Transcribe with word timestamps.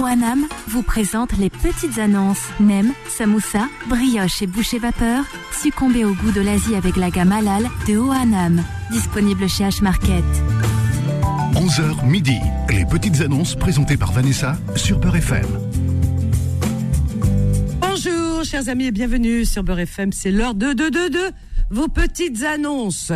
OANAM 0.00 0.46
vous 0.68 0.82
présente 0.82 1.36
les 1.36 1.50
petites 1.50 1.98
annonces. 1.98 2.48
Nem, 2.58 2.92
samoussa, 3.08 3.68
brioche 3.88 4.40
et 4.40 4.46
boucher 4.46 4.78
vapeur. 4.78 5.24
Succombez 5.52 6.06
au 6.06 6.14
goût 6.14 6.32
de 6.32 6.40
l'Asie 6.40 6.74
avec 6.74 6.96
la 6.96 7.10
gamme 7.10 7.32
halal 7.32 7.64
de 7.86 7.98
OANAM. 7.98 8.62
Disponible 8.90 9.46
chez 9.46 9.64
H-Market. 9.64 10.24
11h 11.52 12.06
midi. 12.06 12.38
Les 12.70 12.86
petites 12.86 13.20
annonces 13.20 13.54
présentées 13.54 13.98
par 13.98 14.12
Vanessa 14.12 14.56
sur 14.74 14.98
Beurre 14.98 15.16
FM. 15.16 15.46
Bonjour, 17.80 18.44
chers 18.44 18.68
amis, 18.70 18.86
et 18.86 18.92
bienvenue 18.92 19.44
sur 19.44 19.62
Beurre 19.62 19.80
FM. 19.80 20.12
C'est 20.12 20.30
l'heure 20.30 20.54
de, 20.54 20.72
de, 20.72 20.88
de, 20.88 21.08
de 21.08 21.32
vos 21.70 21.88
petites 21.88 22.42
annonces 22.42 23.12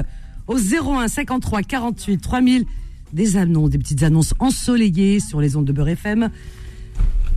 au 0.47 0.59
01 0.59 1.09
53 1.09 1.63
48 1.63 2.19
3000. 2.19 2.67
Des 3.15 3.37
annonces, 3.37 3.71
des 3.71 3.79
petites 3.79 4.03
annonces 4.03 4.35
ensoleillées 4.39 5.21
sur 5.21 5.41
les 5.41 5.57
ondes 5.57 5.65
de 5.65 5.73
Beurre 5.73 5.89
FM. 5.89 6.31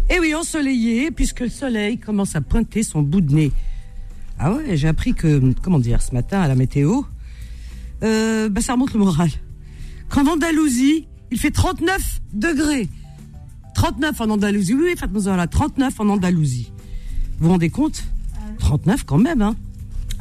Et 0.09 0.19
oui, 0.19 0.33
ensoleillées, 0.33 1.11
puisque 1.11 1.41
le 1.41 1.49
soleil 1.49 1.97
commence 1.97 2.35
à 2.35 2.41
pointer 2.41 2.83
son 2.83 3.01
bout 3.01 3.21
de 3.21 3.33
nez. 3.33 3.51
Ah 4.39 4.53
ouais, 4.53 4.77
j'ai 4.77 4.87
appris 4.87 5.13
que, 5.13 5.53
comment 5.61 5.79
dire, 5.79 6.01
ce 6.01 6.13
matin 6.13 6.39
à 6.39 6.47
la 6.47 6.55
météo, 6.55 7.01
euh, 8.03 8.49
bah 8.49 8.61
ça 8.61 8.73
remonte 8.73 8.93
le 8.93 8.99
moral. 8.99 9.29
Qu'en 10.09 10.25
Andalousie, 10.27 11.07
il 11.31 11.39
fait 11.39 11.51
39 11.51 12.21
degrés. 12.33 12.87
39 13.73 14.21
en 14.21 14.29
Andalousie. 14.29 14.75
Oui, 14.75 14.95
faites-moi 14.97 15.35
là, 15.35 15.47
39 15.47 15.99
en 15.99 16.09
Andalousie. 16.09 16.71
Vous 17.39 17.45
vous 17.45 17.51
rendez 17.51 17.69
compte? 17.69 18.03
39 18.59 19.03
quand 19.03 19.17
même, 19.17 19.41
hein 19.41 19.55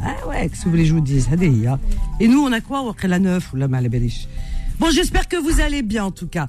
Ah 0.02 0.14
ouais, 0.28 0.48
qu'est-ce 0.48 0.60
que 0.60 0.64
vous 0.64 0.70
voulez 0.70 0.82
que 0.82 0.88
je 0.88 0.94
vous 0.94 1.00
dise? 1.00 1.28
Hein. 1.30 1.78
Et 2.20 2.28
nous, 2.28 2.40
on 2.40 2.52
a 2.52 2.60
quoi 2.60 2.94
la 3.04 3.18
neuf? 3.18 3.52
Ou 3.52 3.56
la 3.56 3.68
Bon, 3.68 4.90
j'espère 4.90 5.28
que 5.28 5.36
vous 5.36 5.60
allez 5.60 5.82
bien 5.82 6.04
en 6.04 6.10
tout 6.10 6.26
cas. 6.26 6.48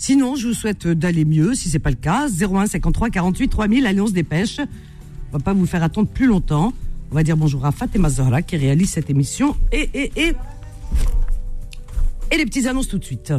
Sinon, 0.00 0.34
je 0.34 0.48
vous 0.48 0.54
souhaite 0.54 0.88
d'aller 0.88 1.26
mieux, 1.26 1.54
si 1.54 1.68
c'est 1.68 1.78
pas 1.78 1.90
le 1.90 1.96
cas. 1.96 2.26
01 2.26 2.64
53 2.64 3.10
48 3.10 3.48
3000, 3.48 3.86
allez, 3.86 4.00
on 4.00 4.06
se 4.06 4.14
dépêche. 4.14 4.58
On 4.58 5.36
va 5.36 5.44
pas 5.44 5.52
vous 5.52 5.66
faire 5.66 5.82
attendre 5.82 6.08
plus 6.08 6.24
longtemps. 6.24 6.72
On 7.10 7.14
va 7.14 7.22
dire 7.22 7.36
bonjour 7.36 7.66
à 7.66 7.70
Fatima 7.70 8.08
Zahra 8.08 8.40
qui 8.40 8.56
réalise 8.56 8.88
cette 8.88 9.10
émission. 9.10 9.54
Et, 9.72 9.90
et, 9.92 10.10
et, 10.16 10.32
et 12.32 12.36
les 12.38 12.46
petites 12.46 12.64
annonces 12.64 12.88
tout 12.88 12.96
de 12.96 13.04
suite. 13.04 13.34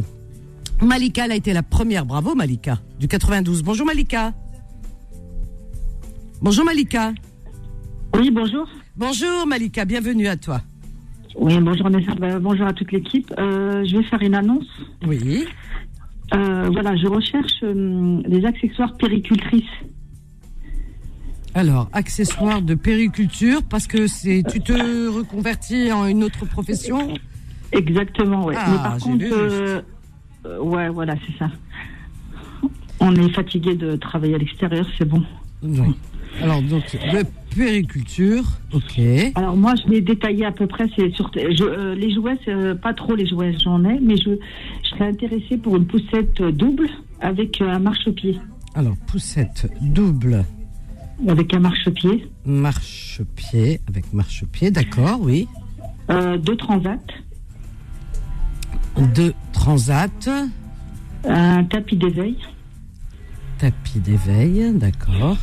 Malika, 0.80 1.24
elle 1.24 1.32
a 1.32 1.34
été 1.34 1.52
la 1.52 1.64
première. 1.64 2.06
Bravo, 2.06 2.36
Malika, 2.36 2.78
du 3.00 3.08
92. 3.08 3.64
Bonjour, 3.64 3.84
Malika. 3.84 4.32
Bonjour, 6.40 6.64
Malika. 6.64 7.12
Oui, 8.14 8.30
bonjour. 8.30 8.68
Bonjour, 8.96 9.48
Malika. 9.48 9.84
Bienvenue 9.84 10.28
à 10.28 10.36
toi. 10.36 10.60
Oui, 11.34 11.58
bonjour, 11.60 11.90
Nessa. 11.90 12.14
Bonjour 12.38 12.68
à 12.68 12.72
toute 12.72 12.92
l'équipe. 12.92 13.34
Euh, 13.36 13.84
je 13.84 13.96
vais 13.96 14.04
faire 14.04 14.22
une 14.22 14.36
annonce. 14.36 14.68
Oui. 15.04 15.44
Euh, 16.34 16.68
voilà, 16.72 16.96
je 16.96 17.06
recherche 17.06 17.62
euh, 17.62 18.22
des 18.26 18.44
accessoires 18.44 18.96
péricultrices. 18.96 19.64
Alors, 21.54 21.88
accessoires 21.92 22.62
de 22.62 22.74
périculture, 22.74 23.62
parce 23.68 23.86
que 23.86 24.06
c'est, 24.06 24.42
tu 24.50 24.60
te 24.60 24.72
reconvertis 25.08 25.92
en 25.92 26.06
une 26.06 26.24
autre 26.24 26.46
profession 26.46 27.12
Exactement. 27.72 28.48
Ah, 28.54 28.66
Mais 28.68 28.76
par 28.76 28.98
j'ai 28.98 29.04
contre, 29.04 29.24
euh, 29.30 29.82
euh, 30.46 30.58
ouais, 30.60 30.88
voilà, 30.88 31.14
c'est 31.26 31.38
ça. 31.38 31.50
On 33.00 33.14
est 33.16 33.30
fatigué 33.30 33.74
de 33.74 33.96
travailler 33.96 34.34
à 34.34 34.38
l'extérieur, 34.38 34.86
c'est 34.96 35.06
bon. 35.06 35.22
Oui. 35.62 35.94
Alors, 36.40 36.62
donc, 36.62 36.84
périculture, 37.54 38.44
ok. 38.72 39.00
Alors 39.34 39.56
moi, 39.56 39.74
je 39.76 39.90
l'ai 39.90 40.00
détaillé 40.00 40.44
à 40.44 40.52
peu 40.52 40.66
près. 40.66 40.86
C'est 40.96 41.10
sur 41.14 41.30
je, 41.34 41.64
euh, 41.64 41.94
les 41.94 42.12
jouets, 42.14 42.38
euh, 42.48 42.74
pas 42.74 42.94
trop 42.94 43.14
les 43.14 43.26
jouets, 43.26 43.54
j'en 43.62 43.84
ai, 43.84 43.98
mais 44.00 44.16
je, 44.16 44.30
je 44.84 44.88
serais 44.90 45.06
intéressée 45.08 45.56
pour 45.56 45.76
une 45.76 45.86
poussette 45.86 46.40
double 46.42 46.88
avec 47.20 47.60
euh, 47.60 47.68
un 47.68 47.78
marchepied, 47.78 48.38
Alors, 48.74 48.96
poussette 49.06 49.68
double, 49.80 50.44
avec 51.28 51.54
un 51.54 51.60
marchepied, 51.60 52.26
marchepied, 52.44 53.80
avec 53.88 54.12
marchepied, 54.12 54.70
d'accord, 54.70 55.20
oui. 55.20 55.46
euh, 56.10 56.36
deux 56.38 56.56
transats, 56.56 56.98
Deux 59.14 59.32
transat, 59.52 60.28
un 61.24 61.64
tapis 61.64 61.96
d'éveil, 61.96 62.36
tapis 63.58 64.00
d'éveil, 64.00 64.72
d'accord. 64.74 65.36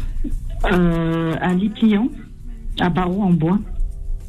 Euh, 0.71 1.35
un 1.41 1.53
lit 1.55 1.69
pliant 1.69 2.09
à 2.79 2.89
barreaux 2.89 3.21
en 3.23 3.31
bois. 3.33 3.59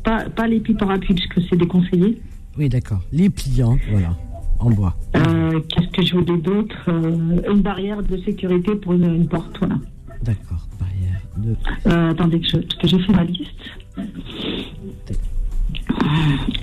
Pas, 0.04 0.24
pas 0.30 0.46
les 0.46 0.60
plis 0.60 0.74
parapluies, 0.74 1.14
puisque 1.14 1.40
c'est 1.48 1.56
déconseillé. 1.56 2.20
Oui, 2.58 2.68
d'accord. 2.68 3.00
Lit 3.12 3.30
pliant, 3.30 3.76
voilà, 3.90 4.16
en 4.58 4.70
bois. 4.70 4.96
Euh, 5.16 5.60
Qu'est-ce 5.68 5.88
que 5.88 6.02
je 6.02 6.16
voulais 6.16 6.38
d'autre 6.38 6.76
Euh, 6.88 7.40
Une 7.52 7.60
barrière 7.60 8.02
de 8.02 8.16
sécurité 8.18 8.74
pour 8.76 8.94
une, 8.94 9.04
une 9.14 9.28
porte, 9.28 9.56
voilà. 9.58 9.76
D'accord, 10.22 10.66
barrière 10.78 11.20
de... 11.36 11.54
Euh, 11.90 12.10
attendez 12.10 12.40
que 12.40 12.46
je- 12.46 12.56
que 12.76 12.86
j'ai 12.88 12.98
fait 12.98 13.12
ma 13.12 13.24
liste. 13.24 13.50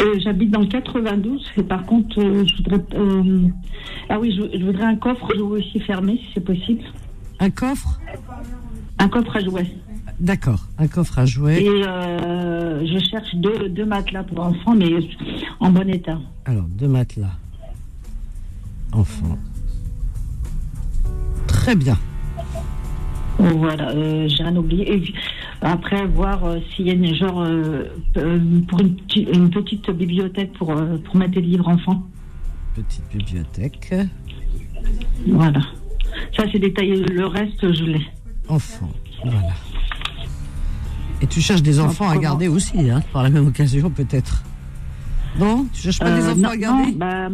Euh, 0.01 0.19
J'habite 0.19 0.51
dans 0.51 0.61
le 0.61 0.67
92 0.67 1.45
et 1.57 1.63
par 1.63 1.85
contre, 1.85 2.19
euh, 2.19 2.43
je 2.45 2.55
voudrais. 2.57 2.83
euh, 2.95 3.41
ah 4.09 4.19
oui, 4.19 4.31
je, 4.35 4.57
je 4.57 4.65
voudrais 4.65 4.85
un 4.85 4.95
coffre 4.95 5.33
jouet 5.35 5.59
aussi 5.59 5.79
fermé, 5.79 6.17
si 6.17 6.25
c'est 6.33 6.43
possible. 6.43 6.83
Un 7.39 7.49
coffre? 7.49 7.99
Un 8.99 9.07
coffre 9.09 9.35
à 9.35 9.39
jouets. 9.43 9.67
D'accord, 10.19 10.65
un 10.79 10.87
coffre 10.87 11.19
à 11.19 11.25
jouets. 11.25 11.63
Et 11.63 11.69
euh, 11.69 12.85
je 12.85 12.97
cherche 13.05 13.35
deux, 13.35 13.69
deux 13.69 13.85
matelas 13.85 14.23
pour 14.23 14.39
enfants, 14.39 14.75
mais 14.75 14.89
en 15.59 15.69
bon 15.69 15.87
état. 15.89 16.19
Alors, 16.45 16.63
deux 16.63 16.87
matelas. 16.87 17.35
Enfant. 18.91 19.37
Très 21.45 21.75
bien. 21.75 21.97
Voilà, 23.37 23.91
euh, 23.91 24.27
j'ai 24.27 24.43
rien 24.43 24.55
oublié. 24.55 24.95
Et 24.95 25.13
après, 25.61 26.07
voir 26.07 26.43
euh, 26.45 26.57
s'il 26.75 26.87
y 26.87 26.89
a 26.89 26.93
une 26.93 27.13
genre 27.13 27.45
pour 28.13 28.79
une, 28.79 28.95
petite- 28.95 29.29
une 29.35 29.49
petite 29.51 29.89
bibliothèque 29.91 30.53
pour, 30.53 30.73
pour 31.03 31.15
mettre 31.15 31.33
des 31.33 31.41
livres 31.41 31.67
enfants. 31.67 32.01
Petite 32.73 33.03
bibliothèque. 33.13 33.93
Voilà. 35.27 35.59
Ça, 36.35 36.45
c'est 36.51 36.59
détaillé. 36.59 36.95
Le 37.03 37.27
reste, 37.27 37.71
je 37.73 37.83
l'ai. 37.83 38.01
Enfant. 38.49 38.89
Voilà. 39.23 39.39
Et 41.21 41.27
tu 41.27 41.41
cherches 41.41 41.63
des 41.63 41.79
enfants 41.79 42.09
à 42.09 42.17
garder 42.17 42.47
aussi, 42.47 42.89
hein, 42.89 43.01
par 43.11 43.23
la 43.23 43.29
même 43.29 43.47
occasion, 43.47 43.89
peut-être. 43.89 44.43
Non 45.39 45.67
Tu 45.73 45.81
cherches 45.81 45.99
pas 45.99 46.11
des 46.11 46.23
Euh, 46.25 46.31
enfants 46.31 46.41
non, 46.41 46.49
à 46.49 46.57
garder 46.57 46.91
Non, 46.91 46.97
bah, 46.97 47.29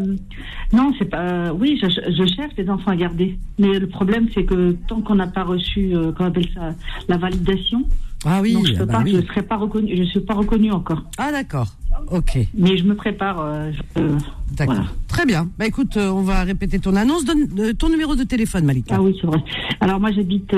non, 0.74 0.94
c'est 0.98 1.06
pas. 1.06 1.20
euh, 1.20 1.54
oui, 1.58 1.80
je, 1.82 1.88
je 1.88 2.26
cherche 2.36 2.54
des 2.56 2.70
enfants 2.70 2.92
à 2.92 2.96
garder. 2.96 3.38
Mais 3.60 3.80
le 3.80 3.88
problème, 3.88 4.28
c'est 4.34 4.44
que 4.44 4.76
tant 4.88 5.02
qu'on 5.02 5.16
n'a 5.16 5.28
pas 5.28 5.44
reçu, 5.44 5.96
euh, 5.96 6.12
appelle 6.20 6.48
ça, 6.54 6.70
la 7.08 7.18
validation, 7.18 7.84
Ah 8.26 8.40
oui, 8.42 8.54
donc 8.54 8.66
je 8.68 8.74
ah 8.76 8.80
peux 8.80 8.86
bah 8.86 8.94
pas, 8.94 9.04
oui. 9.04 9.12
je 9.12 9.18
ne 9.18 9.22
serai 9.26 9.42
pas 9.44 9.56
reconnue. 9.58 9.96
Je 9.96 10.04
suis 10.04 10.20
pas 10.22 10.34
reconnue 10.34 10.72
encore. 10.72 11.04
Ah 11.18 11.32
d'accord. 11.32 11.68
Ok, 12.12 12.38
Mais 12.54 12.78
je 12.78 12.84
me 12.84 12.96
prépare. 12.96 13.40
euh, 13.40 13.72
euh, 13.98 14.18
d'accord. 14.52 14.76
voilà. 14.76 14.90
Très 15.08 15.26
bien. 15.26 15.50
Bah 15.58 15.66
écoute, 15.66 15.96
euh, 15.98 16.10
on 16.10 16.22
va 16.22 16.44
répéter 16.44 16.80
ton 16.80 16.96
annonce. 16.96 17.24
Donne 17.26 17.48
euh, 17.60 17.74
ton 17.74 17.90
numéro 17.90 18.16
de 18.16 18.24
téléphone, 18.24 18.66
Malika. 18.66 18.96
Ah 18.98 19.02
oui, 19.02 19.18
c'est 19.20 19.28
vrai. 19.28 19.40
Alors 19.80 20.00
moi, 20.00 20.12
j'habite, 20.12 20.52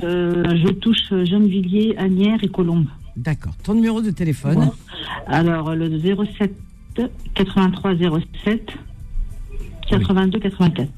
je 0.00 0.68
touche 0.72 1.08
Gennevilliers, 1.24 1.94
Agnières 1.98 2.42
et 2.42 2.48
Colombes. 2.48 2.86
D'accord. 3.16 3.52
Ton 3.62 3.74
numéro 3.74 4.00
de 4.00 4.10
téléphone. 4.10 4.54
Bon. 4.56 4.72
Alors 5.26 5.74
le 5.74 5.98
07 5.98 6.52
83 7.34 7.92
07 8.44 8.70
82 9.88 10.38
84. 10.38 10.88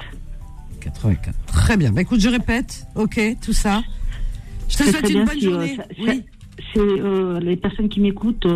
84. 0.81 1.35
Très 1.47 1.77
bien. 1.77 1.93
Bah 1.93 2.03
écoute, 2.03 2.21
je 2.21 2.29
répète. 2.29 2.87
Ok, 2.95 3.21
tout 3.43 3.53
ça. 3.53 3.83
Je 4.69 4.77
te 4.77 4.83
souhaite 4.85 5.11
une 5.11 5.25
bonne 5.25 5.39
si, 5.39 5.45
journée. 5.51 5.77
ça- 5.77 5.85
oui. 6.01 6.23
C'est 6.73 7.41
les 7.45 7.57
personnes 7.57 7.89
qui 7.89 8.01
m'écoutent. 8.01 8.47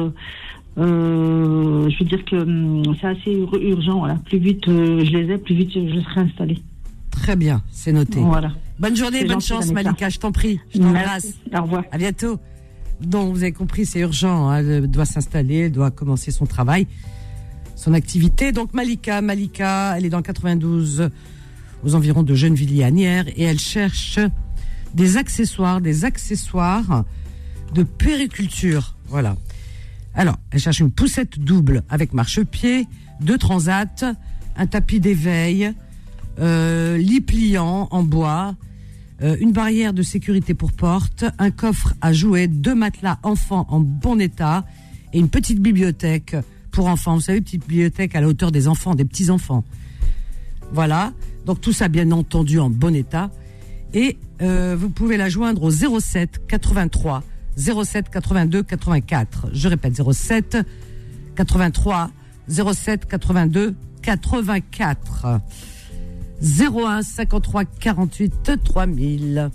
Euh, 0.79 1.89
je 1.91 1.99
veux 1.99 2.05
dire 2.05 2.25
que 2.25 2.37
hum, 2.37 2.95
c'est 3.01 3.07
assez 3.09 3.33
ur- 3.33 3.55
urgent. 3.61 3.99
Voilà. 3.99 4.17
Plus 4.25 4.39
vite 4.39 4.67
euh, 4.69 5.05
je 5.05 5.11
les 5.17 5.33
ai, 5.35 5.39
plus 5.39 5.55
vite 5.55 5.71
je 5.75 6.01
serai 6.01 6.21
installée. 6.21 6.63
Très 7.11 7.37
bien, 7.37 7.63
c'est 7.71 7.93
noté. 7.93 8.21
Voilà. 8.21 8.53
Bonne 8.79 8.95
journée, 8.97 9.19
C'est 9.21 9.25
bonne 9.27 9.41
gentil, 9.41 9.49
chance. 9.49 9.73
Malika. 9.73 10.09
Je 10.09 10.19
t'en 10.19 10.31
prie. 10.31 10.61
Je 10.73 10.79
t'embrasse. 10.79 11.25
Merci. 11.25 11.35
Au 11.59 11.63
revoir. 11.63 11.83
À 11.91 11.99
bientôt. 11.99 12.39
Donc, 13.01 13.33
vous 13.33 13.43
avez 13.43 13.53
compris, 13.53 13.87
c'est 13.87 14.01
urgent. 14.01 14.49
hein, 14.49 14.59
Elle 14.59 14.89
doit 14.91 15.05
s'installer, 15.05 15.57
elle 15.67 15.73
doit 15.73 15.91
commencer 15.91 16.31
son 16.31 16.47
travail, 16.47 16.87
son 17.77 17.93
activité. 17.95 18.53
Donc, 18.53 18.73
Malika, 18.75 19.21
Malika, 19.21 19.95
elle 19.97 20.05
est 20.05 20.11
dans 20.11 20.17
le 20.19 20.23
92, 20.23 21.09
aux 21.85 21.95
environs 21.95 22.23
de 22.23 22.35
Gennevilliers-Agnières, 22.35 23.27
et 23.37 23.43
elle 23.45 23.59
cherche 23.59 24.19
des 24.95 25.17
accessoires, 25.17 25.81
des 25.81 26.05
accessoires 26.05 27.05
de 27.75 27.83
périculture. 27.85 28.95
Voilà. 29.09 29.37
Alors, 30.19 30.37
elle 30.51 30.59
cherche 30.59 30.81
une 30.81 30.91
poussette 30.91 31.39
double 31.39 31.85
avec 31.89 32.13
marchepied, 32.13 32.89
deux 33.21 33.39
transats, 33.39 34.17
un 34.57 34.67
tapis 34.67 34.99
d'éveil, 34.99 35.73
euh, 36.41 36.99
lit 36.99 37.21
pliant 37.21 37.87
en 37.93 38.03
bois, 38.03 38.57
euh, 39.23 39.37
une 39.39 39.53
barrière 39.53 39.93
de 39.93 40.03
sécurité 40.03 40.55
pour 40.55 40.73
porte, 40.73 41.25
un 41.39 41.53
coffre 41.53 41.95
à 42.01 42.13
jouets, 42.13 42.49
deux 42.49 42.75
matelas 42.75 43.21
enfants 43.23 43.69
en 43.71 43.79
bon 43.79 44.21
état 44.21 44.67
et 45.13 45.21
une 45.21 45.29
petite 45.29 45.61
bibliothèque 45.61 46.35
pour 46.73 46.89
enfants. 46.89 47.15
Vous 47.15 47.21
savez, 47.21 47.41
petite 47.41 47.69
bibliothèque 47.69 48.17
à 48.17 48.21
la 48.21 48.27
hauteur 48.27 48.51
des 48.51 48.67
enfants, 48.67 48.97
des 48.97 49.05
petits 49.05 49.31
enfants. 49.31 49.63
Voilà. 50.73 51.13
Donc 51.47 51.61
tout 51.61 51.73
ça, 51.73 51.87
bien 51.87 52.11
entendu, 52.11 52.59
en 52.59 52.71
bon 52.71 52.93
état. 52.93 53.31
Et 53.95 54.19
euh, 54.43 54.77
vous 54.77 54.91
pouvez 54.91 55.17
la 55.17 55.29
joindre 55.29 55.63
au 55.63 55.71
07 55.71 56.43
83 56.49 57.23
07 57.59 58.09
82 58.11 58.63
84. 58.63 59.49
Je 59.53 59.69
répète 59.69 60.01
07 60.13 60.59
83 61.37 62.11
07 62.49 63.07
82 63.07 63.75
84. 64.03 65.41
01 66.41 67.03
53 67.03 67.65
48 67.65 68.53
3000. 68.65 69.51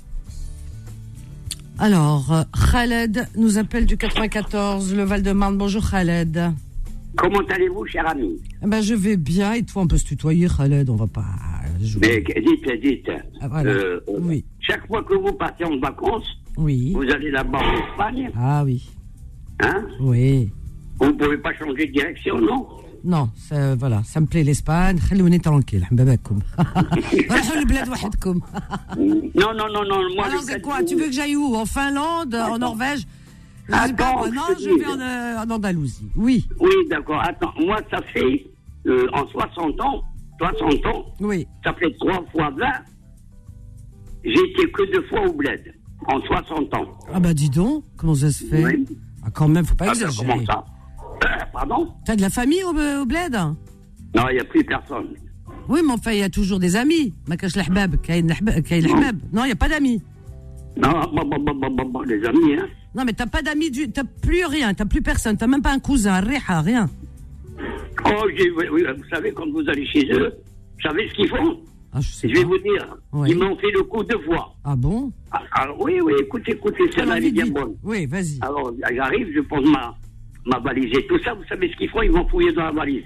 Alors, 1.79 2.45
Khaled 2.71 3.27
nous 3.35 3.57
appelle 3.57 3.85
du 3.85 3.97
94, 3.97 4.93
le 4.93 5.03
Val-de-Marne. 5.03 5.57
Bonjour 5.57 5.89
Khaled. 5.89 6.51
Comment 7.15 7.39
allez-vous, 7.49 7.85
cher 7.87 8.07
ami? 8.07 8.39
Eh 8.63 8.67
ben, 8.67 8.81
je 8.81 8.93
vais 8.93 9.17
bien 9.17 9.53
et 9.53 9.63
toi, 9.63 9.83
on 9.83 9.87
peut 9.87 9.97
se 9.97 10.05
tutoyer, 10.05 10.47
Khaled, 10.55 10.89
on 10.89 10.95
va 10.95 11.07
pas 11.07 11.25
jouer. 11.81 12.23
Mais 12.27 12.41
dites, 12.41 12.81
dites. 12.81 13.09
Ah, 13.41 13.47
voilà. 13.47 13.71
euh, 13.71 13.99
Oui. 14.07 14.45
Chaque 14.59 14.85
fois 14.87 15.03
que 15.03 15.13
vous 15.15 15.33
partez 15.33 15.63
en 15.65 15.79
vacances, 15.79 16.25
Oui. 16.56 16.92
vous 16.94 17.02
allez 17.14 17.30
là-bas 17.30 17.58
en 17.58 17.74
Espagne, 17.90 18.30
Ah 18.36 18.62
oui. 18.64 18.88
hein 19.62 19.80
Oui. 20.00 20.50
Vous 21.00 21.06
ne 21.06 21.12
pouvez 21.12 21.38
pas 21.38 21.52
changer 21.54 21.86
de 21.86 21.92
direction, 21.92 22.40
non 22.40 22.60
Non, 23.04 23.30
ça, 23.36 23.76
voilà, 23.76 24.02
ça 24.04 24.18
me 24.20 24.26
plaît 24.26 24.42
l'Espagne. 24.42 24.98
خلوني 25.00 25.38
tranquille. 25.38 25.84
حبابكم. 25.84 26.38
راحوا 27.30 27.56
لبلاد 27.60 27.88
وحدكم. 27.88 28.40
Non, 29.34 29.52
non, 29.58 29.68
non, 29.74 29.84
non. 29.90 30.00
Moi, 30.16 30.24
Alors 30.26 30.40
le 30.40 30.46
c'est 30.46 30.54
cas 30.54 30.60
quoi 30.60 30.82
de- 30.82 30.86
Tu 30.88 30.94
veux 30.96 31.06
que 31.06 31.12
j'aille 31.12 31.36
où 31.36 31.54
En 31.54 31.66
Finlande 31.66 32.34
En 32.34 32.58
Norvège 32.58 33.02
Je 33.68 33.72
sais 33.74 33.92
pas, 33.94 34.08
Attends, 34.08 34.16
moi. 34.18 34.28
Non, 34.30 34.42
je 34.58 34.64
je 34.64 34.68
te 34.70 34.70
vais 34.70 34.84
dis. 34.84 34.90
en, 34.94 35.00
euh, 35.00 35.42
en 35.42 35.48
Andalousie. 35.56 36.08
Oui, 36.16 36.36
Oui, 36.66 36.74
d'accord. 36.90 37.20
Attends, 37.30 37.54
moi, 37.68 37.78
ça 37.92 38.00
fait, 38.12 38.34
euh, 38.86 39.06
en 39.18 39.24
60 39.28 39.80
ans, 39.88 40.02
60 40.40 40.86
ans, 40.92 41.02
oui. 41.20 41.46
ça 41.64 41.72
fait 41.78 41.92
3 42.00 42.24
fois 42.32 42.48
20, 42.50 42.66
j'ai 44.24 44.42
été 44.50 44.62
que 44.76 44.82
deux 44.92 45.04
fois 45.10 45.22
au 45.28 45.32
bled, 45.32 45.62
en 46.07 46.21
60 46.21 46.73
ans. 46.75 46.85
Ah 47.13 47.19
bah 47.19 47.33
dis 47.33 47.49
donc, 47.49 47.83
comment 47.97 48.15
ça 48.15 48.31
se 48.31 48.43
fait 48.43 48.63
oui. 48.63 48.85
ah, 49.25 49.29
Quand 49.33 49.47
même, 49.47 49.65
faut 49.65 49.75
pas 49.75 49.85
ah 49.87 49.91
exagérer. 49.91 50.27
Comment 50.27 50.45
ça 50.45 50.65
hein. 51.23 51.45
Pardon? 51.53 51.93
T'as 52.05 52.15
de 52.15 52.21
la 52.21 52.29
famille 52.29 52.63
au, 52.63 52.73
bled? 52.73 53.33
Non, 53.33 54.29
il 54.29 54.33
n'y 54.33 54.39
a 54.39 54.43
plus 54.43 54.63
personne. 54.63 55.07
Oui, 55.69 55.81
mais 55.85 55.93
enfin, 55.93 56.11
il 56.11 56.19
y 56.19 56.23
a 56.23 56.29
toujours 56.29 56.59
des 56.59 56.75
amis. 56.75 57.13
Makash 57.27 57.55
l'ahbab, 57.55 57.95
l'ahbab. 58.07 59.17
Non, 59.31 59.43
il 59.43 59.47
n'y 59.47 59.51
a 59.51 59.55
pas 59.55 59.69
d'amis. 59.69 60.01
Non, 60.75 60.89
bah, 61.13 61.23
bah, 61.23 61.83
bah, 61.85 61.99
les 62.05 62.25
amis, 62.25 62.55
hein. 62.59 62.67
Non, 62.95 63.03
mais 63.05 63.13
t'as 63.13 63.25
pas 63.25 63.41
d'amis, 63.41 63.71
du... 63.71 63.89
t'as 63.89 64.03
plus 64.03 64.45
rien, 64.45 64.73
t'as 64.73 64.85
plus 64.85 65.01
personne, 65.01 65.35
t'as 65.35 65.47
même 65.47 65.61
pas 65.61 65.71
un 65.71 65.79
cousin, 65.79 66.19
rien, 66.19 66.61
rien. 66.61 66.89
Oh, 68.05 68.25
oui, 68.25 68.51
oui, 68.71 68.83
vous 68.97 69.09
savez, 69.09 69.31
quand 69.31 69.49
vous 69.51 69.63
allez 69.67 69.85
chez 69.87 70.05
eux, 70.11 70.31
vous 70.75 70.81
savez 70.81 71.09
ce 71.09 71.13
qu'ils 71.15 71.29
font? 71.29 71.59
Ah, 71.95 71.99
je 72.01 72.27
vais 72.27 72.33
pas. 72.41 72.47
vous 72.47 72.57
dire. 72.57 72.97
Ils 73.27 73.37
m'ont 73.37 73.55
fait 73.57 73.69
le 73.71 73.83
coup 73.83 74.03
deux 74.03 74.19
fois. 74.19 74.55
Ah 74.63 74.75
bon 74.75 75.11
Ah, 75.31 75.41
Alors, 75.51 75.79
oui, 75.81 75.99
oui, 76.03 76.13
écoutez, 76.19 76.53
écoutez, 76.53 76.77
Alors, 76.83 76.93
celle-là, 76.95 77.17
elle 77.17 77.23
est 77.23 77.27
vite, 77.27 77.33
bien 77.35 77.47
bonne. 77.47 77.75
Oui, 77.83 78.05
vas-y. 78.07 78.39
Alors, 78.41 78.73
j'arrive, 78.95 79.27
je 79.35 79.41
pose 79.41 79.69
ma, 79.69 79.95
ma 80.45 80.59
valise 80.59 80.91
et 80.97 81.05
tout 81.05 81.19
ça. 81.23 81.33
Vous 81.35 81.43
savez 81.47 81.69
ce 81.71 81.77
qu'ils 81.77 81.89
font 81.89 82.01
Ils 82.01 82.11
vont 82.11 82.27
fouiller 82.27 82.51
dans 82.51 82.63
la 82.63 82.71
valise. 82.71 83.03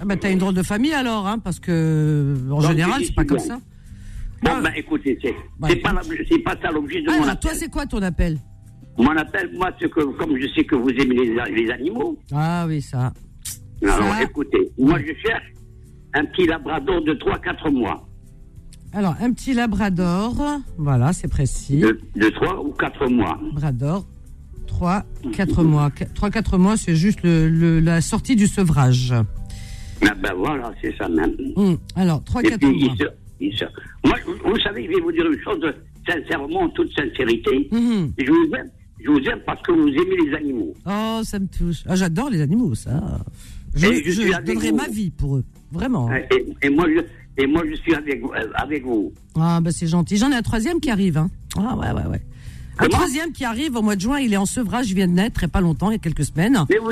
Ah 0.00 0.04
bah 0.04 0.16
t'as 0.16 0.30
une 0.32 0.38
drôle 0.38 0.54
de 0.54 0.62
famille 0.64 0.92
alors, 0.92 1.26
hein, 1.26 1.38
parce 1.38 1.60
que 1.60 2.34
en 2.50 2.60
Donc, 2.60 2.70
général 2.70 3.02
c'est 3.04 3.14
pas 3.14 3.24
comme 3.24 3.38
ça. 3.38 3.58
Bon, 4.42 4.50
Ah. 4.56 4.60
ben, 4.60 4.72
écoutez, 4.76 5.18
c'est 5.22 5.34
Bah, 5.58 5.68
c'est 5.70 5.76
pas, 5.76 5.92
la- 5.92 6.02
ça 6.02 6.70
l'objet 6.72 7.00
de 7.00 7.06
mon 7.06 7.12
Alors 7.14 7.28
appel. 7.28 7.38
toi 7.40 7.50
c'est 7.54 7.70
quoi 7.70 7.86
ton 7.86 8.02
appel? 8.02 8.38
Mon 8.98 9.16
appel, 9.16 9.50
moi, 9.54 9.70
c'est 9.80 9.90
que, 9.90 10.00
comme 10.00 10.36
je 10.40 10.46
sais 10.48 10.64
que 10.64 10.74
vous 10.74 10.88
aimez 10.90 11.14
les, 11.14 11.54
les 11.54 11.70
animaux, 11.70 12.18
Ah 12.32 12.64
oui 12.66 12.80
ça. 12.82 13.12
alors 13.82 13.98
Ça- 14.14 14.22
écoutez, 14.22 14.70
moi, 14.78 14.98
je 15.00 15.12
cherche 15.26 15.52
un 16.14 16.24
petit 16.26 16.46
labrador 16.46 17.02
de 17.04 17.12
3-4 17.14 17.70
mois. 17.70 18.05
Alors 18.96 19.14
un 19.20 19.30
petit 19.32 19.52
labrador, 19.52 20.34
voilà 20.78 21.12
c'est 21.12 21.28
précis. 21.28 21.76
De, 21.78 22.00
de 22.16 22.28
3 22.30 22.64
ou 22.64 22.70
4 22.72 23.08
mois. 23.08 23.38
Labrador, 23.44 24.06
3, 24.66 25.04
4 25.32 25.62
mois. 25.64 25.90
3, 26.14 26.30
4 26.30 26.56
mois 26.58 26.76
c'est 26.78 26.96
juste 26.96 27.22
le, 27.22 27.48
le- 27.48 27.80
la 27.80 28.00
sortie 28.00 28.36
du 28.36 28.46
sevrage. 28.46 29.12
Ah 30.02 30.14
ben 30.22 30.32
voilà, 30.36 30.72
c'est 30.80 30.96
ça 30.96 31.08
même. 31.10 31.34
Hum, 31.56 31.76
Alors 31.94 32.24
3, 32.24 32.42
Et 32.42 32.48
4 32.48 32.58
puis, 32.60 32.68
mois. 32.68 32.94
il 32.94 32.96
se- 32.98 33.10
il 33.40 33.52
se- 33.58 33.64
Moi, 34.08 34.16
vous 34.26 34.50
vous 34.52 34.58
savez, 34.60 34.84
je 34.84 34.88
vais 34.88 35.00
vous 35.02 35.12
dire 35.12 35.26
une 35.30 35.40
chose, 35.40 35.60
sincèrement, 36.08 36.60
en 36.62 36.68
toute 36.70 36.90
sincérité. 36.98 37.68
Mhm. 37.70 38.12
Je 38.18 38.30
vous 38.30 38.54
aime. 38.56 38.70
Je 39.04 39.10
vous 39.10 39.20
aime 39.28 39.40
parce 39.44 39.60
que 39.62 39.72
vous 39.72 39.88
aimez 39.88 40.16
les 40.26 40.34
animaux. 40.34 40.72
Oh 40.86 41.20
ça 41.22 41.38
me 41.38 41.46
touche. 41.46 41.82
Ah, 41.86 41.96
J'adore 41.96 42.30
les 42.30 42.40
animaux 42.40 42.74
ça. 42.74 43.20
Je, 43.74 43.86
je 43.88 44.02
je 44.06 44.10
suis 44.22 44.32
avec 44.32 44.46
donnerai 44.46 44.70
vous. 44.70 44.76
ma 44.76 44.88
vie 44.88 45.10
pour 45.10 45.36
eux. 45.36 45.44
Vraiment. 45.70 46.10
Et, 46.14 46.46
et 46.62 46.70
moi, 46.70 46.86
je, 46.88 47.02
et 47.38 47.46
moi, 47.46 47.62
je 47.68 47.74
suis 47.76 47.94
avec, 47.94 48.20
vous- 48.22 48.32
euh, 48.32 48.48
avec 48.54 48.84
vous. 48.84 49.12
Ah 49.38 49.60
bah 49.60 49.70
c'est 49.72 49.86
gentil. 49.86 50.16
J'en 50.16 50.30
ai 50.30 50.36
un 50.36 50.42
troisième 50.42 50.80
qui 50.80 50.90
arrive. 50.90 51.18
Hein. 51.18 51.30
Ah 51.58 51.76
ouais 51.76 51.90
ouais 51.92 52.06
ouais. 52.10 52.22
Un 52.78 52.88
troisième 52.88 53.32
qui 53.32 53.44
arrive 53.46 53.74
au 53.76 53.80
mois 53.82 53.96
de 53.96 54.02
juin, 54.02 54.18
il 54.18 54.34
est 54.34 54.36
en 54.36 54.44
sevrage, 54.44 54.90
il 54.90 54.94
vient 54.96 55.06
de 55.08 55.12
naître, 55.12 55.40
il 55.40 55.44
y 55.44 55.46
a 55.46 55.48
pas 55.48 55.62
longtemps, 55.62 55.88
il 55.90 55.94
y 55.94 55.96
a 55.96 55.98
quelques 55.98 56.24
semaines. 56.24 56.58
Mais 56.68 56.76
vous, 56.76 56.90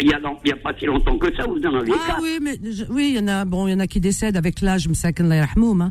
il 0.00 0.06
y 0.08 0.12
a, 0.14 0.16
a 0.16 0.56
pas 0.56 0.72
si 0.78 0.86
longtemps 0.86 1.18
que 1.18 1.34
ça, 1.36 1.44
vous 1.46 1.58
en 1.66 1.74
avez 1.74 1.92
Ah 1.94 2.06
quatre. 2.06 2.22
oui, 2.22 2.38
mais 2.40 2.58
je- 2.72 2.84
oui, 2.90 3.10
il 3.14 3.16
y 3.16 3.22
en 3.22 3.28
a, 3.28 3.44
bon, 3.44 3.66
il 3.68 3.72
y 3.72 3.74
en 3.74 3.80
a 3.80 3.86
qui 3.86 4.00
décèdent 4.00 4.38
avec 4.38 4.62
l'âge, 4.62 4.88
hein. 4.88 5.90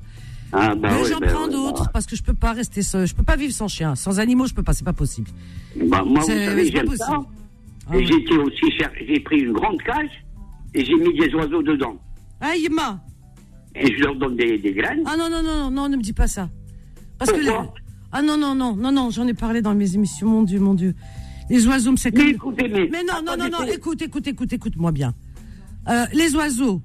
Ah, 0.53 0.73
bah 0.75 0.89
mais 0.91 1.01
oui, 1.03 1.09
j'en 1.11 1.19
ben 1.19 1.27
prends 1.31 1.47
d'autres 1.47 1.91
parce 1.91 2.05
que 2.07 2.15
je 2.15 2.23
peux 2.23 2.33
pas 2.33 2.53
rester 2.53 2.81
seul, 2.81 3.05
je 3.05 3.13
peux 3.13 3.21
pas 3.23 3.35
vivre 3.35 3.53
sans 3.53 3.67
chien, 3.67 3.93
sans 3.95 4.19
animaux, 4.19 4.47
je 4.47 4.53
peux 4.55 4.63
pas, 4.63 4.73
c'est 4.73 4.85
pas 4.85 4.93
possible. 4.93 5.29
Bah, 5.75 6.03
moi, 6.03 6.21
vous 6.21 6.25
C'est- 6.25 6.45
savez, 6.45 6.71
j'aime 6.71 6.95
ça. 6.95 7.19
Ah 7.89 7.97
été 7.97 8.37
aussi 8.37 8.71
cher. 8.77 8.89
J'ai 9.07 9.19
pris 9.19 9.39
une 9.41 9.53
grande 9.53 9.79
cage 9.83 10.09
et 10.73 10.83
j'ai 10.83 10.93
mis 10.95 11.13
des 11.17 11.33
oiseaux 11.35 11.61
dedans. 11.61 11.95
Ah 12.41 12.55
Yima, 12.55 12.99
Et 13.79 13.95
je 13.95 14.03
leur 14.03 14.15
donne 14.15 14.35
des, 14.35 14.57
des 14.57 14.73
graines. 14.73 15.03
ah 15.05 15.15
non 15.17 15.29
non 15.29 15.43
non 15.43 15.55
non, 15.65 15.71
non, 15.71 15.89
ne 15.89 15.97
me 15.97 16.01
dis 16.01 16.13
pas 16.13 16.27
ça, 16.27 16.49
parce 17.17 17.31
que 17.31 17.37
les- 17.39 17.51
ah 18.11 18.21
non 18.21 18.37
non 18.37 18.55
non 18.55 18.75
non 18.75 18.91
non, 18.91 19.09
j'en 19.11 19.27
ai 19.27 19.33
parlé 19.33 19.61
dans 19.61 19.75
mes 19.75 19.93
émissions, 19.95 20.27
mon 20.27 20.43
Dieu 20.43 20.59
mon 20.59 20.73
Dieu, 20.73 20.95
les 21.49 21.65
oiseaux 21.67 21.91
me 21.91 21.97
Mais 22.15 22.29
écoutez, 22.31 22.67
mais. 22.67 22.89
Mais 22.91 23.03
non, 23.03 23.21
non, 23.25 23.37
non, 23.37 23.49
non, 23.49 23.63
écoute, 23.71 24.01
écoute, 24.01 24.27
écoute, 24.27 24.51
écoute-moi 24.53 24.91
bien. 24.91 25.13
Euh, 25.89 26.05
les 26.13 26.35
oiseaux, 26.35 26.81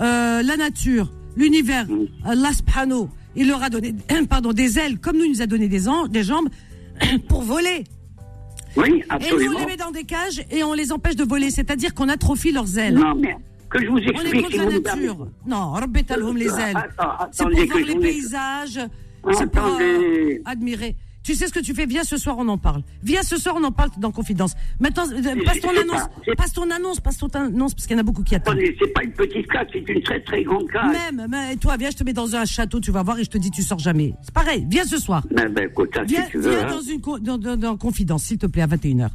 euh, 0.00 0.42
la 0.42 0.56
nature, 0.56 1.12
l'univers, 1.36 1.86
Mm. 1.88 2.06
Allah 2.24 2.52
subhanahu, 2.52 3.06
il 3.36 3.46
leur 3.48 3.62
a 3.62 3.70
donné 3.70 3.94
pardon, 4.28 4.52
des 4.52 4.78
ailes, 4.78 4.98
comme 4.98 5.16
nous, 5.16 5.24
il 5.24 5.30
nous 5.30 5.42
a 5.42 5.46
donné 5.46 5.68
des, 5.68 5.82
des 6.10 6.22
jambes 6.24 6.48
pour 7.28 7.42
voler. 7.42 7.84
Oui, 8.76 8.88
Et 8.88 8.90
nous, 8.98 9.02
on 9.10 9.14
absolument. 9.14 9.58
les 9.60 9.66
met 9.66 9.76
dans 9.76 9.90
des 9.92 10.04
cages 10.04 10.42
et 10.50 10.62
on 10.64 10.74
les 10.74 10.90
empêche 10.92 11.16
de 11.16 11.24
voler, 11.24 11.50
c'est-à-dire 11.50 11.92
qu'on 11.94 12.08
atrophie 12.08 12.52
leurs 12.52 12.78
ailes. 12.78 12.94
Non, 12.94 13.14
mais 13.16 13.36
que 13.70 13.82
je 13.82 13.86
vous 13.88 13.96
On 13.96 13.98
est 13.98 14.08
explique. 14.10 14.42
contre 14.42 14.50
si 14.52 14.58
la 14.58 14.94
nature. 14.96 15.28
Non, 15.46 15.70
Rabbetalhum 15.72 16.36
les 16.36 16.46
ailes. 16.46 16.76
C'est 17.32 17.44
pour 17.44 17.52
voir 17.66 17.78
les 17.86 17.96
paysages, 17.96 18.80
c'est 19.32 19.50
pour 19.50 19.78
euh, 19.80 20.38
admirer. 20.44 20.96
Tu 21.22 21.34
sais 21.34 21.46
ce 21.48 21.52
que 21.52 21.60
tu 21.60 21.74
fais? 21.74 21.84
Viens 21.84 22.02
ce 22.02 22.16
soir, 22.16 22.36
on 22.38 22.48
en 22.48 22.56
parle. 22.56 22.82
Viens 23.02 23.22
ce 23.22 23.36
soir, 23.36 23.54
on 23.58 23.62
en 23.62 23.70
parle 23.72 23.90
dans 23.98 24.10
Confidence. 24.10 24.54
Maintenant, 24.80 25.04
euh, 25.12 25.44
passe 25.44 25.60
ton 25.60 25.68
annonce. 25.68 26.08
pas- 26.26 26.34
Passe 26.34 26.52
ton 26.54 26.70
annonce, 26.70 26.98
passe 27.00 27.18
ton 27.18 27.28
annonce, 27.28 27.74
parce 27.74 27.86
qu'il 27.86 27.94
y 27.94 27.98
en 27.98 28.00
a 28.00 28.02
beaucoup 28.02 28.22
qui 28.22 28.34
attendent. 28.34 28.56
C'est 28.80 28.86
pas 28.94 29.04
une 29.04 29.12
petite 29.12 29.46
cage, 29.48 29.66
c'est 29.70 29.86
une 29.86 30.02
très 30.02 30.18
très 30.22 30.42
grande 30.42 30.66
cage. 30.70 30.90
Même, 30.90 31.26
mais 31.28 31.56
toi, 31.56 31.76
viens, 31.76 31.90
je 31.90 31.96
te 31.98 32.04
mets 32.04 32.14
dans 32.14 32.34
un 32.34 32.46
château, 32.46 32.80
tu 32.80 32.90
vas 32.90 33.02
voir, 33.02 33.18
et 33.18 33.24
je 33.24 33.28
te 33.30 33.36
dis, 33.36 33.50
tu 33.50 33.62
sors 33.62 33.78
jamais. 33.78 34.14
C'est 34.22 34.32
pareil, 34.32 34.66
viens 34.70 34.84
ce 34.84 34.96
soir. 34.96 35.22
Ben, 35.30 35.52
ben, 35.52 35.68
écoute, 35.68 35.90
ça, 35.94 36.04
Viens, 36.04 36.24
si 36.24 36.30
tu 36.32 36.38
veux. 36.38 36.50
viens 36.56 36.66
hein. 36.66 36.70
dans 36.70 36.80
une 36.80 37.00
dans, 37.22 37.36
dans- 37.38 37.56
dans 37.58 37.76
confidence, 37.76 38.22
s'il 38.24 38.38
te 38.38 38.46
plaît, 38.46 38.62
à 38.62 38.66
21h. 38.66 39.10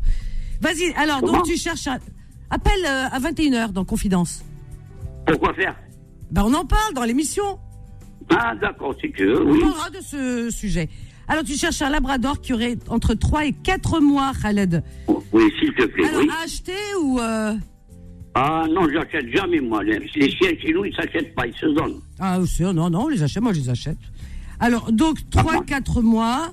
Vas-y, 0.62 0.94
alors, 0.98 1.22
Comment 1.22 1.34
donc 1.40 1.46
tu 1.48 1.58
cherches 1.58 1.88
un... 1.88 1.98
Appelle 2.50 2.86
euh, 2.86 3.08
à 3.12 3.20
21h 3.20 3.72
dans 3.72 3.86
confidence. 3.86 4.44
Pourquoi 5.26 5.54
faire? 5.54 5.76
Ben, 6.32 6.44
on 6.46 6.54
en 6.54 6.66
parle 6.66 6.94
dans 6.94 7.04
l'émission. 7.04 7.60
Ah, 8.30 8.54
d'accord, 8.60 8.96
si 9.02 9.12
tu 9.12 9.26
veux, 9.26 9.42
On 9.42 9.60
parlera 9.60 9.90
de 9.90 10.00
ce 10.02 10.50
sujet. 10.52 10.90
Alors, 11.28 11.44
tu 11.44 11.54
cherches 11.54 11.82
un 11.82 11.90
labrador 11.90 12.40
qui 12.42 12.54
aurait 12.54 12.78
entre 12.90 13.14
3 13.16 13.46
et 13.48 13.52
4 13.54 14.00
mois, 14.00 14.32
Khaled. 14.42 14.84
Oui, 15.32 15.44
s'il 15.60 15.74
te 15.74 15.86
plaît, 15.86 16.08
Alors, 16.08 16.22
oui. 16.22 16.30
à 16.40 16.44
acheter 16.44 16.74
ou... 17.02 17.20
euh, 17.20 17.54
Ah 18.36 18.66
non, 18.70 18.88
j'achète 18.92 19.30
jamais, 19.36 19.60
moi. 19.60 19.84
Les, 19.84 20.00
les 20.16 20.30
chiens 20.32 20.52
chez 20.62 20.72
nous, 20.74 20.86
ils 20.86 20.96
s'achètent 20.96 21.34
pas, 21.36 21.48
ils 21.48 21.56
se 21.56 21.66
donnent. 21.66 22.00
Ah, 22.20 22.38
c'est- 22.46 22.72
non, 22.74 22.90
non, 22.90 23.06
on 23.06 23.08
les 23.08 23.24
achète, 23.24 23.42
moi 23.42 23.54
je 23.54 23.60
les 23.62 23.70
achète. 23.70 23.98
Alors, 24.60 24.92
donc, 24.92 25.18
3-4 25.32 26.02
mois 26.02 26.52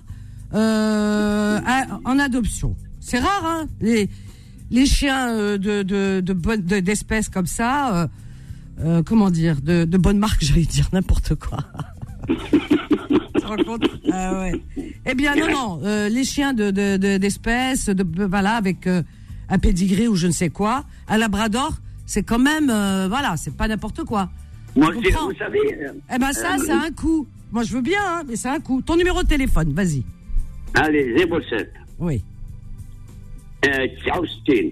euh, 0.54 1.58
à- 1.66 2.00
en 2.04 2.18
adoption. 2.18 2.76
C'est 3.00 3.18
rare, 3.18 3.44
hein 3.44 3.66
les, 3.80 4.08
les 4.72 4.86
chiens 4.86 5.56
de, 5.58 5.82
de, 5.82 6.80
d'espèces 6.80 7.28
comme 7.28 7.46
ça, 7.46 8.08
euh, 8.80 9.02
comment 9.04 9.30
dire, 9.30 9.60
de, 9.62 9.84
de 9.84 9.98
bonne 9.98 10.18
marque, 10.18 10.42
j'allais 10.44 10.62
dire 10.64 10.88
n'importe 10.92 11.34
quoi. 11.36 11.58
Tu 13.34 13.40
te 13.40 13.46
rends 13.46 13.56
compte? 13.64 13.84
Ah 14.12 14.40
ouais. 14.42 14.52
Eh 15.06 15.14
bien, 15.14 15.34
non, 15.34 15.50
non, 15.50 15.80
euh, 15.84 16.08
les 16.08 16.24
chiens 16.24 16.52
de, 16.54 16.70
de, 16.70 16.96
de- 16.96 17.16
d'espèces, 17.18 17.86
de, 17.86 18.24
voilà, 18.26 18.54
avec 18.54 18.86
euh, 18.86 19.02
un 19.48 19.58
pédigré 19.58 20.06
ou 20.06 20.14
je 20.16 20.26
ne 20.28 20.32
sais 20.32 20.48
quoi, 20.50 20.84
un 21.08 21.18
labrador, 21.18 21.72
c'est 22.06 22.22
quand 22.22 22.38
même, 22.38 22.70
euh, 22.70 23.06
voilà, 23.08 23.36
c'est 23.36 23.56
pas 23.56 23.66
n'importe 23.68 24.04
quoi. 24.04 24.30
Moi, 24.76 24.90
Je 24.92 24.98
vous 24.98 25.34
savez, 25.38 25.58
euh, 25.84 25.92
Eh 26.14 26.18
ben 26.18 26.32
ça, 26.32 26.54
Euh, 26.54 26.62
c'est 26.64 26.70
un 26.72 26.90
coût. 26.92 27.26
Moi, 27.50 27.62
je 27.64 27.74
veux 27.74 27.82
bien, 27.82 28.00
hein, 28.02 28.22
mais 28.28 28.36
c'est 28.36 28.48
un 28.48 28.60
coût. 28.60 28.80
Ton 28.80 28.96
numéro 28.96 29.22
de 29.22 29.28
téléphone, 29.28 29.72
vas-y. 29.74 30.02
allez, 30.74 31.14
07. 31.50 31.72
Oui, 31.98 32.22
Euh, 33.65 34.19
Austin. 34.19 34.69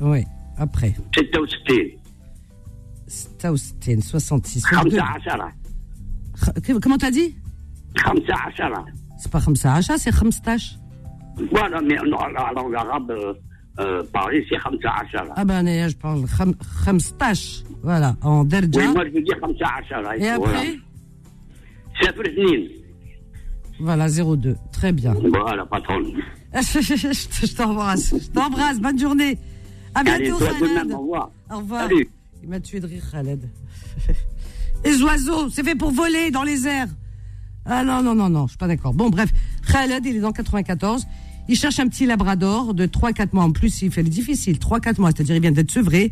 oui. 0.00 0.24
Après, 0.56 0.94
C'est 1.14 1.36
Austin. 1.36 1.84
Staustin, 3.06 4.00
66. 4.00 4.60
62. 4.60 4.96
15 6.62 6.80
Comment 6.80 6.98
t'as 6.98 7.10
dit 7.10 7.34
خمسة 7.96 8.34
عشرة 8.34 8.84
C'est 9.18 9.30
pas 9.30 9.40
Khamsa 9.40 9.74
Acha, 9.74 9.96
c'est 9.98 10.10
Khamstash. 10.10 10.76
Voilà, 11.52 11.80
mais 11.80 11.96
non, 12.06 12.18
la 12.36 12.52
langue 12.56 12.74
arabe 12.74 13.10
euh, 13.10 13.34
euh, 13.80 14.02
parlée, 14.12 14.44
c'est 14.48 14.58
خمسة 14.58 14.88
عشرة. 14.88 15.32
Ah 15.36 15.44
ben, 15.44 15.66
je 15.88 15.96
parle 15.96 16.24
Kham- 16.26 16.54
Khamstash. 16.84 17.62
Voilà, 17.82 18.16
en 18.22 18.44
Derja. 18.44 18.80
Oui, 18.80 18.88
moi 18.94 19.04
je 19.06 19.10
veux 19.10 19.22
dire 19.22 19.38
خمسة 19.42 19.66
عشرة. 19.66 20.14
Et 20.16 20.28
après 20.28 20.78
صفر 22.02 22.22
اثنين. 22.26 22.68
Voilà, 23.80 24.06
02. 24.08 24.56
Très 24.72 24.92
bien. 24.92 25.14
Voilà, 25.14 25.66
patron. 25.66 26.00
je 26.53 27.53
t'embrasse. 27.55 28.13
Je 28.19 28.27
t'embrasse. 28.29 28.79
Bonne 28.79 28.99
journée. 28.99 29.37
À 29.95 30.03
bientôt, 30.03 30.37
Khaled. 30.37 30.61
même, 30.73 30.91
au 30.93 30.99
revoir. 30.99 31.31
Au 31.51 31.57
revoir. 31.57 31.83
Salut. 31.87 32.09
Il 32.43 32.49
m'a 32.49 32.59
tué 32.59 32.79
de 32.79 32.87
rire, 32.87 33.03
Khaled. 33.11 33.49
Les 34.85 35.01
oiseaux, 35.03 35.49
c'est 35.49 35.63
fait 35.63 35.75
pour 35.75 35.91
voler 35.91 36.31
dans 36.31 36.43
les 36.43 36.67
airs. 36.67 36.87
Ah 37.65 37.83
non, 37.83 38.01
non, 38.01 38.15
non, 38.15 38.29
non, 38.29 38.45
je 38.47 38.51
suis 38.51 38.57
pas 38.57 38.67
d'accord. 38.67 38.93
Bon, 38.93 39.09
bref, 39.09 39.29
Khaled, 39.71 40.05
il 40.05 40.15
est 40.15 40.19
dans 40.21 40.31
94. 40.31 41.05
Il 41.49 41.57
cherche 41.57 41.79
un 41.79 41.87
petit 41.87 42.05
labrador 42.05 42.73
de 42.73 42.85
3-4 42.85 43.29
mois. 43.33 43.43
En 43.43 43.51
plus, 43.51 43.81
il 43.81 43.91
fait 43.91 44.03
le 44.03 44.09
difficile. 44.09 44.57
3-4 44.57 44.99
mois, 45.01 45.11
c'est-à-dire 45.11 45.35
il 45.35 45.41
vient 45.41 45.51
d'être 45.51 45.71
sevré. 45.71 46.11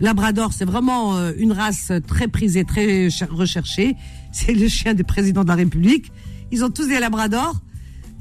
Labrador, 0.00 0.52
c'est 0.52 0.64
vraiment 0.64 1.16
euh, 1.16 1.32
une 1.38 1.52
race 1.52 1.92
très 2.08 2.26
prisée, 2.26 2.64
très 2.64 3.08
cher- 3.10 3.28
recherchée. 3.30 3.94
C'est 4.32 4.52
le 4.54 4.66
chien 4.68 4.94
des 4.94 5.04
présidents 5.04 5.44
de 5.44 5.48
la 5.48 5.54
République. 5.54 6.10
Ils 6.50 6.64
ont 6.64 6.70
tous 6.70 6.88
des 6.88 6.98
labradors. 6.98 7.54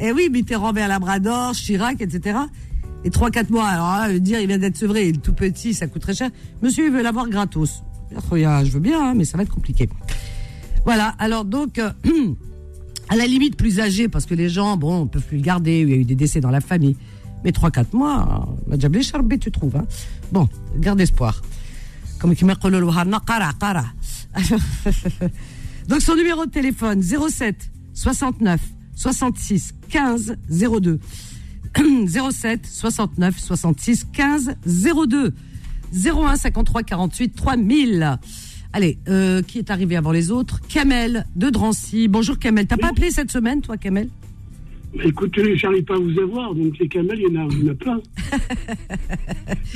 Et 0.01 0.12
oui, 0.12 0.29
Mitterrand 0.31 0.75
un 0.75 0.88
labrador, 0.88 1.53
Chirac, 1.53 2.01
etc. 2.01 2.39
Et 3.03 3.12
3-4 3.12 3.51
mois, 3.51 3.67
alors 3.67 4.20
dire 4.20 4.39
il 4.39 4.48
vient 4.48 4.58
d'être 4.58 4.75
sevré, 4.75 5.10
il 5.10 5.15
est 5.15 5.20
tout 5.20 5.34
petit, 5.34 5.75
ça 5.75 5.86
coûte 5.86 6.01
très 6.01 6.15
cher. 6.15 6.31
Monsieur, 6.63 6.88
il 6.88 6.91
veut 6.91 7.03
l'avoir 7.03 7.29
gratos. 7.29 7.84
Je 8.12 8.72
veux 8.72 8.79
bien, 8.79 9.10
hein, 9.10 9.13
mais 9.15 9.25
ça 9.25 9.38
va 9.38 9.43
être 9.43 9.53
compliqué. 9.53 9.88
Voilà, 10.86 11.13
alors 11.20 11.46
donc, 11.46 11.77
euh, 11.77 11.91
à 13.10 13.15
la 13.15 13.27
limite 13.27 13.55
plus 13.55 13.79
âgé, 13.79 14.08
parce 14.08 14.25
que 14.25 14.34
les 14.34 14.50
gens, 14.50 14.75
bon, 14.75 15.05
peuvent 15.05 15.25
plus 15.25 15.38
le 15.38 15.43
garder, 15.43 15.81
il 15.81 15.89
y 15.89 15.93
a 15.93 15.98
eu 15.98 16.03
des 16.03 16.15
décès 16.15 16.41
dans 16.41 16.50
la 16.50 16.62
famille. 16.62 16.98
Mais 17.43 17.51
3-4 17.51 17.96
mois, 17.96 18.48
euh, 18.50 18.70
Madjabli 18.72 19.03
Charbé, 19.03 19.38
tu 19.38 19.51
trouves. 19.51 19.75
Hein. 19.75 19.86
Bon, 20.31 20.50
garde 20.77 21.00
espoir. 21.00 21.41
Comme 22.20 22.36
qui 22.36 22.46
qara. 22.46 23.86
Donc 25.88 26.01
son 26.01 26.15
numéro 26.15 26.46
de 26.46 26.51
téléphone 26.51 27.01
07 27.01 27.72
69 27.93 28.62
66 29.01 29.74
15 29.89 30.38
02. 30.48 31.00
07 32.08 32.67
69 32.67 33.39
66 33.39 34.05
15 34.13 34.55
02. 35.08 35.34
01 35.91 36.36
53 36.36 36.84
48 36.84 37.36
3000. 37.36 38.20
Allez, 38.74 39.00
euh, 39.08 39.41
qui 39.41 39.58
est 39.58 39.72
arrivé 39.72 39.96
avant 39.96 40.12
les 40.12 40.29
autres? 40.29 40.62
Kamel 40.67 41.25
de 41.36 41.50
Drancy. 41.50 42.08
Bonjour 42.08 42.38
Kamel. 42.38 42.67
T'as 42.67 42.77
pas 42.77 42.89
appelé 42.89 43.10
cette 43.10 43.31
semaine, 43.31 43.62
toi, 43.62 43.75
Kamel? 43.77 44.08
Bah, 44.96 45.03
écoutez, 45.03 45.58
j'arrive 45.58 45.84
pas 45.84 45.96
à 45.96 46.00
vous 46.00 46.20
avoir, 46.20 46.53
donc 46.53 46.77
les 46.77 46.88
camels, 46.88 47.20
il 47.20 47.34
y 47.34 47.38
en 47.38 47.48
a, 47.48 47.51
il 47.51 47.65
y 47.65 47.70
en 47.70 47.72
a 47.72 47.75
plein. 47.75 48.01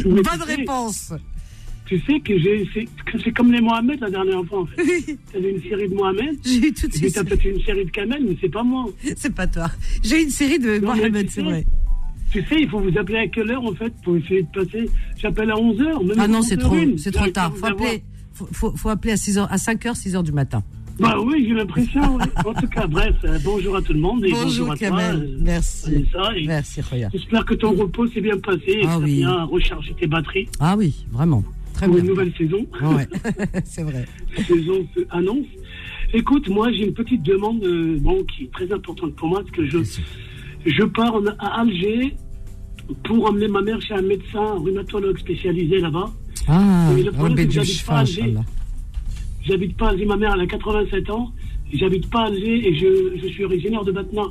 Bonne 0.05 0.43
réponse. 0.45 1.13
Tu 1.85 1.99
sais 1.99 2.19
que 2.19 2.33
c'est, 3.23 3.31
comme 3.31 3.51
les 3.51 3.61
Mohamed 3.61 3.99
la 4.01 4.09
dernière 4.09 4.43
fois, 4.45 4.61
en 4.61 4.65
fait. 4.65 4.75
T'avais 5.31 5.51
une 5.51 5.61
série 5.61 5.87
de 5.87 5.93
Mohamed, 5.93 6.35
J'ai 6.43 6.57
eu 6.67 6.73
tout 6.73 6.87
de 6.87 6.95
et 6.95 6.99
puis 6.99 6.99
suite. 6.99 7.13
t'as 7.13 7.23
peut-être 7.23 7.45
une 7.45 7.61
série 7.61 7.85
de 7.85 7.91
camels, 7.91 8.23
mais 8.27 8.35
c'est 8.41 8.49
pas 8.49 8.63
moi. 8.63 8.85
C'est 9.15 9.33
pas 9.35 9.45
toi. 9.47 9.69
J'ai 10.03 10.23
une 10.23 10.29
série 10.31 10.57
de 10.59 10.79
Non, 10.79 10.95
Mohamed, 10.95 11.29
c'est 11.29 11.43
vrai. 11.43 11.65
Tu 12.31 12.41
sais, 12.45 12.55
il 12.61 12.67
faut 12.69 12.79
vous 12.79 12.97
appeler 12.97 13.19
à 13.19 13.27
quelle 13.27 13.51
heure, 13.51 13.63
en 13.63 13.73
fait, 13.75 13.93
pour 14.03 14.17
essayer 14.17 14.41
de 14.41 14.47
passer. 14.63 14.89
J'appelle 15.17 15.51
à 15.51 15.55
11h. 15.55 16.15
Ah 16.17 16.27
non, 16.27 16.41
c'est 16.41 16.57
trop, 16.57 16.75
c'est 16.97 17.11
trop 17.11 17.27
tard. 17.27 17.55
Faut 17.55 17.65
appeler, 17.67 18.03
faut, 18.33 18.47
faut, 18.51 18.75
faut 18.75 18.89
appeler 18.89 19.13
à 19.13 19.17
6 19.17 19.37
heures, 19.37 19.51
à 19.51 19.57
5 19.59 19.85
heures, 19.85 19.95
6 19.95 20.15
heures 20.15 20.23
du 20.23 20.31
matin. 20.31 20.63
Bah 20.97 21.17
oui, 21.21 21.45
j'ai 21.47 21.53
l'impression. 21.53 22.01
En 22.45 22.53
tout 22.53 22.67
cas, 22.67 22.87
bref, 22.87 23.15
euh, 23.25 23.37
bonjour 23.43 23.75
à 23.75 23.81
tout 23.81 23.91
le 23.93 23.99
monde. 23.99 24.23
Et 24.25 24.31
bonjour, 24.31 24.45
Bonjour 24.67 24.71
à 24.71 24.77
toi. 24.77 24.87
Kamel. 24.87 25.15
euh, 25.33 25.37
Merci. 25.41 26.05
Merci, 26.47 26.81
Roya. 26.81 27.09
J'espère 27.13 27.45
que 27.45 27.53
ton 27.53 27.73
repos 27.75 28.07
s'est 28.07 28.21
bien 28.21 28.37
passé 28.39 28.63
et 28.67 28.85
Ah 28.87 28.97
que 28.97 29.03
oui. 29.03 29.17
tu 29.19 29.23
as 29.25 29.27
bien 29.27 29.43
rechargé 29.43 29.93
tes 29.99 30.07
batteries 30.07 30.47
Ah 30.59 30.75
oui, 30.77 31.05
vraiment. 31.11 31.43
Très 31.75 31.85
pour 31.87 31.95
bien. 31.95 32.03
une 32.03 32.09
nouvelle 32.09 32.33
saison. 32.37 32.65
Ouais, 32.81 33.07
c'est 33.65 33.83
vrai. 33.83 34.05
saison 34.47 34.85
se 34.95 35.01
annonce. 35.11 35.45
Écoute, 36.13 36.47
moi 36.49 36.71
j'ai 36.71 36.85
une 36.87 36.93
petite 36.93 37.23
demande 37.23 37.63
euh, 37.63 37.97
bon, 37.99 38.23
qui 38.23 38.43
est 38.45 38.51
très 38.51 38.71
importante 38.71 39.13
pour 39.15 39.27
moi 39.29 39.39
parce 39.41 39.51
que 39.51 39.65
je, 39.65 39.79
je 40.65 40.83
pars 40.83 41.15
en- 41.15 41.25
à 41.39 41.61
Alger 41.61 42.15
pour 43.03 43.29
emmener 43.29 43.47
ma 43.47 43.61
mère 43.61 43.81
chez 43.81 43.93
un 43.95 44.01
médecin 44.03 44.53
rhumatologue 44.57 45.17
spécialisé 45.17 45.79
là-bas. 45.79 46.11
Ah, 46.47 46.91
Mais 46.95 47.03
le 47.03 47.11
problème, 47.11 47.37
Rabbi 47.37 47.41
c'est 47.41 47.47
que 47.47 47.51
du 47.51 47.71
j'habite 47.71 47.85
pas 47.85 47.93
à 47.95 47.99
Alger. 47.99 48.33
J'habite 49.43 49.77
pas 49.77 49.89
Alger, 49.89 50.05
ma 50.05 50.17
mère 50.17 50.33
elle 50.35 50.41
a 50.41 50.47
87 50.47 51.09
ans, 51.09 51.31
j'habite 51.73 52.09
pas 52.09 52.21
à 52.21 52.25
Alger 52.27 52.67
et 52.67 52.75
je, 52.75 53.17
je 53.21 53.27
suis 53.27 53.43
originaire 53.43 53.83
de 53.83 53.91
Batna. 53.91 54.23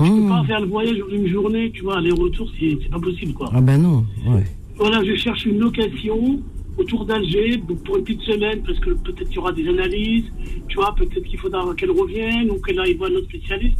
Je 0.00 0.04
peux 0.04 0.10
Oh. 0.10 0.28
pas 0.28 0.44
faire 0.44 0.60
le 0.60 0.66
voyage 0.68 0.96
une 1.12 1.26
journée, 1.26 1.70
tu 1.72 1.82
vois, 1.82 1.98
aller-retour, 1.98 2.48
c'est 2.58 2.78
c'est 2.82 2.88
pas 2.90 3.00
possible 3.00 3.32
quoi. 3.32 3.50
Ah 3.52 3.60
ben 3.60 3.82
non, 3.82 4.04
ouais. 4.28 4.44
Voilà, 4.76 5.02
je 5.04 5.14
cherche 5.16 5.44
une 5.44 5.58
location 5.58 6.40
autour 6.78 7.04
d'Alger 7.04 7.58
pour 7.84 7.98
une 7.98 8.04
petite 8.04 8.22
semaine 8.22 8.62
parce 8.64 8.78
que 8.78 8.90
peut-être 8.90 9.28
il 9.30 9.34
y 9.34 9.38
aura 9.38 9.52
des 9.52 9.68
analyses, 9.68 10.24
tu 10.68 10.76
vois, 10.76 10.94
peut-être 10.94 11.24
qu'il 11.24 11.38
faudra 11.38 11.74
qu'elle 11.74 11.90
revienne 11.90 12.50
ou 12.50 12.60
qu'elle 12.60 12.78
aille 12.80 12.94
voir 12.94 13.10
notre 13.10 13.26
spécialiste. 13.26 13.78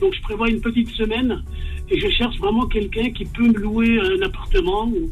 Donc 0.00 0.14
je 0.14 0.22
prévois 0.22 0.48
une 0.48 0.60
petite 0.60 0.88
semaine 0.90 1.42
et 1.90 1.98
je 1.98 2.08
cherche 2.10 2.38
vraiment 2.38 2.66
quelqu'un 2.66 3.10
qui 3.10 3.24
peut 3.24 3.48
me 3.48 3.58
louer 3.58 3.98
un 3.98 4.22
appartement 4.22 4.86
ou 4.86 5.10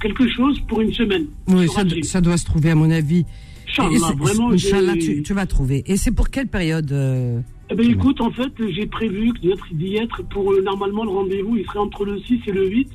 quelque 0.00 0.28
chose 0.28 0.60
pour 0.68 0.80
une 0.80 0.92
semaine. 0.92 1.26
Oui, 1.48 1.66
ça, 1.68 2.20
doit 2.20 2.36
se 2.36 2.44
trouver 2.44 2.70
à 2.70 2.74
mon 2.74 2.90
avis. 2.90 3.24
Inch'Allah, 3.68 4.14
vraiment, 4.16 4.50
Inch'Allah, 4.50 4.94
tu, 4.94 5.22
tu 5.22 5.34
vas 5.34 5.46
trouver. 5.46 5.82
Et 5.86 5.96
c'est 5.96 6.10
pour 6.10 6.30
quelle 6.30 6.48
période 6.48 6.90
euh, 6.92 7.40
Eh 7.70 7.74
ben 7.74 7.90
écoute, 7.90 8.20
en 8.20 8.30
fait, 8.30 8.52
j'ai 8.70 8.86
prévu 8.86 9.32
d'y 9.72 9.96
être 9.96 10.22
pour 10.24 10.52
euh, 10.52 10.62
normalement 10.62 11.04
le 11.04 11.10
rendez-vous, 11.10 11.56
il 11.56 11.64
serait 11.64 11.78
entre 11.78 12.04
le 12.04 12.18
6 12.20 12.40
et 12.46 12.52
le 12.52 12.68
8. 12.68 12.88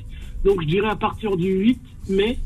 Donc 0.44 0.62
je 0.62 0.66
dirais 0.66 0.88
à 0.88 0.96
partir 0.96 1.36
du 1.36 1.48
8 1.48 1.80
mai, 2.10 2.38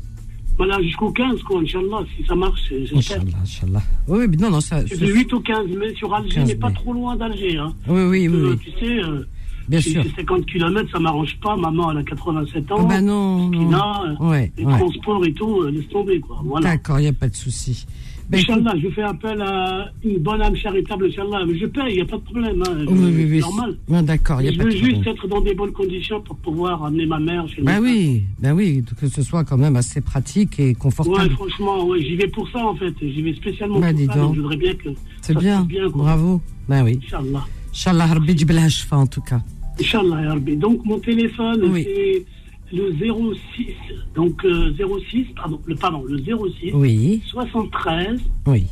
voilà, 0.59 0.79
jusqu'au 0.83 1.09
15, 1.11 1.41
quoi, 1.43 1.61
Inch'Allah, 1.61 2.03
si 2.15 2.23
ça 2.25 2.35
marche. 2.35 2.71
Inch'Allah, 2.93 3.23
Inch'Allah. 3.41 3.81
Oui, 4.07 4.25
oui, 4.29 4.37
non, 4.37 4.51
non, 4.51 4.59
ça. 4.61 4.81
C'est 4.85 4.97
ça- 4.97 5.05
du 5.05 5.13
8 5.13 5.33
au 5.33 5.39
15 5.39 5.67
mai 5.69 5.95
sur 5.95 6.13
Alger, 6.13 6.35
15 6.35 6.47
mais 6.49 6.55
pas 6.55 6.69
trop 6.71 6.91
loin 6.93 7.15
d'Alger. 7.15 7.57
Hein. 7.57 7.73
Oui, 7.87 8.01
oui, 8.03 8.27
oui, 8.27 8.35
Euh, 8.35 8.51
oui. 8.51 8.57
Tu 8.63 8.71
sais, 8.79 8.99
euh, 9.03 9.25
Bien 9.69 9.79
si 9.81 9.91
sûr. 9.91 10.03
c'est 10.03 10.15
50 10.21 10.45
km, 10.47 10.89
ça 10.91 10.99
m'arrange 10.99 11.37
pas. 11.41 11.55
Maman, 11.55 11.91
elle 11.91 11.99
a 11.99 12.03
87 12.03 12.71
ans. 12.73 12.77
Ah 12.81 12.85
ben 12.85 13.05
non, 13.05 13.47
non. 13.49 14.17
Ouais, 14.19 14.51
les 14.57 14.65
ouais. 14.65 14.77
transports 14.77 15.25
et 15.25 15.31
tout, 15.33 15.61
euh, 15.61 15.71
laisse 15.71 15.87
tomber, 15.89 16.19
quoi. 16.19 16.41
Voilà. 16.43 16.71
D'accord, 16.71 16.99
il 16.99 17.03
n'y 17.03 17.07
a 17.07 17.13
pas 17.13 17.29
de 17.29 17.35
souci. 17.35 17.85
Ben, 18.29 18.37
Inch'Allah, 18.37 18.73
je 18.81 18.89
fais 18.89 19.01
appel 19.01 19.41
à 19.41 19.91
une 20.03 20.19
bonne 20.19 20.41
âme 20.41 20.55
charitable, 20.55 21.07
Inch'Allah. 21.07 21.45
Je 21.59 21.65
paye, 21.65 21.83
il 21.89 21.95
n'y 21.95 22.01
a 22.01 22.05
pas 22.05 22.17
de 22.17 22.21
problème. 22.21 22.61
Hein. 22.67 22.85
oui, 22.87 23.11
oui, 23.15 23.25
oui. 23.31 23.41
C'est 23.41 23.47
normal. 23.87 24.05
D'accord, 24.05 24.39
il 24.41 24.53
Je 24.53 24.61
veux 24.61 24.69
juste 24.69 25.07
être 25.07 25.27
dans 25.27 25.41
des 25.41 25.55
bonnes 25.55 25.71
conditions 25.71 26.21
pour 26.21 26.35
pouvoir 26.37 26.83
amener 26.85 27.07
ma 27.07 27.17
mère 27.19 27.47
chez 27.49 27.63
Ben 27.63 27.79
oui, 27.81 28.23
ben 28.39 28.53
oui, 28.53 28.83
que 28.99 29.07
ce 29.07 29.23
soit 29.23 29.43
quand 29.43 29.57
même 29.57 29.75
assez 29.75 29.99
pratique 30.01 30.59
et 30.59 30.75
confortable. 30.75 31.31
franchement, 31.31 31.87
ouais, 31.87 32.01
j'y 32.03 32.15
vais 32.15 32.27
pour 32.27 32.47
ça 32.51 32.59
en 32.59 32.75
fait. 32.75 32.93
J'y 33.01 33.21
vais 33.23 33.33
spécialement 33.33 33.79
dis 33.93 34.05
pour 34.05 34.13
ça. 34.13 34.19
donc. 34.21 34.35
Je 34.35 34.41
voudrais 34.41 34.57
bien 34.57 34.73
que 34.75 34.89
C'est 35.21 35.35
bien, 35.37 35.57
passe 35.59 35.67
bien 35.67 35.89
quoi. 35.89 36.03
bravo. 36.03 36.41
Ben 36.67 36.83
oui. 36.83 36.99
Inch'Allah. 37.03 37.45
Inch'Allah, 37.73 38.05
Rabbi 38.05 38.35
en 38.91 39.07
tout 39.07 39.21
cas. 39.21 39.41
Inch'Allah, 39.79 40.29
Rabbi. 40.33 40.55
Donc 40.55 40.85
mon 40.85 40.99
téléphone, 40.99 41.61
Oui. 41.71 41.83
c'est 41.83 42.25
le 42.71 42.91
06, 42.93 43.67
donc 44.15 44.43
euh, 44.45 44.73
06, 45.09 45.25
pardon, 45.35 45.59
le, 45.65 45.75
pardon, 45.75 46.03
le 46.07 46.17
06 46.19 46.71
Oui, 46.73 47.21
73 47.27 48.19
oui, 48.47 48.65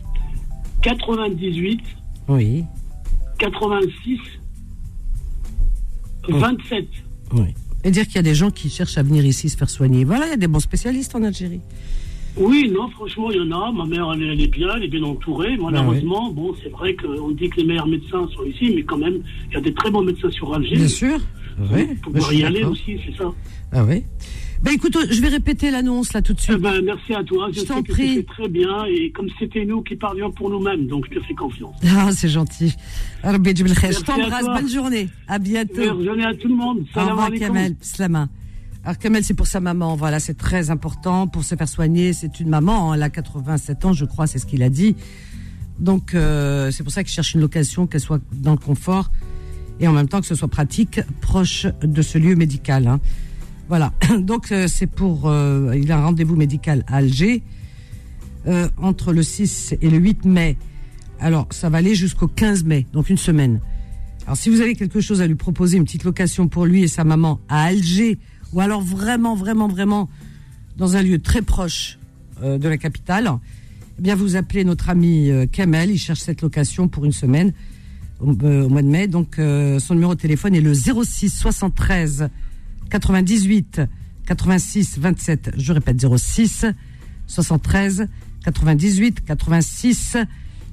98 0.83 1.79
oui, 2.29 2.63
86 3.39 4.19
Oh. 6.29 6.37
27. 6.39 6.85
oui. 7.33 7.53
Et 7.85 7.91
dire 7.91 8.03
qu'il 8.05 8.15
y 8.15 8.19
a 8.19 8.23
des 8.23 8.35
gens 8.35 8.49
qui 8.51 8.69
cherchent 8.69 8.97
à 8.97 9.03
venir 9.03 9.25
ici 9.25 9.47
se 9.47 9.55
faire 9.55 9.69
soigner. 9.69 10.03
Voilà, 10.03 10.25
il 10.25 10.29
y 10.31 10.33
a 10.33 10.37
des 10.37 10.47
bons 10.47 10.59
spécialistes 10.59 11.15
en 11.15 11.23
Algérie. 11.23 11.61
Oui, 12.35 12.69
non, 12.73 12.89
franchement, 12.89 13.31
il 13.31 13.37
y 13.37 13.39
en 13.39 13.51
a. 13.57 13.71
Ma 13.71 13.85
mère, 13.85 14.11
elle, 14.13 14.23
est- 14.23 14.33
elle 14.33 14.41
est 14.41 14.47
bien, 14.47 14.67
elle 14.75 14.83
est 14.83 14.87
bien 14.89 15.03
entourée. 15.03 15.55
Malheureusement, 15.55 16.29
bon, 16.33 16.53
c'est 16.61 16.69
vrai 16.69 16.95
qu'on 16.95 17.31
dit 17.31 17.49
que 17.49 17.61
les 17.61 17.65
meilleurs 17.65 17.87
médecins 17.87 18.27
sont 18.35 18.43
ici, 18.43 18.73
mais 18.75 18.83
quand 18.83 18.97
même, 18.97 19.21
il 19.49 19.53
y 19.53 19.57
a 19.57 19.61
des 19.61 19.73
très 19.73 19.89
bons 19.89 20.01
médecins 20.03 20.29
sur 20.31 20.53
Alger. 20.53 20.75
Bien 20.75 20.87
sûr. 20.89 21.17
Oui, 21.71 21.85
Pour 22.03 22.11
pouvoir 22.11 22.33
y 22.33 22.43
aller 22.43 22.63
aussi, 22.65 22.97
c'est 23.05 23.15
ça. 23.17 23.31
Ah 23.71 23.83
oui. 23.83 24.05
Ben 24.63 24.71
écoute, 24.71 24.97
je 25.11 25.21
vais 25.21 25.27
répéter 25.27 25.69
l'annonce 25.69 26.13
là 26.13 26.21
tout 26.23 26.33
de 26.33 26.39
Eh 26.39 26.43
suite. 26.43 26.57
ben, 26.57 26.81
merci 26.83 27.13
à 27.13 27.23
toi. 27.23 27.49
Je, 27.51 27.59
Je 27.59 27.65
t'en 27.65 27.83
prie. 27.83 28.25
très 28.25 28.47
bien. 28.49 28.85
Et 28.85 29.11
comme 29.11 29.27
c'était 29.37 29.65
nous 29.65 29.81
qui 29.83 29.95
parlions 29.95 30.31
pour 30.31 30.49
nous-mêmes, 30.49 30.87
donc 30.87 31.05
je 31.11 31.19
te 31.19 31.23
fais 31.25 31.35
confiance. 31.35 31.75
Ah, 31.85 32.09
c'est 32.11 32.29
gentil. 32.29 32.75
Je 33.23 34.03
t'embrasse. 34.03 34.45
Bonne 34.45 34.69
journée. 34.69 35.09
À 35.27 35.37
bientôt. 35.37 35.75
Bonne 35.75 36.03
journée 36.05 36.25
à 36.25 36.33
tout 36.33 36.47
le 36.47 36.55
monde. 36.55 36.79
Au 36.79 36.93
Salam 36.93 37.09
revoir 37.09 37.27
alaikum. 37.27 37.47
Kamel, 37.47 37.75
Slama. 37.81 38.29
Alors 38.83 38.97
Kamel, 38.97 39.23
c'est 39.23 39.33
pour 39.33 39.47
sa 39.47 39.59
maman, 39.59 39.95
voilà, 39.97 40.19
c'est 40.21 40.37
très 40.37 40.69
important 40.69 41.27
pour 41.27 41.43
se 41.43 41.55
faire 41.55 41.67
soigner. 41.67 42.13
C'est 42.13 42.39
une 42.39 42.47
maman, 42.49 42.91
hein, 42.91 42.95
elle 42.95 43.03
a 43.03 43.09
87 43.09 43.83
ans, 43.85 43.91
je 43.93 44.05
crois, 44.05 44.27
c'est 44.27 44.39
ce 44.39 44.45
qu'il 44.45 44.63
a 44.63 44.69
dit. 44.69 44.95
Donc 45.77 46.15
euh, 46.15 46.71
c'est 46.71 46.83
pour 46.83 46.91
ça 46.93 47.03
qu'il 47.03 47.11
cherche 47.13 47.33
une 47.35 47.41
location, 47.41 47.85
qu'elle 47.85 47.99
soit 48.01 48.21
dans 48.31 48.51
le 48.53 48.57
confort 48.57 49.11
et 49.79 49.87
en 49.87 49.91
même 49.93 50.07
temps 50.07 50.21
que 50.21 50.25
ce 50.25 50.35
soit 50.35 50.47
pratique, 50.47 51.01
proche 51.21 51.67
de 51.83 52.01
ce 52.01 52.17
lieu 52.17 52.35
médical. 52.35 52.87
hein. 52.87 52.99
Voilà. 53.67 53.91
Donc 54.19 54.51
euh, 54.51 54.67
c'est 54.67 54.87
pour, 54.87 55.27
euh, 55.27 55.73
il 55.75 55.91
a 55.91 55.97
un 55.97 56.05
rendez-vous 56.05 56.35
médical 56.35 56.83
à 56.87 56.97
Alger 56.97 57.43
euh, 58.47 58.69
entre 58.77 59.13
le 59.13 59.23
6 59.23 59.75
et 59.81 59.89
le 59.89 59.97
8 59.97 60.25
mai. 60.25 60.57
Alors 61.19 61.47
ça 61.51 61.69
va 61.69 61.79
aller 61.79 61.95
jusqu'au 61.95 62.27
15 62.27 62.63
mai, 62.63 62.85
donc 62.93 63.09
une 63.09 63.17
semaine. 63.17 63.59
Alors 64.25 64.37
si 64.37 64.49
vous 64.49 64.61
avez 64.61 64.75
quelque 64.75 65.01
chose 65.01 65.21
à 65.21 65.27
lui 65.27 65.35
proposer, 65.35 65.77
une 65.77 65.85
petite 65.85 66.03
location 66.03 66.47
pour 66.47 66.65
lui 66.65 66.83
et 66.83 66.87
sa 66.87 67.03
maman 67.03 67.39
à 67.49 67.63
Alger, 67.63 68.19
ou 68.53 68.61
alors 68.61 68.81
vraiment, 68.81 69.35
vraiment, 69.35 69.67
vraiment 69.67 70.09
dans 70.77 70.95
un 70.95 71.01
lieu 71.01 71.19
très 71.19 71.41
proche 71.41 71.97
de 72.41 72.67
la 72.67 72.77
capitale, 72.77 73.31
eh 73.97 74.01
bien 74.01 74.15
vous 74.15 74.35
appelez 74.35 74.63
notre 74.63 74.91
ami 74.91 75.31
Kamel, 75.51 75.89
il 75.89 75.97
cherche 75.97 76.19
cette 76.19 76.43
location 76.43 76.87
pour 76.87 77.03
une 77.03 77.11
semaine 77.11 77.51
au, 78.19 78.31
au 78.31 78.69
mois 78.69 78.83
de 78.83 78.87
mai. 78.87 79.07
Donc 79.07 79.37
son 79.37 79.93
numéro 79.95 80.13
de 80.13 80.19
téléphone 80.19 80.53
est 80.53 80.61
le 80.61 80.73
06 80.75 81.29
73 81.29 82.29
98 82.89 83.81
86 84.25 84.99
27. 84.99 85.51
Je 85.57 85.73
répète 85.73 86.05
06 86.05 86.65
73 87.27 88.07
98 88.43 89.23
86 89.25 90.17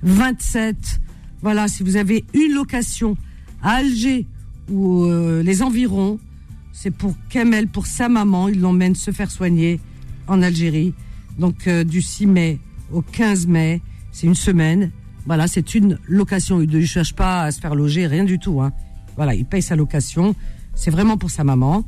27. 0.03 1.01
Voilà, 1.43 1.69
si 1.69 1.83
vous 1.83 1.97
avez 1.97 2.25
une 2.35 2.53
location 2.53 3.17
à 3.63 3.77
Alger 3.77 4.27
ou 4.71 5.05
euh, 5.05 5.43
les 5.43 5.63
environs, 5.63 6.19
c'est 6.73 6.91
pour 6.91 7.15
Kamel, 7.29 7.69
pour 7.69 7.87
sa 7.87 8.09
maman. 8.09 8.49
Il 8.49 8.61
l'emmène 8.61 8.95
se 8.95 9.11
faire 9.11 9.31
soigner 9.31 9.81
en 10.27 10.43
Algérie. 10.43 10.95
Donc 11.39 11.67
euh, 11.67 11.85
du 11.85 12.03
6 12.03 12.27
mai 12.27 12.59
au 12.93 13.03
15 13.03 13.47
mai, 13.47 13.83
c'est 14.13 14.27
une 14.27 14.35
semaine. 14.35 14.91
Voilà, 15.27 15.47
c'est 15.47 15.75
une 15.75 15.99
location. 16.09 16.61
Il 16.61 16.71
ne 16.71 16.85
cherche 16.85 17.15
pas 17.15 17.43
à 17.43 17.51
se 17.53 17.61
faire 17.61 17.75
loger, 17.75 18.07
rien 18.07 18.25
du 18.25 18.39
tout. 18.39 18.61
Hein. 18.61 18.73
Voilà, 19.17 19.35
il 19.35 19.45
paye 19.45 19.63
sa 19.63 19.77
location. 19.77 20.35
C'est 20.75 20.91
vraiment 20.91 21.17
pour 21.17 21.31
sa 21.31 21.45
maman 21.45 21.85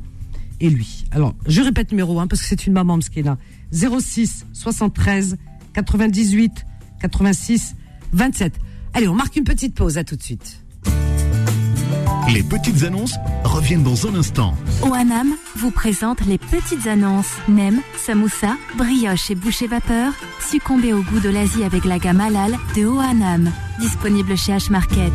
et 0.59 0.69
lui. 0.69 1.05
Alors, 1.11 1.35
je 1.45 1.61
répète 1.61 1.91
numéro 1.91 2.19
1 2.19 2.27
parce 2.27 2.41
que 2.41 2.47
c'est 2.47 2.67
une 2.67 2.73
maman 2.73 2.99
qui 2.99 3.19
est 3.19 3.23
là. 3.23 3.37
06 3.71 4.45
73 4.53 5.37
98 5.73 6.65
86 7.01 7.75
27. 8.13 8.53
Allez, 8.93 9.07
on 9.07 9.15
marque 9.15 9.35
une 9.35 9.43
petite 9.43 9.75
pause. 9.75 9.97
À 9.97 10.03
tout 10.03 10.15
de 10.15 10.23
suite. 10.23 10.63
Les 12.33 12.43
petites 12.43 12.83
annonces 12.83 13.15
reviennent 13.43 13.83
dans 13.83 14.07
un 14.07 14.15
instant. 14.15 14.53
OANAM 14.81 15.33
vous 15.55 15.71
présente 15.71 16.25
les 16.25 16.37
petites 16.37 16.85
annonces. 16.87 17.31
Nem, 17.47 17.81
samoussa, 17.95 18.57
brioche 18.77 19.31
et 19.31 19.35
boucher 19.35 19.67
vapeur. 19.67 20.11
Succombez 20.39 20.93
au 20.93 21.01
goût 21.03 21.19
de 21.19 21.29
l'Asie 21.29 21.63
avec 21.63 21.85
la 21.85 21.99
gamme 21.99 22.19
halal 22.19 22.57
de 22.75 22.85
OANAM. 22.85 23.51
Disponible 23.79 24.35
chez 24.35 24.51
H-Market. 24.51 25.13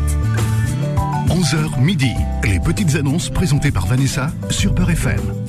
11h 1.33 1.81
midi. 1.81 2.11
Les 2.43 2.59
petites 2.59 2.95
annonces 2.95 3.31
présentées 3.31 3.71
par 3.71 3.87
Vanessa 3.87 4.31
sur 4.51 4.75
Peur 4.75 4.91
FM. 4.91 5.42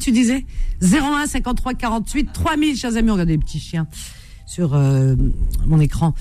Tu 0.00 0.12
disais? 0.12 0.44
01 0.82 1.26
53 1.26 1.74
48 1.74 2.32
3000, 2.32 2.76
chers 2.76 2.96
amis. 2.96 3.10
Regardez 3.10 3.32
les 3.32 3.38
petits 3.38 3.60
chiens 3.60 3.86
sur 4.46 4.74
euh, 4.74 5.14
mon 5.66 5.78
écran. 5.78 6.14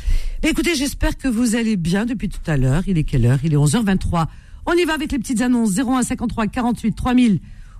Mais 0.43 0.51
écoutez, 0.51 0.75
j'espère 0.75 1.17
que 1.17 1.27
vous 1.27 1.55
allez 1.55 1.77
bien 1.77 2.05
depuis 2.05 2.29
tout 2.29 2.39
à 2.45 2.57
l'heure. 2.57 2.83
Il 2.87 2.97
est 2.97 3.03
quelle 3.03 3.25
heure? 3.25 3.39
Il 3.43 3.53
est 3.53 3.57
11h23. 3.57 4.27
On 4.67 4.73
y 4.73 4.85
va 4.85 4.93
avec 4.93 5.11
les 5.11 5.17
petites 5.17 5.41
annonces. 5.41 5.79
01 5.79 6.03
53 6.03 6.47
48 6.47 6.95
3000. 6.95 7.39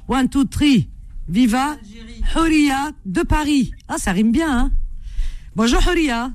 1, 0.10 0.24
2, 0.24 0.46
3. 0.46 0.68
Viva 1.28 1.78
Horia 2.36 2.92
de 3.06 3.22
Paris. 3.22 3.72
Ah, 3.88 3.98
ça 4.00 4.12
rime 4.12 4.32
bien, 4.32 4.52
hein? 4.52 4.72
Bonjour 5.56 5.80
Horia. 5.88 6.32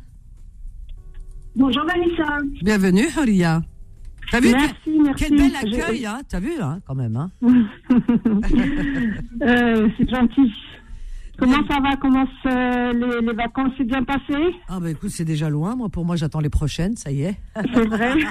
Bonjour 1.56 1.84
Vanessa. 1.84 2.38
Bienvenue 2.62 3.06
Horia. 3.18 3.62
T'as 4.30 4.40
vu 4.40 4.50
Merci, 4.50 4.74
quel, 4.84 5.02
merci. 5.02 5.24
quel 5.28 5.36
bel 5.38 5.50
Je- 5.50 5.80
accueil, 5.80 6.06
hein 6.06 6.20
T'as 6.28 6.40
vu, 6.40 6.52
hein, 6.60 6.80
quand 6.86 6.94
même, 6.94 7.16
hein 7.16 7.30
Euh, 9.42 9.88
c'est 9.96 10.08
gentil. 10.08 10.52
Comment 11.38 11.66
ça 11.68 11.80
va? 11.80 11.96
Comment 11.96 12.26
se- 12.42 12.92
les, 13.20 13.26
les 13.26 13.32
vacances 13.32 13.72
s'est 13.76 13.84
bien 13.84 14.04
passées 14.04 14.54
Ah 14.68 14.78
bah 14.80 14.90
écoute, 14.90 15.10
c'est 15.10 15.24
déjà 15.24 15.48
loin. 15.50 15.74
Moi, 15.74 15.88
pour 15.88 16.04
moi, 16.04 16.14
j'attends 16.16 16.40
les 16.40 16.48
prochaines. 16.50 16.96
Ça 16.96 17.10
y 17.10 17.22
est. 17.22 17.36
C'est 17.56 17.86
vrai 17.86 18.14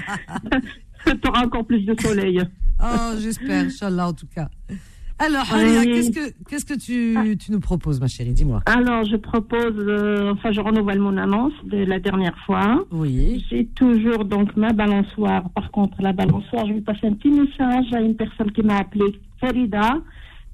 Tu 1.05 1.27
auras 1.27 1.45
encore 1.45 1.65
plus 1.65 1.81
de 1.85 1.99
soleil. 1.99 2.41
Oh, 2.81 3.13
j'espère, 3.19 3.65
Inch'Allah, 3.65 4.07
en 4.07 4.13
tout 4.13 4.27
cas. 4.33 4.49
Alors, 5.19 5.45
Oui. 5.53 5.61
Horia, 5.61 5.83
qu'est-ce 5.85 6.11
que 6.11 6.33
qu'est-ce 6.49 6.65
que 6.65 6.73
tu, 6.73 7.37
tu 7.37 7.51
nous 7.51 7.59
proposes, 7.59 7.99
ma 8.01 8.07
chérie? 8.07 8.33
Dis-moi. 8.33 8.61
Alors, 8.65 9.05
je 9.05 9.15
propose, 9.15 9.73
euh, 9.77 10.31
enfin, 10.33 10.51
je 10.51 10.59
renouvelle 10.59 10.99
mon 10.99 11.17
annonce 11.17 11.53
de 11.65 11.77
la 11.85 11.99
dernière 11.99 12.37
fois. 12.45 12.85
Oui. 12.91 13.45
J'ai 13.49 13.65
toujours 13.67 14.25
donc 14.25 14.55
ma 14.57 14.73
balançoire. 14.73 15.49
Par 15.51 15.71
contre, 15.71 16.01
la 16.01 16.13
balançoire, 16.13 16.65
je 16.67 16.73
vais 16.73 16.81
passer 16.81 17.07
un 17.07 17.13
petit 17.13 17.29
message 17.29 17.93
à 17.93 18.01
une 18.01 18.15
personne 18.15 18.51
qui 18.51 18.61
m'a 18.63 18.77
appelé 18.77 19.05
Farida, 19.39 19.97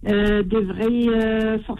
euh, 0.07 0.43
de 0.43 0.57
Vray 0.59 1.09
euh, 1.09 1.57
sur. 1.63 1.77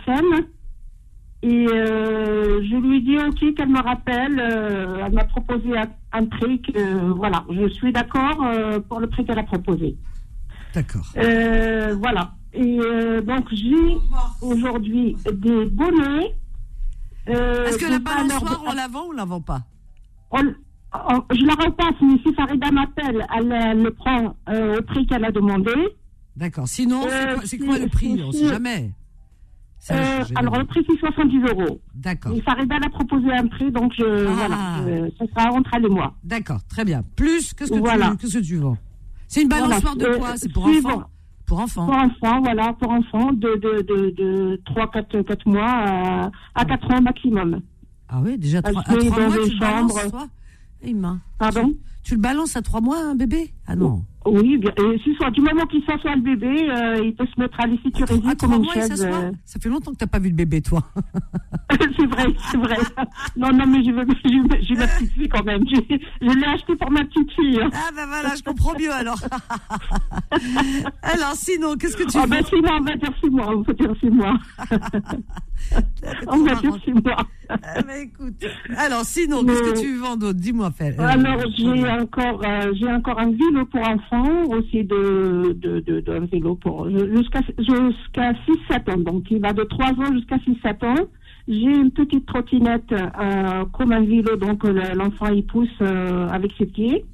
Et 1.42 1.68
euh, 1.70 2.62
je 2.70 2.76
lui 2.76 3.02
dis 3.02 3.18
ok 3.18 3.56
qu'elle 3.56 3.70
me 3.70 3.82
rappelle. 3.82 4.40
euh, 4.40 5.06
elle 5.06 5.14
m'a 5.14 5.24
proposé 5.24 5.70
un, 6.12 6.26
prix 6.26 6.62
que 6.62 7.12
voilà, 7.14 7.46
je 7.50 7.70
suis 7.70 7.94
d'accord 7.94 8.44
euh, 8.44 8.80
pour 8.82 9.00
le 9.00 9.08
prix 9.08 9.24
qu'elle 9.24 9.40
a 9.40 9.44
proposé. 9.44 9.96
D'accord. 10.74 11.08
Euh, 11.18 11.96
voilà. 11.98 12.34
Et 12.54 12.80
euh, 12.80 13.22
donc 13.22 13.46
j'ai 13.52 13.98
aujourd'hui 14.42 15.16
des 15.32 15.66
bonnets. 15.66 16.36
Euh, 17.30 17.66
Est-ce 17.68 17.78
que 17.78 17.86
la 17.90 18.00
balançoire, 18.00 18.62
de- 18.64 18.68
on 18.68 18.74
la 18.74 18.88
vend 18.88 19.04
ou 19.06 19.10
on 19.10 19.12
la 19.14 19.26
vend 19.26 19.42
pas? 19.42 19.62
On- 20.32 20.54
on- 20.94 21.24
je 21.36 21.46
la 21.46 21.54
repasse, 21.54 21.96
mais 22.02 22.18
si 22.26 22.34
Farida 22.34 22.72
m'appelle, 22.72 23.26
elle, 23.38 23.52
elle 23.52 23.84
le 23.84 23.92
prend 23.92 24.36
euh, 24.50 24.80
au 24.80 24.82
prix 24.82 25.06
qu'elle 25.06 25.26
a 25.26 25.32
demandé. 25.32 25.72
D'accord. 26.36 26.68
Sinon, 26.68 27.02
c'est 27.44 27.60
quoi, 27.60 27.78
le 27.78 27.88
prix? 27.88 28.20
On 28.24 28.32
si- 28.32 28.40
sait 28.40 28.48
jamais. 28.48 28.92
Ça 29.82 29.96
Euh, 29.96 30.24
alors 30.36 30.58
le 30.58 30.66
prix 30.66 30.84
c'est 30.90 30.98
70 31.00 31.38
euros. 31.52 31.80
D'accord. 31.96 32.34
Et 32.36 32.42
Farida 32.42 32.76
elle 32.78 32.86
a 32.86 32.90
proposé 32.90 33.32
un 33.32 33.48
prix, 33.48 33.72
donc 33.72 33.94
je, 33.98 34.04
Ah. 34.28 34.32
voilà, 34.34 34.80
euh, 34.88 35.10
ce 35.20 35.26
sera 35.28 35.52
entre 35.54 35.70
elle 35.74 35.86
et 35.86 35.90
moi. 35.90 36.14
D'accord, 36.24 36.60
très 36.68 36.84
bien. 36.84 37.02
Plus, 37.16 37.54
qu'est-ce 37.54 37.72
que, 37.72 37.78
Voilà. 37.78 38.12
tu, 38.12 38.18
qu'est-ce 38.18 38.40
que 38.40 38.44
tu 38.44 38.56
vends? 38.58 38.78
C'est 39.28 39.42
une 39.44 39.48
balançoire 39.50 39.94
Voilà. 39.96 40.10
de 40.10 40.16
Euh, 40.16 40.18
quoi? 40.18 40.36
C'est 40.36 40.52
pour 40.52 40.66
enfants? 40.66 41.04
Pour 41.50 41.60
enfants. 41.60 41.86
Pour 41.88 41.96
enfants, 41.96 42.42
voilà, 42.42 42.74
pour 42.74 42.92
enfants 42.92 43.34
de, 43.34 43.56
de, 43.56 43.82
de, 43.82 44.10
de 44.12 44.62
3, 44.66 44.92
4, 44.92 45.22
4 45.24 45.48
mois 45.50 45.66
à, 45.68 46.32
à 46.56 46.64
4 46.66 46.92
ans 46.94 47.02
maximum. 47.02 47.62
Ah 48.08 48.20
oui, 48.24 48.38
déjà 48.38 48.60
Elle 48.64 48.72
trois, 48.74 48.84
se 48.84 48.90
à 48.90 48.94
met 48.96 49.06
trois 49.08 49.20
dans 49.20 49.28
mois, 49.30 49.38
des 49.38 49.44
tu 49.50 49.54
le 49.56 49.60
balances, 49.60 49.92
chambres. 50.00 50.10
toi 50.12 50.28
Eh, 50.84 50.94
main. 50.94 51.20
Pardon? 51.38 51.74
Tu 52.10 52.16
le 52.16 52.22
balances 52.22 52.56
à 52.56 52.64
trois 52.64 52.82
mois, 52.82 52.98
un 52.98 53.14
bébé? 53.14 53.54
Ah 53.68 53.76
non. 53.76 54.04
Oui, 54.26 54.58
bien, 54.58 54.72
si 55.04 55.14
soit 55.16 55.30
du 55.30 55.42
moment 55.42 55.66
qu'il 55.68 55.84
s'assoit 55.86 56.16
le 56.16 56.22
bébé, 56.22 56.68
euh, 56.70 57.04
il 57.06 57.16
peut 57.16 57.26
se 57.28 57.40
mettre 57.40 57.60
à 57.60 57.68
les 57.68 57.78
sécuriser 57.84 58.28
À 58.28 58.34
comme 58.34 58.54
une 58.54 58.64
mois, 58.64 58.74
chaise. 58.74 59.06
euh. 59.08 59.32
Ça 59.46 59.60
fait 59.60 59.70
longtemps 59.70 59.92
que 59.92 59.98
t'as 59.98 60.08
pas 60.08 60.18
vu 60.18 60.30
le 60.30 60.36
bébé, 60.36 60.60
toi. 60.62 60.82
c'est 61.72 62.06
vrai, 62.08 62.26
c'est 62.52 62.58
vrai. 62.58 62.78
Non, 63.38 63.52
non, 63.54 63.66
mais 63.68 63.84
je 63.84 63.92
veux, 63.92 64.06
j'ai 64.68 64.76
ma 64.76 64.88
petite 64.88 65.12
fille 65.14 65.30
quand 65.30 65.44
même. 65.44 65.64
Je 65.70 66.28
l'ai 66.34 66.46
acheté 66.48 66.76
pour 66.76 66.90
ma 66.92 67.04
petite 67.06 67.32
fille. 67.34 67.60
Ah 67.72 67.92
ben 67.96 68.08
voilà, 68.08 68.34
je 68.36 68.42
comprends 68.44 68.74
mieux 68.78 68.92
alors. 68.92 69.20
alors 71.04 71.34
sinon, 71.36 71.76
qu'est-ce 71.78 71.96
que 71.96 72.04
tu 72.10 72.18
Oh, 72.22 72.26
ben, 72.28 72.44
c'est 72.50 72.60
moi, 72.60 72.78
on 72.80 72.84
va 72.84 72.96
dire 72.96 73.14
c'est 73.22 73.30
moi, 73.30 73.56
on 73.56 73.62
va 73.62 73.74
dire 73.74 73.94
c'est 74.02 74.10
moi. 74.10 74.38
on 76.28 76.38
va 76.44 76.56
dire 76.56 76.78
c'est 76.84 76.94
moi. 77.04 77.18
Ah, 77.50 77.82
ben, 77.82 78.02
écoute. 78.04 78.46
Alors 78.78 79.06
sinon, 79.06 79.44
qu'est-ce 79.46 79.64
que 79.74 79.80
tu 79.80 79.96
vends 79.98 80.18
d'autre? 80.18 80.40
Dis-moi. 80.40 80.72
Euh, 80.82 80.92
Alors, 81.00 81.40
j'ai 81.58 81.90
encore, 82.00 82.42
euh, 82.46 82.74
j'ai 82.76 82.92
encore 82.92 83.20
un 83.20 83.32
vélo 83.32 83.66
pour 83.72 83.82
enfants, 83.88 84.44
aussi 84.52 84.84
de, 84.84 85.54
de, 85.54 85.80
de, 85.82 86.00
d'un 86.02 86.26
vélo 86.26 86.56
pour, 86.56 86.90
jusqu'à, 86.90 87.42
jusqu'à 87.58 88.34
6-7 88.70 88.92
ans. 88.94 88.98
Donc, 89.00 89.30
il 89.32 89.40
va 89.40 89.54
de 89.54 89.64
3 89.64 89.88
ans 89.92 90.14
jusqu'à 90.14 90.38
6-7 90.38 90.86
ans. 90.86 91.06
J'ai 91.48 91.76
une 91.84 91.92
petite 91.92 92.26
trottinette, 92.28 92.92
euh, 92.92 93.66
comme 93.74 93.92
un 93.92 94.02
vélo, 94.02 94.36
donc 94.36 94.64
le- 94.64 94.96
l'enfant 94.96 95.28
il 95.34 95.46
pousse 95.46 95.68
euh, 95.82 96.28
avec 96.30 96.52
ses 96.58 96.68
pieds. 96.68 97.06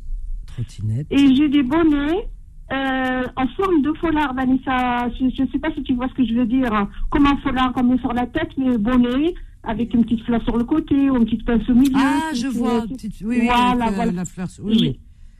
Trottinette. 0.47 1.07
Et 1.09 1.33
j'ai 1.35 1.47
des 1.49 1.63
bonnets 1.63 2.27
en 2.71 3.47
forme 3.55 3.81
de 3.83 3.93
foulard, 3.93 4.33
Vanessa. 4.33 5.07
Je 5.19 5.41
ne 5.43 5.47
sais 5.49 5.59
pas 5.59 5.71
si 5.73 5.83
tu 5.83 5.93
vois 5.93 6.07
ce 6.09 6.13
que 6.15 6.25
je 6.25 6.33
veux 6.33 6.45
dire. 6.45 6.73
hein. 6.73 6.89
Comme 7.11 7.25
un 7.27 7.37
foulard 7.37 7.71
qu'on 7.73 7.83
met 7.83 7.97
sur 7.99 8.11
la 8.13 8.25
tête, 8.25 8.49
mais 8.57 8.77
bonnet, 8.77 9.33
avec 9.67 9.93
une 9.93 10.03
petite 10.03 10.23
fleur 10.23 10.41
sur 10.43 10.57
le 10.57 10.63
côté 10.63 11.09
ou 11.09 11.17
une 11.17 11.25
petite 11.25 11.45
pince 11.45 11.67
au 11.69 11.73
milieu. 11.75 11.91
Ah, 11.95 12.31
je 12.33 12.47
vois. 12.47 12.81
petite- 12.87 13.21
Oui, 13.23 13.37
oui, 13.41 13.45
voilà, 13.47 13.71
avec, 13.71 13.87
euh, 13.87 13.95
voilà. 13.95 14.11
la 14.11 14.25
fleur. 14.25 14.47
Oui, 14.63 14.77
oui. 14.81 14.99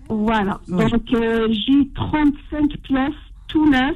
Voilà. 0.10 0.60
Donc, 0.68 1.14
euh, 1.14 1.48
j'ai 1.52 1.90
35 1.96 2.78
pièces, 2.84 3.14
tout 3.48 3.70
neuf. 3.70 3.96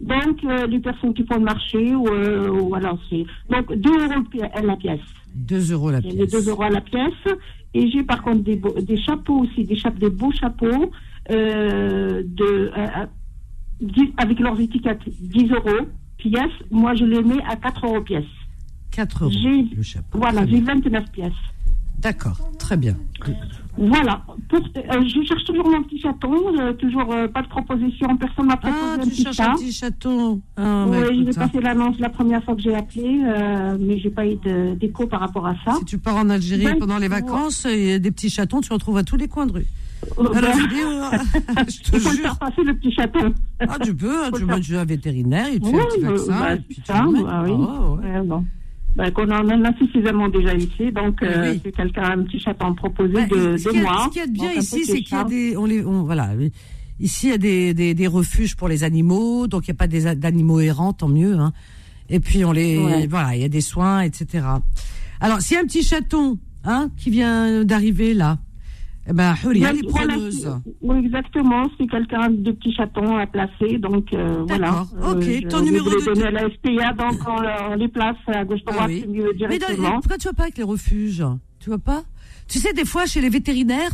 Donc, 0.00 0.42
euh, 0.44 0.66
les 0.66 0.78
personnes 0.80 1.12
qui 1.14 1.24
font 1.26 1.36
le 1.36 1.44
marché, 1.44 1.94
ou, 1.94 2.06
euh, 2.08 2.48
ou 2.50 2.74
alors 2.74 2.98
c'est. 3.08 3.24
Donc, 3.50 3.72
2 3.74 3.90
euros 3.90 4.62
la 4.64 4.76
pièce. 4.76 5.00
2 5.34 5.72
euros 5.72 5.90
la 5.90 6.00
pièce. 6.00 6.30
2 6.30 6.48
euros 6.50 6.64
la 6.70 6.80
pièce. 6.80 7.36
Et 7.74 7.88
j'ai 7.90 8.02
par 8.02 8.22
contre 8.22 8.40
des, 8.42 8.56
beaux- 8.56 8.80
des 8.80 9.00
chapeaux 9.00 9.40
aussi, 9.44 9.64
des, 9.64 9.76
chapeaux, 9.76 9.98
des 9.98 10.10
beaux 10.10 10.32
chapeaux 10.32 10.90
euh, 11.30 12.22
de, 12.24 12.44
euh, 12.44 12.70
euh, 12.76 14.02
avec 14.16 14.40
leurs 14.40 14.58
étiquettes 14.60 15.02
10 15.06 15.50
euros 15.52 15.86
pièce. 16.18 16.50
Moi, 16.70 16.94
je 16.94 17.04
les 17.04 17.22
mets 17.22 17.42
à 17.48 17.56
4 17.56 17.86
euros 17.86 18.00
pièce. 18.02 18.24
4 18.90 19.24
euros 19.24 19.32
J'ai- 19.32 19.74
le 19.76 19.82
chapeau. 19.82 20.18
Voilà, 20.18 20.46
j'ai 20.46 20.60
bien. 20.60 20.74
29 20.74 21.10
pièces. 21.12 21.32
D'accord, 21.98 22.38
très 22.58 22.78
bien. 22.78 22.96
Voilà. 23.76 24.22
Pour, 24.48 24.58
euh, 24.58 25.02
je 25.06 25.22
cherche 25.26 25.44
toujours 25.44 25.68
mon 25.68 25.82
petit 25.82 26.00
chaton. 26.00 26.32
euh, 26.58 26.72
toujours 26.72 27.12
euh, 27.12 27.28
pas 27.28 27.42
de 27.42 27.48
proposition. 27.48 28.16
Personne 28.16 28.46
m'a 28.46 28.56
proposé 28.56 28.80
Ah, 28.82 28.94
un 28.94 28.98
tu 29.04 29.10
petit 29.10 29.22
cherches 29.22 29.36
chat. 29.36 29.50
un 29.50 29.54
petit 29.54 29.72
chaton. 29.72 30.40
Ah, 30.56 30.86
oui, 30.88 30.98
bah, 30.98 31.06
j'ai 31.12 31.28
hein. 31.38 31.46
passé 31.46 31.60
l'annonce 31.60 31.98
la 31.98 32.08
première 32.08 32.42
fois 32.42 32.54
que 32.56 32.62
j'ai 32.62 32.74
appelé, 32.74 33.22
mais 33.78 33.98
j'ai 33.98 34.08
pas 34.10 34.26
eu 34.26 34.36
d'écho 34.76 35.06
par 35.06 35.20
rapport 35.20 35.46
à 35.46 35.54
ça. 35.64 35.74
Si 35.78 35.84
tu 35.84 35.98
pars 35.98 36.16
en 36.16 36.30
Algérie 36.30 36.64
Ben, 36.64 36.78
pendant 36.78 36.96
les 36.98 37.08
vacances, 37.08 37.66
il 37.70 37.84
y 37.86 37.92
a 37.92 37.98
des 37.98 38.10
petits 38.10 38.30
chatons, 38.30 38.62
tu 38.62 38.72
retrouves 38.72 38.96
à 38.96 39.02
tous 39.04 39.16
les 39.16 39.28
coins 39.28 39.46
de 39.46 39.52
rue. 39.52 39.66
La 40.18 40.40
ben, 40.40 40.52
vidéo, 40.56 40.88
je 41.68 41.80
te 41.82 41.96
il 41.96 42.00
faut 42.00 42.10
jure. 42.12 42.22
faire 42.22 42.38
passer 42.38 42.62
le 42.64 42.74
petit 42.78 42.92
chaton. 42.92 43.34
Ah, 43.60 43.76
tu 43.78 43.94
peux, 43.94 44.24
hein, 44.24 44.30
tu 44.34 44.44
vas 44.72 44.80
un 44.80 44.84
vétérinaire, 44.86 45.48
il 45.52 45.60
te 45.60 45.66
fait 45.66 45.74
Oui, 45.76 45.80
un 45.82 45.86
petit 45.86 46.00
vaccin, 46.00 46.38
bah, 46.40 46.54
et 46.54 46.60
puis 46.60 46.82
ça, 46.86 46.94
bah 46.94 47.06
oui. 47.44 47.52
Ah. 47.58 47.90
Ouais, 47.92 48.22
bon. 48.24 48.44
Bah, 48.96 49.10
qu'on 49.12 49.30
en 49.30 49.48
a 49.64 49.76
suffisamment 49.78 50.28
déjà 50.28 50.52
ici, 50.54 50.90
donc 50.92 51.22
euh, 51.22 51.52
Oui. 51.52 51.60
si 51.64 51.72
quelqu'un 51.72 52.02
a 52.02 52.12
un 52.14 52.22
petit 52.24 52.40
chaton 52.40 52.66
à 52.66 52.70
me 52.70 52.74
proposer 52.74 53.14
Ouais, 53.14 53.26
de, 53.26 53.56
ce 53.56 53.68
de 53.72 53.78
a- 53.78 53.82
moi. 53.82 54.02
Ce 54.06 54.08
qu'il 54.10 54.20
y 54.20 54.24
a 54.24 54.26
de 54.26 54.32
bien 54.32 54.48
donc 54.48 54.56
ici, 54.62 54.84
c'est 54.84 55.00
qu'il 55.02 55.16
y 55.16 55.20
a 55.20 55.24
des, 55.24 55.56
on 55.56 55.64
les, 55.64 55.84
on- 55.84 56.02
voilà, 56.02 56.30
ici 56.98 57.28
il 57.28 57.30
y 57.30 57.34
a 57.34 57.38
des, 57.38 57.72
des, 57.72 57.94
des 57.94 58.06
refuges 58.08 58.56
pour 58.56 58.68
les 58.68 58.82
animaux, 58.84 59.46
donc 59.46 59.68
il 59.68 59.70
n'y 59.70 59.76
a 59.76 59.78
pas 59.78 59.86
d'animaux 60.16 60.60
errants, 60.60 60.92
tant 60.92 61.08
mieux. 61.08 61.34
Hein. 61.38 61.52
Et 62.08 62.18
puis 62.20 62.44
on 62.44 62.50
les, 62.52 62.78
Ouais. 62.78 63.06
voilà, 63.06 63.36
il 63.36 63.42
y 63.42 63.44
a 63.44 63.48
des 63.48 63.60
soins, 63.60 64.00
etc. 64.02 64.44
Alors 65.20 65.40
s'il 65.40 65.54
y 65.54 65.58
a 65.58 65.62
un 65.62 65.66
petit 65.66 65.82
chaton, 65.84 66.38
hein, 66.64 66.90
qui 66.96 67.10
vient 67.10 67.64
d'arriver 67.64 68.12
là, 68.12 68.38
ben, 69.12 69.34
Huria, 69.42 69.70
elle 69.70 69.78
est 69.78 69.88
Voilà, 69.88 70.12
preneuse. 70.14 70.50
Oui, 70.82 70.98
exactement. 71.04 71.68
C'est 71.78 71.86
quelqu'un 71.88 72.30
de 72.30 72.52
petits 72.52 72.72
chatons 72.74 73.16
à 73.16 73.26
placer, 73.26 73.78
donc 73.78 74.12
euh, 74.12 74.44
voilà. 74.46 74.84
D'accord, 74.92 75.16
ok. 75.16 75.22
je 75.22 75.48
Ton 75.48 75.58
vais 75.58 75.64
numéro 75.64 75.90
les 75.90 75.96
de 75.96 76.04
donner 76.04 76.24
à 76.26 76.30
la 76.30 76.40
SPA, 76.50 76.92
donc 76.92 77.18
on, 77.26 77.72
on 77.72 77.74
les 77.76 77.88
place 77.88 78.16
à 78.28 78.44
gauche 78.44 78.60
Ah 78.66 78.84
oui. 78.86 79.04
mieux 79.08 79.22
Mais 79.24 79.58
dans- 79.58 79.66
directement. 79.66 79.90
pourquoi 80.00 80.18
tu 80.18 80.28
vas 80.28 80.34
pas 80.34 80.42
avec 80.44 80.58
les 80.58 80.64
refuges? 80.64 81.24
Tu 81.58 81.70
vois 81.70 81.78
pas? 81.78 82.04
Tu 82.48 82.58
sais, 82.58 82.72
des 82.72 82.84
fois, 82.84 83.06
chez 83.06 83.20
les 83.20 83.28
vétérinaires, 83.30 83.90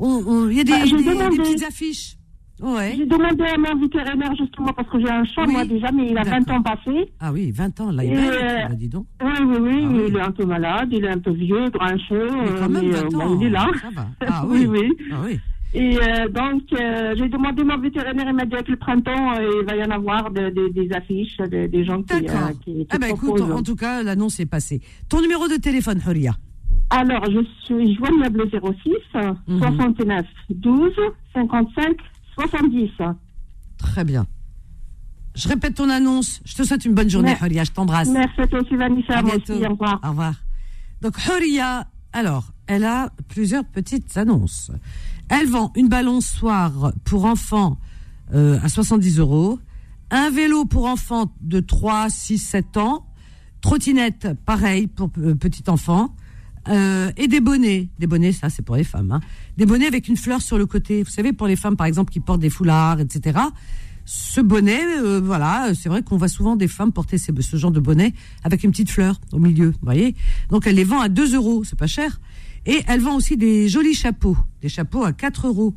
il 0.00 0.52
y 0.52 0.60
a 0.60 0.64
des, 0.64 0.72
Bah, 0.72 0.78
des- 0.84 1.36
des 1.36 1.42
petites 1.42 1.64
affiches. 1.64 2.16
Ouais. 2.62 2.94
J'ai 2.96 3.06
demandé 3.06 3.42
à 3.44 3.58
mon 3.58 3.80
vétérinaire 3.80 4.34
justement 4.38 4.72
parce 4.72 4.88
que 4.88 5.00
j'ai 5.00 5.10
un 5.10 5.24
chat 5.24 5.44
Oui. 5.46 5.52
moi 5.52 5.64
déjà, 5.64 5.90
mais 5.92 6.06
il 6.10 6.16
a 6.16 6.22
20 6.22 6.40
D'accord. 6.46 6.56
ans 6.56 6.62
passé. 6.62 7.10
Ah 7.20 7.32
oui, 7.32 7.50
20 7.50 7.80
ans, 7.80 7.90
là, 7.90 8.04
il 8.04 8.12
est 8.12 8.16
euh, 8.16 8.74
dis 8.74 8.88
donc. 8.88 9.06
Oui, 9.22 9.30
oui, 9.40 9.56
oui, 9.60 9.80
Ah 9.84 9.88
oui. 9.90 10.04
il 10.08 10.16
est 10.16 10.20
un 10.20 10.30
peu 10.30 10.44
malade, 10.44 10.88
il 10.92 11.04
est 11.04 11.08
un 11.10 11.18
peu 11.18 11.32
vieux, 11.32 11.68
grincheux, 11.70 12.28
Mais 12.30 12.58
quand 12.58 12.68
même, 12.68 12.84
mais, 12.86 12.90
20 12.90 12.98
euh, 12.98 13.06
ans. 13.18 13.28
bon, 13.30 13.40
il 13.40 13.46
est 13.46 13.50
là. 13.50 13.66
Ça 13.80 13.88
va. 13.94 14.06
Ah 14.28 14.44
oui, 14.46 14.66
oui. 14.66 14.78
oui. 14.80 14.96
Ah 15.12 15.16
oui. 15.24 15.40
Et 15.74 15.96
euh, 15.96 16.28
donc, 16.28 16.62
euh, 16.78 17.14
j'ai 17.16 17.28
demandé 17.30 17.62
à 17.62 17.64
mon 17.64 17.78
vétérinaire, 17.78 18.26
il 18.28 18.34
m'a 18.34 18.44
dit 18.44 18.54
avec 18.54 18.68
le 18.68 18.76
printemps, 18.76 19.32
euh, 19.38 19.62
il 19.62 19.66
va 19.66 19.74
y 19.76 19.82
en 19.82 19.90
avoir 19.90 20.30
de- 20.30 20.50
de- 20.50 20.68
des 20.68 20.92
affiches, 20.94 21.38
de- 21.38 21.66
des 21.66 21.84
gens 21.84 22.02
qui, 22.02 22.20
D'accord. 22.20 22.48
euh, 22.50 22.52
qui, 22.62 22.72
qui 22.74 22.86
Ah 22.90 22.98
bah 22.98 23.08
écoute, 23.08 23.20
proposent. 23.36 23.50
en, 23.50 23.58
en 23.58 23.62
tout 23.62 23.74
cas, 23.76 24.02
l'annonce 24.02 24.38
est 24.38 24.44
passée. 24.46 24.82
Ton 25.08 25.20
numéro 25.22 25.48
de 25.48 25.54
téléphone, 25.56 25.98
Huria 26.06 26.32
Alors, 26.90 27.24
je 27.24 27.40
suis 27.64 27.94
joignable 27.96 28.44
06 28.50 28.92
Mhm. 29.48 29.58
69 29.60 30.26
12 30.50 30.92
55 31.34 31.96
70. 32.34 32.90
Très 33.78 34.04
bien. 34.04 34.26
Je 35.34 35.48
répète 35.48 35.74
ton 35.76 35.88
annonce. 35.88 36.40
Je 36.44 36.54
te 36.54 36.62
souhaite 36.62 36.84
une 36.84 36.94
bonne 36.94 37.08
journée, 37.08 37.30
Mer- 37.30 37.42
Huria. 37.42 37.64
Je 37.64 37.70
t'embrasse. 37.72 38.08
Merci 38.08 38.40
à 38.40 38.46
toi 38.46 38.60
aussi, 38.60 38.76
Vanessa. 38.76 39.18
À 39.18 39.22
bientôt. 39.22 39.54
aussi, 39.54 39.66
au 39.66 39.70
revoir. 39.70 40.00
Au 40.04 40.08
revoir. 40.10 40.34
Donc, 41.00 41.16
Huria, 41.26 41.86
alors, 42.12 42.52
elle 42.66 42.84
a 42.84 43.10
plusieurs 43.28 43.64
petites 43.64 44.16
annonces. 44.16 44.70
Elle 45.28 45.48
vend 45.48 45.72
une 45.76 45.88
balançoire 45.88 46.92
pour 47.04 47.24
enfants 47.24 47.78
euh, 48.34 48.58
à 48.62 48.68
70 48.68 49.18
euros, 49.18 49.58
un 50.10 50.30
vélo 50.30 50.64
pour 50.66 50.84
enfants 50.86 51.32
de 51.40 51.60
3, 51.60 52.10
6, 52.10 52.38
7 52.38 52.76
ans, 52.76 53.06
trottinette, 53.62 54.28
pareil, 54.44 54.86
pour 54.86 55.10
euh, 55.18 55.34
petit 55.34 55.64
enfant, 55.68 56.14
euh, 56.68 57.10
et 57.16 57.28
des 57.28 57.40
bonnets. 57.40 57.88
Des 57.98 58.06
bonnets, 58.06 58.32
ça, 58.32 58.50
c'est 58.50 58.62
pour 58.62 58.76
les 58.76 58.84
femmes. 58.84 59.12
Hein. 59.12 59.20
Des 59.56 59.66
bonnets 59.66 59.86
avec 59.86 60.08
une 60.08 60.16
fleur 60.16 60.42
sur 60.42 60.58
le 60.58 60.66
côté. 60.66 61.02
Vous 61.02 61.10
savez, 61.10 61.32
pour 61.32 61.46
les 61.46 61.56
femmes, 61.56 61.76
par 61.76 61.86
exemple, 61.86 62.12
qui 62.12 62.20
portent 62.20 62.40
des 62.40 62.50
foulards, 62.50 63.00
etc. 63.00 63.38
Ce 64.04 64.40
bonnet, 64.40 64.80
euh, 64.98 65.20
voilà, 65.22 65.72
c'est 65.74 65.88
vrai 65.88 66.02
qu'on 66.02 66.16
voit 66.16 66.28
souvent 66.28 66.56
des 66.56 66.68
femmes 66.68 66.92
porter 66.92 67.18
ce 67.18 67.56
genre 67.56 67.70
de 67.70 67.80
bonnet 67.80 68.14
avec 68.42 68.64
une 68.64 68.72
petite 68.72 68.90
fleur 68.90 69.20
au 69.32 69.38
milieu, 69.38 69.68
vous 69.68 69.78
voyez. 69.82 70.16
Donc 70.50 70.66
elle 70.66 70.74
les 70.74 70.84
vend 70.84 71.00
à 71.00 71.08
2 71.08 71.36
euros, 71.36 71.62
c'est 71.62 71.78
pas 71.78 71.86
cher. 71.86 72.20
Et 72.66 72.82
elle 72.88 73.00
vend 73.00 73.16
aussi 73.16 73.36
des 73.36 73.68
jolis 73.68 73.94
chapeaux, 73.94 74.36
des 74.60 74.68
chapeaux 74.68 75.04
à 75.04 75.12
4 75.12 75.46
euros. 75.46 75.74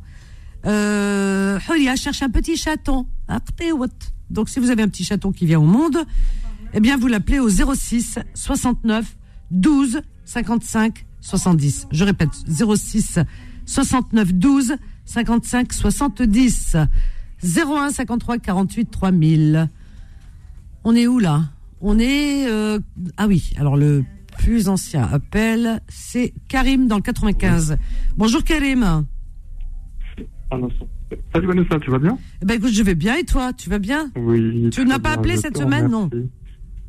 Euh, 0.64 1.60
cherche 1.96 2.22
un 2.22 2.30
petit 2.30 2.56
chaton. 2.56 3.06
Donc 4.30 4.48
si 4.48 4.58
vous 4.58 4.70
avez 4.70 4.82
un 4.82 4.88
petit 4.88 5.04
chaton 5.04 5.30
qui 5.30 5.46
vient 5.46 5.60
au 5.60 5.64
monde, 5.64 6.04
eh 6.74 6.80
bien 6.80 6.96
vous 6.96 7.06
l'appelez 7.06 7.38
au 7.38 7.48
06 7.48 8.18
69 8.34 9.16
12 9.52 10.00
55 10.26 11.06
70. 11.20 11.88
Je 11.90 12.04
répète, 12.04 12.28
06 12.46 13.20
69 13.64 14.34
12 14.34 14.76
55 15.06 15.72
70. 15.72 16.76
01 17.42 17.90
53 17.90 18.38
48 18.38 18.90
3000. 18.90 19.70
On 20.84 20.94
est 20.94 21.06
où 21.06 21.18
là? 21.18 21.44
On 21.80 21.98
est 21.98 22.46
euh, 22.48 22.78
ah 23.16 23.26
oui. 23.26 23.52
Alors 23.56 23.76
le 23.76 24.04
plus 24.38 24.68
ancien 24.68 25.02
appel, 25.02 25.80
c'est 25.88 26.34
Karim 26.48 26.88
dans 26.88 26.96
le 26.96 27.02
95. 27.02 27.78
Bonjour 28.16 28.44
Karim. 28.44 29.06
Salut 31.32 31.46
Vanessa, 31.46 31.78
tu 31.80 31.90
vas 31.90 31.98
bien? 31.98 32.18
Eh 32.42 32.46
ben 32.46 32.54
écoute, 32.54 32.72
je 32.72 32.82
vais 32.82 32.94
bien 32.94 33.16
et 33.16 33.24
toi, 33.24 33.52
tu 33.52 33.70
vas 33.70 33.78
bien? 33.78 34.10
Oui. 34.16 34.70
Tu 34.70 34.84
n'as 34.84 34.98
pas 34.98 35.10
appelé 35.10 35.36
cette 35.36 35.54
te 35.54 35.58
semaine, 35.60 35.88
non? 35.88 36.10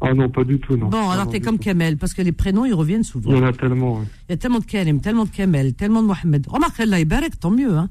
Ah 0.02 0.14
non, 0.14 0.30
pas 0.30 0.44
du 0.44 0.60
tout, 0.60 0.78
non. 0.78 0.88
Bon, 0.88 1.02
Non, 1.02 1.10
alors 1.10 1.30
t'es 1.30 1.40
comme 1.40 1.58
tout. 1.58 1.64
Kamel 1.64 1.98
parce 1.98 2.14
que 2.14 2.22
les 2.22 2.32
prénoms 2.32 2.66
ils 2.66 2.74
reviennent 2.74 3.04
souvent. 3.04 3.32
Il 3.32 3.38
y 3.38 3.40
en 3.40 3.46
a 3.46 3.54
tellement, 3.54 4.00
oui. 4.00 4.06
Il 4.30 4.32
y 4.32 4.34
a 4.34 4.38
tellement 4.38 4.60
de 4.60 4.66
Karim, 4.66 5.02
tellement 5.02 5.26
de 5.26 5.30
Kamel, 5.30 5.74
tellement 5.74 6.02
de 6.02 6.08
Mohamed. 6.08 6.46
Remarque 6.48 6.80
Allah 6.80 7.00
Ibarek, 7.00 7.40
tant 7.40 7.52
mieux 7.52 7.76
hein. 7.76 7.90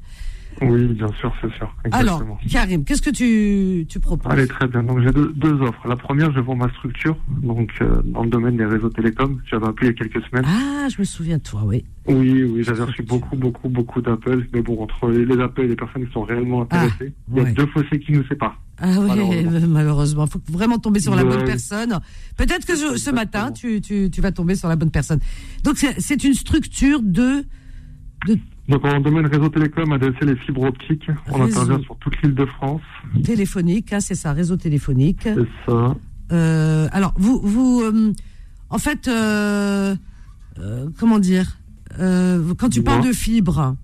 Oui, 0.63 0.87
bien 0.87 1.09
sûr, 1.21 1.33
c'est 1.41 1.53
sûr. 1.53 1.75
Alors. 1.93 2.25
Karim, 2.51 2.85
qu'est-ce 2.85 3.03
que 3.03 3.11
tu 3.11 3.85
tu 3.87 4.01
proposes? 4.01 4.33
Allez, 4.33 4.47
très 4.47 4.67
bien. 4.67 4.83
Donc, 4.83 5.01
j'ai 5.03 5.11
deux, 5.11 5.33
deux 5.37 5.61
offres. 5.61 5.87
La 5.87 5.97
première, 5.97 6.33
je 6.33 6.41
vends 6.41 6.57
ma 6.57 6.71
structure, 6.71 7.17
donc 7.29 7.73
euh, 7.83 8.01
dans 8.05 8.23
le 8.23 8.31
domaine 8.31 8.57
des 8.57 8.65
réseaux 8.65 8.89
télécoms. 8.89 9.39
J'avais 9.51 9.67
appelé 9.67 9.89
il 9.89 9.91
y 9.91 10.01
a 10.01 10.09
quelques 10.09 10.27
semaines. 10.27 10.47
Ah, 10.47 10.89
je 10.89 10.99
me 10.99 11.05
souviens 11.05 11.37
de 11.37 11.43
toi, 11.43 11.63
oui. 11.65 11.85
Oui, 12.07 12.43
oui, 12.45 12.63
j'avais 12.63 12.85
reçu 12.85 13.03
beaucoup, 13.03 13.37
beaucoup, 13.37 13.69
beaucoup 13.69 14.01
d'appels. 14.01 14.49
Mais 14.55 14.63
bon, 14.63 14.83
entre 14.83 15.11
les, 15.11 15.27
les 15.27 15.43
appels 15.43 15.67
et 15.67 15.69
les 15.69 15.77
personnes 15.77 16.07
qui 16.07 16.13
sont 16.13 16.23
réellement 16.23 16.63
intéressées, 16.63 17.13
il 17.31 17.37
y 17.37 17.41
a 17.41 17.43
ouais. 17.43 17.53
deux 17.53 17.67
fossés 17.67 18.01
qui 18.01 18.13
nous 18.13 18.25
séparent. 18.25 18.59
Ah 18.79 18.89
oui, 19.01 19.07
Malheureusement. 19.09 19.67
malheureusement. 19.69 20.25
Il 20.27 20.31
faut 20.31 20.41
vraiment 20.51 20.79
tomber 20.79 21.01
sur 21.01 21.15
la 21.15 21.25
bonne 21.25 21.45
personne. 21.45 21.99
Peut-être 22.37 22.67
que 22.67 22.75
je- 22.75 22.99
ce 22.99 23.11
matin, 23.11 23.51
tu, 23.53 23.81
tu, 23.81 24.11
tu 24.11 24.21
vas 24.21 24.33
tomber 24.33 24.55
sur 24.55 24.69
la 24.69 24.77
bonne 24.77 24.91
personne. 24.91 25.21
Donc, 25.65 25.77
c'est 25.99 26.25
une 26.25 26.35
structure 26.35 27.01
de... 27.03 27.45
de 28.27 28.39
Donc, 28.69 28.85
en 28.85 29.01
domaine 29.01 29.27
réseau 29.27 29.49
télécom, 29.49 29.93
ADSL 29.93 30.29
les 30.29 30.37
fibres 30.37 30.65
optiques, 30.65 31.09
on 31.29 31.45
Réseau. 31.45 31.61
intervient 31.61 31.85
sur 31.85 31.97
toute 31.99 32.21
l'île 32.23 32.35
de 32.35 32.45
France. 32.47 32.83
téléphonique, 33.25 33.93
hein, 33.95 34.01
c'est 34.01 34.15
ça, 34.15 34.33
réseau 34.35 34.57
téléphonique. 34.59 35.21
C'est 35.23 35.49
ça. 35.73 35.97
Euh, 36.33 36.89
alors, 36.93 37.15
vous, 37.17 37.41
vous, 37.43 37.81
euh, 37.83 38.13
en 38.69 38.79
fait, 38.79 39.09
euh, 39.09 39.95
comment 40.99 41.19
dire, 41.19 41.59
quand 41.97 42.69
tu 42.71 42.83
parles 42.83 43.07
de 43.07 43.13
fibre, 43.13 43.75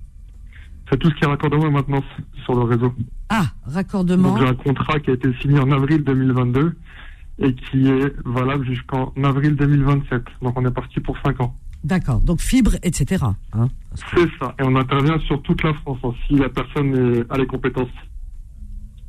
C'est 0.90 0.98
tout 0.98 1.08
ce 1.08 1.14
qui 1.14 1.24
est 1.24 1.26
raccordement 1.28 1.66
et 1.66 1.70
maintenance 1.70 2.04
sur 2.44 2.54
le 2.54 2.62
réseau. 2.64 2.92
Ah, 3.34 3.46
raccordement, 3.66 4.30
Donc 4.34 4.40
j'ai 4.42 4.48
un 4.48 4.54
contrat 4.54 5.00
qui 5.00 5.10
a 5.10 5.14
été 5.14 5.28
signé 5.40 5.58
en 5.58 5.70
avril 5.70 6.04
2022 6.04 6.76
et 7.38 7.54
qui 7.54 7.88
est 7.88 8.12
valable 8.26 8.64
jusqu'en 8.66 9.12
avril 9.24 9.56
2027. 9.56 10.22
Donc 10.42 10.58
on 10.58 10.64
est 10.66 10.70
parti 10.70 11.00
pour 11.00 11.16
5 11.24 11.40
ans. 11.40 11.56
d'accord, 11.82 12.20
donc 12.20 12.40
fibre, 12.40 12.74
etc. 12.82 13.24
Hein, 13.54 13.68
C'est 14.14 14.28
ça. 14.38 14.54
Et 14.60 14.62
on 14.64 14.76
intervient 14.76 15.18
sur 15.26 15.40
toute 15.42 15.62
la 15.62 15.72
France 15.74 15.98
hein, 16.04 16.12
si 16.26 16.34
la 16.36 16.48
personne 16.48 16.94
est- 16.94 17.32
a 17.32 17.38
les 17.38 17.46
compétences. 17.46 17.88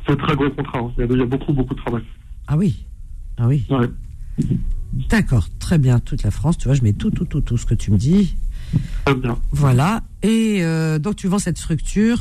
C'est 0.06 0.14
un 0.14 0.16
très 0.16 0.36
gros 0.36 0.50
contrat. 0.50 0.80
hein. 0.80 0.92
Il, 0.98 1.18
y 1.18 1.22
a, 1.22 1.26
beaucoup, 1.26 1.54
beaucoup 1.54 1.76
de 1.76 1.80
travail. 1.82 2.04
ah 2.48 2.58
oui, 2.58 2.86
ah 3.38 3.48
oui, 3.48 3.66
Ouais. 3.70 3.90
d'accord, 5.10 5.48
très 5.60 5.78
bien, 5.78 6.00
toute 6.00 6.24
la 6.24 6.32
France, 6.32 6.58
tu 6.58 6.68
vois, 6.68 6.76
je 6.76 6.82
mets 6.84 6.94
tout, 6.94 7.12
tout, 7.12 7.26
tout, 7.26 7.42
tout 7.42 7.58
ce 7.58 7.66
que 7.66 7.74
tu 7.76 7.92
me 7.92 7.98
dis. 7.98 8.36
Très 9.06 9.16
bien. 9.16 9.38
Voilà. 9.52 10.02
Et 10.24 10.60
euh, 10.64 10.98
donc 11.00 11.16
tu 11.16 11.28
vends 11.28 11.40
cette 11.40 11.58
structure, 11.58 12.18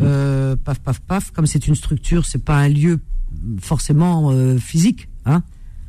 euh, 0.00 0.56
paf, 0.56 0.78
paf, 0.80 1.00
paf. 1.00 1.30
Comme 1.30 1.46
c'est 1.46 1.66
une 1.66 1.74
structure, 1.74 2.24
c'est 2.24 2.44
pas 2.44 2.58
un 2.58 2.68
lieu 2.68 3.00
forcément 3.60 4.30
euh, 4.30 4.58
physique, 4.58 5.08
hein. 5.24 5.42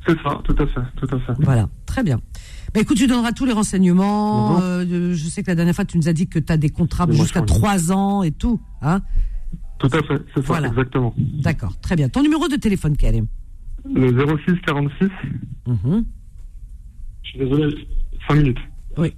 C'est 0.07 0.19
ça, 0.23 0.41
tout 0.43 0.55
à 0.57 0.65
fait, 0.65 0.81
tout 0.95 1.15
à 1.15 1.19
fait. 1.19 1.33
Voilà. 1.41 1.69
Très 1.85 2.01
bien. 2.03 2.19
Bah, 2.73 2.79
écoute, 2.81 2.97
tu 2.97 3.05
donneras 3.05 3.33
tous 3.33 3.45
les 3.45 3.51
renseignements. 3.53 4.59
Euh, 4.61 5.13
je 5.13 5.27
sais 5.29 5.43
que 5.43 5.47
la 5.51 5.55
dernière 5.55 5.75
fois, 5.75 5.85
tu 5.85 5.97
nous 5.97 6.07
as 6.07 6.13
dit 6.13 6.27
que 6.27 6.39
tu 6.39 6.51
as 6.51 6.57
des 6.57 6.69
contrats 6.69 7.05
jusqu'à 7.11 7.23
je 7.23 7.27
suis 7.29 7.39
en 7.39 7.45
trois 7.45 7.91
ans 7.91 8.23
et 8.23 8.31
tout, 8.31 8.59
hein. 8.81 9.01
Tout 9.77 9.87
à 9.93 10.01
fait, 10.03 10.21
c'est 10.33 10.41
ça, 10.41 10.47
Voilà. 10.47 10.69
exactement. 10.69 11.13
D'accord. 11.17 11.75
Très 11.81 11.95
bien. 11.95 12.09
Ton 12.09 12.21
numéro 12.23 12.47
de 12.47 12.55
téléphone, 12.55 12.95
Karim? 12.97 13.27
Le 13.85 14.11
06 14.45 14.59
46, 14.65 15.09
Mhm. 15.67 16.05
je 17.23 17.29
suis 17.29 17.39
désolé, 17.39 17.87
5 18.27 18.35
minutes. 18.35 18.59
Oui. 18.97 19.13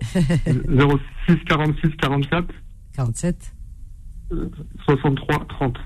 06 0.45 1.35
46 1.47 1.89
44 1.97 2.47
47. 2.93 3.52
Euh, 4.33 4.49
63 4.85 5.45
30. 5.47 5.77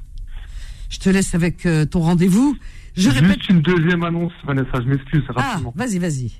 Je 0.90 1.00
te 1.00 1.10
laisse 1.10 1.36
avec 1.36 1.66
euh, 1.66 1.86
ton 1.86 2.00
rendez-vous. 2.02 2.56
Je 2.96 3.10
répète. 3.10 3.26
Juste 3.38 3.50
une 3.50 3.62
deuxième 3.62 4.04
annonce, 4.04 4.32
Vanessa, 4.46 4.82
je 4.82 4.88
m'excuse 4.88 5.24
Ah, 5.36 5.42
rapidement. 5.42 5.74
vas-y, 5.76 6.00
vas-y. 6.00 6.32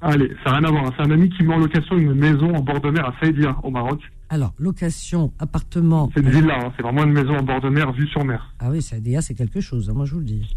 Allez, 0.00 0.28
ça 0.44 0.50
n'a 0.50 0.58
rien 0.58 0.68
à 0.68 0.70
voir. 0.70 0.86
hein. 0.86 0.90
C'est 0.96 1.02
un 1.04 1.10
ami 1.10 1.28
qui 1.30 1.42
met 1.42 1.54
en 1.54 1.58
location 1.58 1.96
une 1.96 2.12
maison 2.14 2.54
en 2.54 2.60
bord 2.60 2.80
de 2.80 2.90
mer 2.90 3.06
à 3.06 3.14
Saïdia, 3.20 3.56
au 3.62 3.70
Maroc. 3.70 4.00
Alors, 4.28 4.52
location, 4.58 5.32
appartement. 5.38 6.10
C'est 6.14 6.20
une 6.22 6.30
villa, 6.30 6.58
hein. 6.60 6.72
c'est 6.76 6.82
vraiment 6.82 7.04
une 7.04 7.12
maison 7.12 7.36
en 7.36 7.42
bord 7.42 7.60
de 7.60 7.68
mer, 7.68 7.92
vue 7.92 8.06
sur 8.08 8.24
mer. 8.24 8.54
Ah 8.58 8.70
oui, 8.70 8.82
Saïdia, 8.82 9.22
c'est 9.22 9.34
quelque 9.34 9.60
chose, 9.60 9.88
hein, 9.88 9.92
moi 9.94 10.04
je 10.04 10.14
vous 10.14 10.20
le 10.20 10.26
dis. 10.26 10.56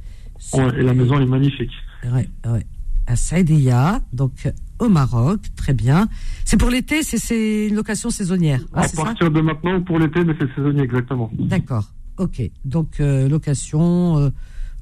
Ouais, 0.54 0.80
et 0.80 0.82
la 0.84 0.94
maison 0.94 1.20
est 1.20 1.26
magnifique. 1.26 1.72
Ouais, 2.06 2.28
ouais. 2.48 2.66
À 3.08 3.16
Saïdia, 3.16 4.02
donc 4.14 4.32
euh, 4.46 4.52
au 4.80 4.90
Maroc, 4.90 5.42
très 5.56 5.74
bien. 5.74 6.08
C'est 6.46 6.58
pour 6.58 6.70
l'été, 6.70 7.04
c'est- 7.04 7.68
une 7.68 7.76
location 7.76 8.10
saisonnière. 8.10 8.62
hein, 8.74 8.82
à 8.84 8.90
partir 9.04 9.30
de 9.32 9.42
maintenant 9.42 9.76
ou 9.78 9.82
pour 9.82 10.00
l'été, 10.00 10.24
mais 10.24 10.34
c'est 10.40 10.54
saisonnier 10.56 10.82
exactement. 10.84 11.30
D'accord, 11.38 11.92
ok. 12.18 12.42
Donc 12.66 13.00
euh, 13.00 13.28
location, 13.30 14.18
euh, 14.18 14.30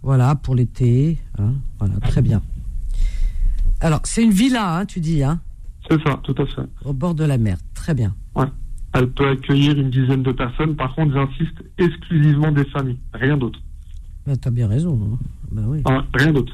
voilà, 0.04 0.36
pour 0.36 0.56
l'été. 0.56 1.18
hein, 1.40 1.54
voilà, 1.80 1.96
très 2.02 2.22
bien. 2.22 2.42
Alors, 3.80 4.02
c'est 4.06 4.24
une 4.24 4.32
villa, 4.32 4.78
hein, 4.80 4.86
tu 4.86 5.00
dis, 5.00 5.24
hein, 5.24 5.40
C'est 5.90 6.02
ça, 6.04 6.20
tout 6.24 6.36
à 6.40 6.46
fait. 6.46 6.68
au 6.86 6.94
bord 6.94 7.14
de 7.16 7.24
la 7.24 7.38
mer. 7.38 7.58
Très 7.74 7.94
bien. 7.94 8.14
Elle 8.94 9.12
peut 9.12 9.28
accueillir 9.28 9.78
une 9.78 9.92
dizaine 9.92 10.24
de 10.24 10.32
personnes. 10.32 10.76
Par 10.76 10.96
contre, 10.96 11.14
j'insiste, 11.14 11.58
exclusivement 11.78 12.52
des 12.52 12.66
familles, 12.66 12.98
rien 13.14 13.38
d'autre. 13.38 13.60
Bah, 14.26 14.34
T'as 14.42 14.50
bien 14.50 14.68
raison. 14.68 15.20
Bah 15.52 15.62
oui. 15.68 15.82
Hein, 15.86 16.04
rien 16.16 16.32
d'autre. 16.34 16.54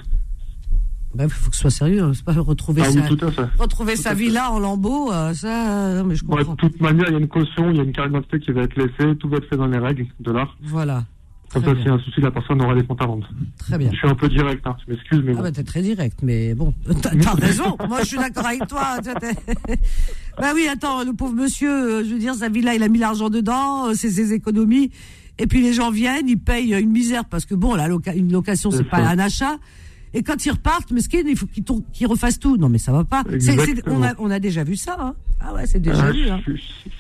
Bah, 1.16 1.26
il 1.26 1.30
faut 1.30 1.50
que 1.50 1.56
ce 1.56 1.62
soit 1.62 1.70
sérieux. 1.70 2.12
C'est 2.14 2.26
pas 2.26 2.34
retrouver 2.34 2.82
Ah 2.86 2.92
sa, 2.92 3.00
oui, 3.02 3.18
tout 3.18 3.26
à 3.26 3.32
fait. 3.32 3.46
retrouver 3.60 3.94
Tout 3.96 4.02
sa 4.02 4.10
fait. 4.12 4.16
villa 4.16 4.52
en 4.52 4.60
lambeaux, 4.60 5.12
euh, 5.12 5.34
ça, 5.34 5.70
euh, 5.88 6.00
non, 6.00 6.06
mais 6.06 6.16
je 6.16 6.24
comprends. 6.24 6.54
de 6.54 6.58
toute 6.58 6.82
manière, 6.82 7.06
il 7.10 7.14
y 7.14 7.16
a 7.16 7.20
une 7.20 7.28
caution, 7.28 7.70
il 7.70 7.78
y 7.78 7.80
a 7.80 7.84
une 7.84 7.92
carte 7.92 8.08
d'identité 8.08 8.40
qui 8.40 8.52
va 8.52 8.62
être 8.64 8.76
laissée, 8.76 9.16
tout 9.18 9.30
va 9.30 9.38
être 9.38 9.48
fait 9.48 9.58
dans 9.58 9.68
les 9.68 9.78
règles 9.78 10.08
de 10.20 10.32
l'art. 10.32 10.58
Voilà. 10.64 11.04
Comme 11.54 11.64
ça, 11.66 11.76
s'il 11.76 11.86
y 11.86 11.90
a 11.90 11.94
un 11.94 12.00
souci, 12.00 12.20
la 12.20 12.32
personne 12.32 12.60
aura 12.64 12.74
des 12.74 12.84
comptes 12.84 13.00
à 13.04 13.06
rendre. 13.06 13.30
Très 13.60 13.78
bien. 13.78 13.92
Je 13.92 13.98
suis 13.98 14.08
un 14.08 14.16
peu 14.16 14.28
direct, 14.28 14.66
hein, 14.66 14.76
je 14.88 14.92
m'excuse, 14.92 15.22
mais 15.24 15.34
Ah 15.34 15.36
bon. 15.36 15.42
bah 15.44 15.52
t'es 15.52 15.64
très 15.64 15.84
direct, 15.84 16.18
mais 16.24 16.56
bon, 16.56 16.74
t'as 17.04 17.12
raison. 17.36 17.78
Moi 17.88 18.00
je 18.02 18.06
suis 18.08 18.18
d'accord 18.18 18.48
avec 18.48 18.66
toi. 18.68 18.98
Bah 20.40 20.48
oui, 20.56 20.68
attends, 20.68 21.04
le 21.04 21.14
pauvre 21.14 21.34
monsieur, 21.36 21.70
euh, 22.00 22.04
je 22.04 22.12
veux 22.14 22.20
dire, 22.20 22.34
sa 22.34 22.50
villa, 22.50 22.74
il 22.74 22.82
a 22.82 22.88
mis 22.90 22.98
l'argent 22.98 23.30
dedans, 23.30 23.94
c'est 23.94 24.10
ses 24.10 24.34
économies. 24.34 24.90
Et 25.38 25.46
puis 25.46 25.62
les 25.62 25.74
gens 25.74 25.92
viennent, 25.92 26.28
ils 26.28 26.40
payent 26.40 26.74
une 26.74 26.90
misère 26.92 27.26
parce 27.26 27.46
que 27.46 27.54
bon, 27.56 27.76
la 27.76 27.88
loca- 27.88 28.16
une 28.16 28.32
location 28.32 28.72
c'est 28.72 28.84
pas 28.84 28.98
un 28.98 29.20
achat. 29.20 29.58
Et 30.14 30.22
quand 30.24 30.46
ils 30.46 30.52
repartent, 30.52 30.92
mesquine, 30.92 31.28
il 31.28 31.36
faut 31.36 31.48
qu'ils 31.92 32.08
refassent 32.08 32.40
tout. 32.40 32.56
Non 32.58 32.70
mais 32.70 32.78
ça 32.78 32.92
va 32.92 33.04
pas. 33.04 33.24
On, 33.88 34.04
a, 34.04 34.14
on 34.20 34.30
a 34.32 34.40
déjà 34.40 34.64
vu 34.64 34.76
ça. 34.76 34.96
Hein. 35.00 35.16
Ah 35.42 35.54
ouais, 35.54 35.66
c'est 35.66 35.80
déjà 35.80 36.06
Ah, 36.06 36.12
vu. 36.12 36.30
Hein. 36.30 36.40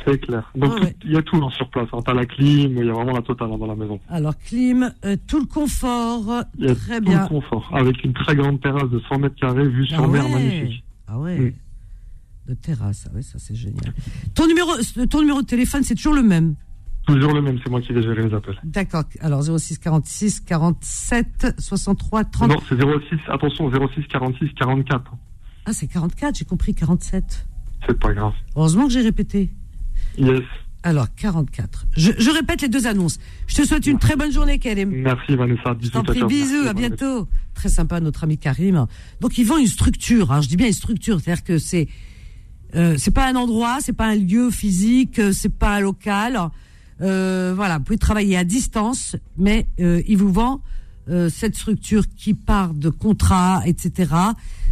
C'est 0.05 0.17
clair. 0.19 0.51
Donc, 0.55 0.73
ouais. 0.81 0.95
il 1.05 1.11
y 1.11 1.17
a 1.17 1.21
tout 1.21 1.37
hein, 1.37 1.49
sur 1.55 1.69
place. 1.69 1.87
T'as 2.05 2.13
la 2.13 2.25
clim, 2.25 2.75
il 2.77 2.85
y 2.85 2.89
a 2.89 2.93
vraiment 2.93 3.13
la 3.13 3.21
totale 3.21 3.49
hein, 3.53 3.57
dans 3.57 3.67
la 3.67 3.75
maison. 3.75 3.99
Alors 4.09 4.37
clim, 4.37 4.91
euh, 5.05 5.15
tout 5.27 5.39
le 5.39 5.45
confort, 5.45 6.43
Il 6.57 6.65
y 6.65 6.69
a 6.69 6.75
très 6.75 6.97
tout 6.99 7.05
bien. 7.05 7.21
le 7.23 7.27
confort, 7.29 7.69
avec 7.73 8.03
une 8.03 8.13
très 8.13 8.35
grande 8.35 8.59
terrasse 8.61 8.89
de 8.89 8.99
100 9.07 9.19
mètres 9.19 9.35
carrés, 9.35 9.67
vue 9.67 9.85
sur 9.85 10.03
Ah 10.03 10.07
mer, 10.07 10.25
ouais. 10.25 10.31
magnifique. 10.31 10.83
Ah 11.07 11.19
ouais. 11.19 11.39
Mm. 11.39 11.53
De 12.49 12.53
terrasse, 12.55 13.07
ah 13.09 13.15
ouais, 13.15 13.21
ça 13.21 13.37
c'est 13.39 13.55
génial. 13.55 13.93
Ton 14.35 14.47
numéro, 14.47 14.71
ton 15.09 15.21
numéro 15.21 15.41
de 15.41 15.47
téléphone, 15.47 15.83
c'est 15.83 15.95
toujours 15.95 16.13
le 16.15 16.23
même. 16.23 16.55
Toujours 17.05 17.33
le 17.33 17.41
même, 17.41 17.59
c'est 17.63 17.69
moi 17.69 17.81
qui 17.81 17.91
vais 17.91 18.01
gérer 18.01 18.23
les 18.27 18.33
appels. 18.33 18.57
D'accord. 18.63 19.03
Alors 19.19 19.43
06 19.43 19.79
46 19.79 20.39
47 20.39 21.55
63 21.59 22.23
30. 22.23 22.49
Non, 22.49 22.57
c'est 22.69 22.75
06, 22.75 23.19
attention, 23.29 23.69
06 23.69 24.07
46 24.07 24.49
44. 24.57 25.11
Ah, 25.65 25.73
c'est 25.73 25.87
44, 25.87 26.37
j'ai 26.37 26.45
compris 26.45 26.73
47. 26.73 27.45
C'est 27.87 27.99
pas 27.99 28.13
grave. 28.13 28.33
Heureusement 28.55 28.87
que 28.87 28.93
j'ai 28.93 29.01
répété. 29.01 29.49
Yes. 30.17 30.41
Alors 30.83 31.07
44. 31.15 31.85
Je, 31.95 32.11
je 32.17 32.29
répète 32.29 32.61
les 32.61 32.67
deux 32.69 32.87
annonces. 32.87 33.19
Je 33.47 33.55
te 33.55 33.65
souhaite 33.67 33.87
une 33.87 33.99
très 33.99 34.15
bonne 34.15 34.31
journée, 34.31 34.59
Karim. 34.59 34.89
Merci 34.89 35.35
Vanessa. 35.35 35.71
Je 35.73 35.73
Bisous, 35.79 35.91
t'en 35.91 36.03
prie, 36.03 36.23
bisous, 36.25 36.53
Merci, 36.63 36.67
à 36.69 36.73
Vanessa. 36.73 36.89
bientôt. 36.89 37.27
Très 37.53 37.69
sympa, 37.69 37.99
notre 37.99 38.23
ami 38.23 38.37
Karim. 38.37 38.85
Donc, 39.21 39.37
ils 39.37 39.45
vendent 39.45 39.61
une 39.61 39.67
structure. 39.67 40.31
Alors, 40.31 40.43
je 40.43 40.49
dis 40.49 40.57
bien 40.57 40.67
une 40.67 40.73
structure, 40.73 41.19
c'est-à-dire 41.21 41.43
que 41.43 41.57
c'est 41.57 41.87
euh, 42.75 42.95
c'est 42.97 43.11
pas 43.13 43.27
un 43.29 43.35
endroit, 43.35 43.77
c'est 43.81 43.93
pas 43.93 44.07
un 44.07 44.15
lieu 44.15 44.49
physique, 44.49 45.19
euh, 45.19 45.31
c'est 45.31 45.55
pas 45.57 45.75
un 45.75 45.79
local. 45.79 46.39
Euh, 47.01 47.53
voilà, 47.55 47.77
vous 47.77 47.83
pouvez 47.83 47.97
travailler 47.97 48.37
à 48.37 48.43
distance, 48.43 49.15
mais 49.37 49.67
euh, 49.79 50.01
il 50.07 50.17
vous 50.17 50.31
vend 50.31 50.61
euh, 51.09 51.29
cette 51.29 51.55
structure 51.55 52.05
qui 52.15 52.33
part 52.33 52.73
de 52.73 52.89
contrats, 52.89 53.61
etc. 53.65 54.11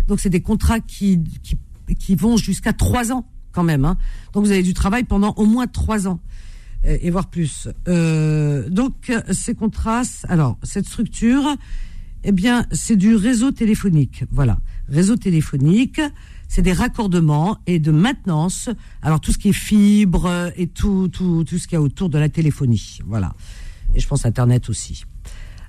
Donc, 0.08 0.20
c'est 0.20 0.30
des 0.30 0.42
contrats 0.42 0.80
qui 0.80 1.24
qui, 1.44 1.58
qui 1.98 2.16
vont 2.16 2.38
jusqu'à 2.38 2.74
trois 2.74 3.12
ans 3.12 3.26
quand 3.52 3.64
même. 3.64 3.86
Hein. 3.86 3.98
Donc, 4.34 4.46
vous 4.46 4.52
avez 4.52 4.64
du 4.64 4.74
travail 4.74 5.04
pendant 5.04 5.34
au 5.38 5.46
moins 5.46 5.68
trois 5.68 6.08
ans 6.08 6.20
euh, 6.86 6.98
et 7.02 7.10
voire 7.10 7.30
plus. 7.30 7.68
Euh, 7.88 8.70
donc 8.70 9.12
ces 9.32 9.54
contrats, 9.54 10.04
alors 10.28 10.58
cette 10.64 10.86
structure, 10.88 11.56
eh 12.24 12.32
bien 12.32 12.66
c'est 12.72 12.96
du 12.96 13.16
réseau 13.16 13.52
téléphonique. 13.52 14.24
Voilà, 14.32 14.58
réseau 14.90 15.16
téléphonique, 15.16 16.02
c'est 16.52 16.62
des 16.62 16.74
raccordements 16.74 17.60
et 17.66 17.80
de 17.80 17.92
maintenance. 17.92 18.70
Alors 19.02 19.22
tout 19.22 19.32
ce 19.32 19.38
qui 19.38 19.50
est 19.50 19.54
fibre 19.54 20.52
et 20.58 20.68
tout 20.68 21.08
tout 21.08 21.46
tout 21.46 21.58
ce 21.58 21.66
qu'il 21.66 21.76
y 21.76 21.78
a 21.78 21.82
autour 21.82 22.10
de 22.10 22.18
la 22.18 22.28
téléphonie. 22.28 23.00
Voilà, 23.06 23.34
et 23.96 24.02
je 24.02 24.08
pense 24.08 24.26
internet 24.26 24.68
aussi. 24.70 25.06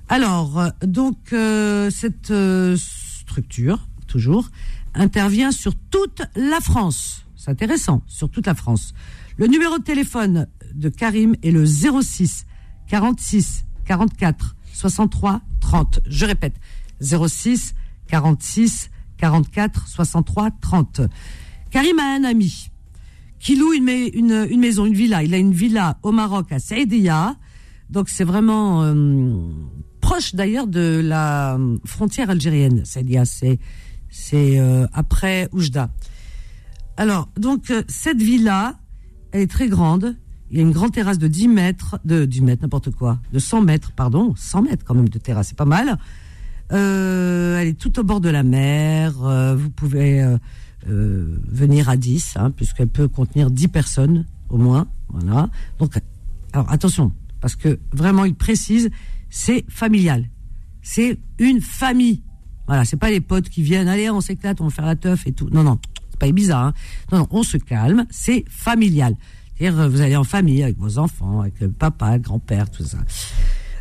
Alors 0.09 0.61
donc 0.85 1.31
euh, 1.31 1.89
cette 1.89 2.31
euh, 2.31 2.75
structure 2.75 3.87
toujours 4.07 4.49
intervient 4.93 5.53
sur 5.53 5.73
toute 5.89 6.21
la 6.35 6.59
France. 6.59 7.25
C'est 7.37 7.51
intéressant, 7.51 8.01
sur 8.05 8.29
toute 8.29 8.45
la 8.45 8.53
France. 8.53 8.93
Le 9.37 9.47
numéro 9.47 9.77
de 9.77 9.83
téléphone 9.83 10.47
de 10.73 10.89
Karim 10.89 11.37
est 11.43 11.51
le 11.51 11.65
06 11.65 12.45
46 12.89 13.63
44 13.85 14.57
63 14.73 15.39
30. 15.61 16.01
Je 16.07 16.25
répète, 16.25 16.55
06 16.99 17.73
46 18.07 18.89
44 19.23 19.87
63 19.87 20.51
30. 20.59 21.01
Karim 21.71 21.97
a 21.97 22.15
un 22.19 22.25
ami 22.25 22.69
qui 23.39 23.55
loue 23.55 23.71
une, 23.71 23.85
mai- 23.85 24.09
une, 24.13 24.45
une 24.49 24.59
maison, 24.59 24.85
une 24.85 24.93
villa. 24.93 25.23
Il 25.23 25.33
a 25.33 25.37
une 25.37 25.53
villa 25.53 25.97
au 26.03 26.11
Maroc 26.11 26.51
à 26.51 26.59
Saïdia. 26.59 27.37
Donc 27.89 28.09
c'est 28.09 28.25
vraiment 28.25 28.83
euh, 28.83 29.37
proche 30.01 30.35
d'ailleurs 30.35 30.67
de 30.67 30.99
la 31.01 31.55
euh, 31.55 31.77
frontière 31.85 32.29
algérienne. 32.31 32.83
Saïdia, 32.83 33.23
c'est 33.25 33.59
euh, 34.59 34.87
après 34.91 35.47
Oujda. 35.53 35.89
Alors, 36.97 37.29
donc, 37.39 37.73
cette 37.87 38.21
villa, 38.21 38.75
elle 39.31 39.41
est 39.41 39.47
très 39.51 39.67
grande. 39.69 40.17
Il 40.51 40.57
y 40.57 40.59
a 40.59 40.63
une 40.63 40.71
grande 40.71 40.91
terrasse 40.91 41.17
de 41.17 41.27
10 41.27 41.47
mètres, 41.47 41.97
de 42.05 42.25
10 42.25 42.41
mètres, 42.41 42.61
n'importe 42.61 42.91
quoi, 42.91 43.19
de 43.31 43.39
100 43.39 43.61
mètres, 43.61 43.93
pardon, 43.95 44.33
100 44.37 44.61
mètres 44.63 44.85
quand 44.85 44.93
même 44.93 45.09
de 45.09 45.17
terrasse, 45.17 45.47
c'est 45.47 45.57
pas 45.57 45.65
mal. 45.65 45.97
Euh, 46.71 47.59
elle 47.59 47.67
est 47.69 47.79
tout 47.79 47.99
au 47.99 48.03
bord 48.03 48.21
de 48.21 48.29
la 48.29 48.43
mer. 48.43 49.23
euh, 49.23 49.55
vous 49.55 49.69
pouvez 49.69 50.21
euh, 50.21 50.37
euh, 50.89 51.39
venir 51.47 51.89
à 51.89 51.97
10, 51.97 52.35
hein, 52.37 52.51
puisqu'elle 52.51 52.87
peut 52.87 53.07
contenir 53.07 53.51
10 53.51 53.67
personnes 53.67 54.25
au 54.49 54.57
moins. 54.57 54.87
Voilà. 55.09 55.49
Donc, 55.79 55.93
alors 56.53 56.71
attention, 56.71 57.11
parce 57.41 57.55
que 57.55 57.79
vraiment, 57.91 58.25
il 58.25 58.35
précise, 58.35 58.89
c'est 59.29 59.65
familial. 59.69 60.29
C'est 60.81 61.19
une 61.39 61.61
famille. 61.61 62.23
Voilà, 62.67 62.85
c'est 62.85 62.97
pas 62.97 63.09
les 63.09 63.21
potes 63.21 63.49
qui 63.49 63.61
viennent, 63.61 63.87
allez, 63.87 64.09
on 64.09 64.21
s'éclate, 64.21 64.61
on 64.61 64.65
va 64.65 64.69
faire 64.69 64.85
la 64.85 64.95
teuf 64.95 65.27
et 65.27 65.31
tout. 65.31 65.49
Non, 65.51 65.63
non, 65.63 65.79
c'est 66.09 66.19
pas 66.19 66.31
bizarre. 66.31 66.67
Hein. 66.67 66.73
Non, 67.11 67.19
non, 67.19 67.27
on 67.31 67.43
se 67.43 67.57
calme, 67.57 68.05
c'est 68.09 68.45
familial. 68.49 69.15
C'est-à-dire, 69.57 69.89
vous 69.89 70.01
allez 70.01 70.15
en 70.15 70.23
famille 70.23 70.63
avec 70.63 70.77
vos 70.77 70.97
enfants, 70.97 71.41
avec 71.41 71.59
le 71.59 71.69
papa, 71.69 72.13
le 72.13 72.21
grand-père, 72.23 72.69
tout 72.71 72.83
ça. 72.83 72.97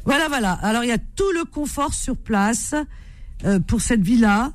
Voilà, 0.04 0.28
voilà. 0.28 0.52
Alors, 0.52 0.82
il 0.84 0.88
y 0.88 0.92
a 0.92 0.98
tout 0.98 1.30
le 1.32 1.44
confort 1.44 1.94
sur 1.94 2.16
place 2.16 2.74
euh, 3.44 3.60
pour 3.60 3.80
cette 3.80 4.02
villa 4.02 4.52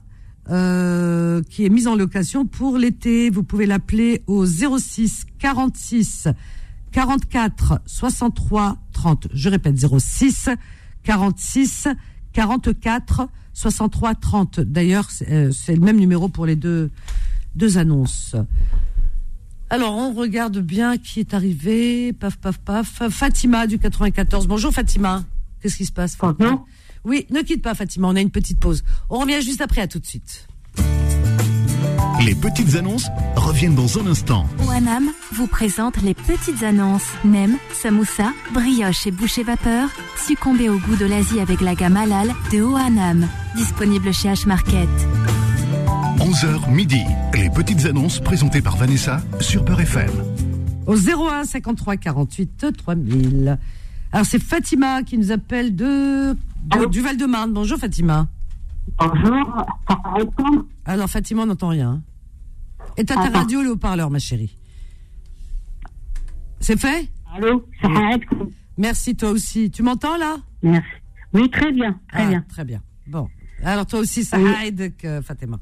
euh, 0.49 1.41
qui 1.49 1.65
est 1.65 1.69
mise 1.69 1.87
en 1.87 1.95
location 1.95 2.45
pour 2.45 2.77
l'été. 2.77 3.29
Vous 3.29 3.43
pouvez 3.43 3.65
l'appeler 3.65 4.23
au 4.27 4.45
06 4.45 5.25
46 5.39 6.27
44 6.91 7.81
63 7.85 8.77
30. 8.93 9.27
Je 9.33 9.49
répète, 9.49 9.77
06 9.77 10.49
46 11.03 11.87
44 12.33 13.29
63 13.53 14.15
30. 14.15 14.59
D'ailleurs, 14.59 15.09
c'est 15.11 15.31
euh, 15.31 15.51
c'est 15.51 15.75
le 15.75 15.81
même 15.81 15.97
numéro 15.97 16.27
pour 16.27 16.45
les 16.45 16.55
deux, 16.55 16.91
deux 17.55 17.77
annonces. 17.77 18.35
Alors, 19.69 19.95
on 19.95 20.13
regarde 20.13 20.59
bien 20.59 20.97
qui 20.97 21.19
est 21.19 21.33
arrivé. 21.33 22.13
Paf, 22.13 22.37
paf, 22.37 22.57
paf. 22.57 23.01
Fatima 23.09 23.67
du 23.67 23.79
94. 23.79 24.47
Bonjour 24.47 24.71
Fatima. 24.71 25.23
Qu'est-ce 25.67 25.75
qui 25.75 25.85
se 25.85 25.91
passe 25.91 26.15
Fatima 26.15 26.63
Oui, 27.03 27.27
ne 27.29 27.41
quitte 27.41 27.61
pas 27.61 27.75
Fatima, 27.75 28.07
on 28.07 28.15
a 28.15 28.21
une 28.21 28.29
petite 28.29 28.57
pause. 28.57 28.85
On 29.09 29.19
revient 29.19 29.41
juste 29.41 29.59
après, 29.59 29.81
à 29.81 29.87
tout 29.87 29.99
de 29.99 30.05
suite. 30.05 30.47
Les 32.25 32.35
petites 32.35 32.75
annonces 32.75 33.07
reviennent 33.35 33.75
dans 33.75 33.99
un 33.99 34.07
instant. 34.07 34.45
OANAM 34.65 35.09
vous 35.33 35.47
présente 35.47 36.01
les 36.01 36.13
petites 36.13 36.63
annonces. 36.63 37.09
Nem, 37.25 37.57
samoussa, 37.73 38.31
brioche 38.53 39.07
et 39.07 39.11
boucher 39.11 39.43
vapeur. 39.43 39.89
Succombez 40.25 40.69
au 40.69 40.77
goût 40.79 40.95
de 40.95 41.05
l'Asie 41.05 41.41
avec 41.41 41.59
la 41.59 41.75
gamme 41.75 41.97
halal 41.97 42.29
de 42.53 42.61
OANAM. 42.61 43.27
Disponible 43.57 44.13
chez 44.13 44.29
H-Market. 44.29 44.87
11h 46.19 46.71
midi. 46.71 47.01
Les 47.33 47.49
petites 47.49 47.85
annonces 47.85 48.21
présentées 48.21 48.61
par 48.61 48.77
Vanessa 48.77 49.21
sur 49.41 49.65
Peur 49.65 49.81
FM. 49.81 50.11
Au 50.85 50.95
01 50.95 51.43
53 51.43 51.97
48 51.97 52.67
3000. 52.77 53.59
Alors, 54.11 54.25
c'est 54.25 54.39
Fatima 54.41 55.03
qui 55.03 55.17
nous 55.17 55.31
appelle 55.31 55.75
de, 55.75 56.33
de- 56.63 56.85
du 56.89 57.01
Val-de-Marne. 57.01 57.53
Bonjour 57.53 57.77
Fatima. 57.77 58.27
Bonjour, 58.99 59.65
Alors, 60.85 61.09
Fatima, 61.09 61.43
on 61.43 61.45
n'entend 61.47 61.69
rien. 61.69 62.01
Éteins 62.97 63.15
ta 63.15 63.29
radio, 63.39 63.61
le 63.61 63.71
haut-parleur, 63.71 64.09
ma 64.09 64.19
chérie. 64.19 64.57
C'est 66.59 66.79
fait? 66.79 67.09
Allô, 67.35 67.65
ça 67.81 67.87
arrête 67.89 68.21
Merci, 68.77 69.15
toi 69.15 69.29
aussi. 69.31 69.69
Tu 69.69 69.83
m'entends, 69.83 70.17
là? 70.17 70.37
Merci. 70.63 70.87
Oui, 71.33 71.49
très 71.49 71.71
bien, 71.71 71.91
très 72.09 72.23
Ah, 72.23 72.27
bien. 72.29 72.41
Très 72.47 72.63
bien. 72.65 72.81
Bon. 73.07 73.27
Alors 73.63 73.85
toi 73.85 73.99
aussi, 73.99 74.23
ça 74.23 74.37
aide 74.65 74.93
Fatima. 75.23 75.59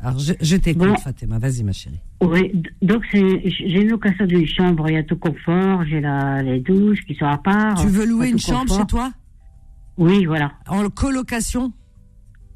Alors 0.00 0.18
je, 0.18 0.32
je 0.40 0.56
t'écoute. 0.56 0.98
Fatima. 1.00 1.38
Vas-y, 1.38 1.62
ma 1.62 1.72
chérie. 1.72 2.00
Oui, 2.22 2.52
donc 2.82 3.02
j'ai 3.12 3.80
une 3.80 3.90
location 3.90 4.26
d'une 4.26 4.46
chambre. 4.46 4.88
Il 4.88 4.94
y 4.94 4.96
a 4.98 5.02
tout 5.02 5.16
confort. 5.16 5.84
J'ai 5.84 6.00
les 6.00 6.60
douches 6.60 7.04
qui 7.06 7.14
sont 7.14 7.26
à 7.26 7.38
part. 7.38 7.80
Tu 7.80 7.88
veux 7.88 8.06
louer 8.06 8.30
une 8.30 8.38
chambre 8.38 8.76
chez 8.76 8.86
toi? 8.86 9.12
Oui, 9.98 10.24
voilà. 10.26 10.52
En 10.66 10.88
colocation? 10.90 11.72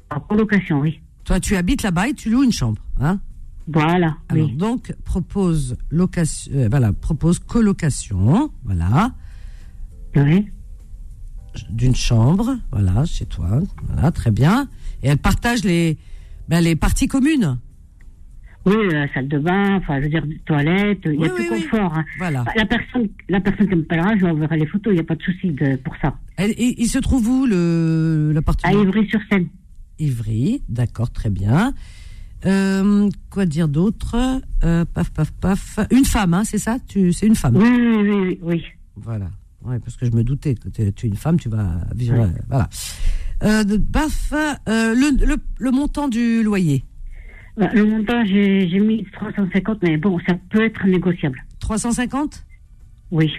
En 0.09 0.19
colocation, 0.19 0.81
oui. 0.81 0.99
Toi, 1.23 1.39
tu 1.39 1.55
habites 1.55 1.83
là-bas 1.83 2.09
et 2.09 2.13
tu 2.13 2.29
loues 2.29 2.43
une 2.43 2.51
chambre, 2.51 2.81
hein? 2.99 3.19
Voilà. 3.67 4.17
Alors, 4.27 4.49
donc, 4.49 4.93
propose, 5.05 5.77
location, 5.91 6.51
euh, 6.55 6.67
voilà, 6.69 6.91
propose 6.93 7.39
colocation. 7.39 8.51
Voilà. 8.63 9.13
Oui 10.15 10.47
d'une 11.69 11.95
chambre, 11.95 12.57
voilà, 12.71 13.05
chez 13.05 13.25
toi, 13.25 13.61
voilà, 13.87 14.11
très 14.11 14.31
bien. 14.31 14.67
Et 15.03 15.07
elle 15.09 15.17
partage 15.17 15.63
les, 15.63 15.97
ben, 16.47 16.61
les 16.61 16.75
parties 16.75 17.07
communes. 17.07 17.57
Oui, 18.65 18.75
la 18.91 19.11
salle 19.11 19.27
de 19.27 19.39
bain, 19.39 19.77
enfin, 19.77 19.97
je 19.97 20.03
veux 20.03 20.09
dire, 20.09 20.23
toilette, 20.45 20.99
il 21.05 21.19
y 21.19 21.25
a 21.25 21.33
oui, 21.33 21.47
tout 21.47 21.53
oui. 21.53 21.63
confort. 21.63 21.95
hein. 21.95 22.05
Voilà. 22.19 22.45
La 22.55 22.65
personne, 22.65 23.09
la 23.27 23.41
personne 23.41 23.67
qui 23.67 23.75
me 23.75 23.83
parlera, 23.83 24.15
je 24.15 24.23
lui 24.25 24.31
enverrai 24.31 24.59
les 24.59 24.67
photos, 24.67 24.93
il 24.93 24.97
n'y 24.97 25.01
a 25.01 25.03
pas 25.03 25.15
de 25.15 25.23
souci 25.23 25.49
de, 25.51 25.77
pour 25.77 25.95
ça. 25.99 26.15
Il, 26.39 26.75
il 26.77 26.87
se 26.87 26.99
trouve 26.99 27.27
où 27.27 27.45
le 27.47 28.27
À 28.29 28.33
l'appartement? 28.35 28.83
Ivry-sur-Seine. 28.83 29.47
Ivry, 29.97 30.61
d'accord, 30.69 31.11
très 31.11 31.31
bien. 31.31 31.73
Euh, 32.45 33.09
quoi 33.31 33.45
dire 33.47 33.67
d'autre? 33.67 34.15
Euh, 34.63 34.85
Paf, 34.85 35.09
paf, 35.11 35.31
paf. 35.31 35.79
Une 35.91 36.05
femme, 36.05 36.33
hein, 36.35 36.43
c'est 36.43 36.57
ça? 36.59 36.77
Tu, 36.87 37.13
c'est 37.13 37.25
une 37.27 37.35
femme? 37.35 37.55
Oui, 37.57 37.67
oui, 37.67 38.09
oui, 38.09 38.39
oui. 38.43 38.63
Voilà. 38.95 39.29
Ouais, 39.63 39.79
parce 39.79 39.95
que 39.97 40.05
je 40.05 40.11
me 40.11 40.23
doutais 40.23 40.55
que 40.55 40.69
tu 40.69 40.81
es, 41.05 41.07
une 41.09 41.15
femme, 41.15 41.39
tu 41.39 41.49
vas 41.49 41.81
vivre. 41.95 42.19
euh, 42.21 42.27
Voilà. 42.49 42.69
Euh, 43.43 43.63
de- 43.63 43.77
paf. 43.77 44.33
euh, 44.33 44.55
le, 44.95 45.25
le, 45.25 45.35
le 45.59 45.71
montant 45.71 46.07
du 46.07 46.41
loyer. 46.43 46.83
Bah, 47.57 47.69
Le 47.73 47.85
montant, 47.85 48.23
j'ai 48.25 48.79
mis 48.79 49.03
350, 49.13 49.79
mais 49.83 49.97
bon, 49.97 50.17
ça 50.27 50.35
peut 50.49 50.63
être 50.63 50.85
négociable. 50.87 51.43
350 51.59 52.45
Oui. 53.11 53.31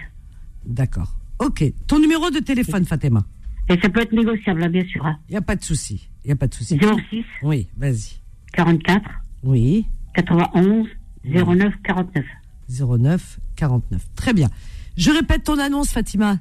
D'accord. 0.65 1.17
Ok. 1.39 1.63
Ton 1.87 1.99
numéro 1.99 2.29
de 2.29 2.39
téléphone, 2.39 2.85
Fatima? 2.85 3.25
Et 3.69 3.79
ça 3.81 3.89
peut 3.89 4.01
être 4.01 4.11
négociable, 4.13 4.59
là, 4.61 4.69
bien 4.69 4.85
sûr. 4.85 5.05
hein. 5.05 5.17
Il 5.29 5.31
n'y 5.31 5.37
a 5.37 5.41
pas 5.41 5.55
de 5.55 5.63
souci. 5.63 6.09
Il 6.23 6.27
n'y 6.27 6.33
a 6.33 6.35
pas 6.35 6.47
de 6.47 6.53
souci. 6.53 6.77
06 7.09 7.23
Oui, 7.41 7.67
vas-y. 7.77 8.19
44 8.53 9.09
Oui. 9.43 9.87
91 10.15 10.87
09 11.25 11.73
49. 11.83 12.25
09 12.69 13.39
49. 13.55 14.05
Très 14.15 14.33
bien. 14.33 14.49
Je 14.97 15.11
répète 15.11 15.43
ton 15.43 15.57
annonce, 15.59 15.89
Fatima. 15.89 16.37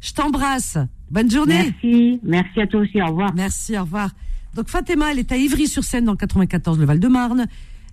Je 0.00 0.12
t'embrasse. 0.12 0.78
Bonne 1.10 1.30
journée. 1.30 1.72
Merci, 1.82 2.20
merci 2.22 2.60
à 2.60 2.66
toi 2.66 2.80
aussi, 2.80 3.00
au 3.02 3.06
revoir. 3.06 3.32
Merci, 3.34 3.76
au 3.78 3.82
revoir. 3.82 4.10
Donc 4.54 4.68
Fatima, 4.68 5.10
elle 5.12 5.18
est 5.18 5.32
à 5.32 5.36
Ivry-sur-Seine 5.36 6.04
dans 6.04 6.12
le 6.12 6.16
94, 6.18 6.78
le 6.78 6.84
Val-de-Marne. 6.86 7.46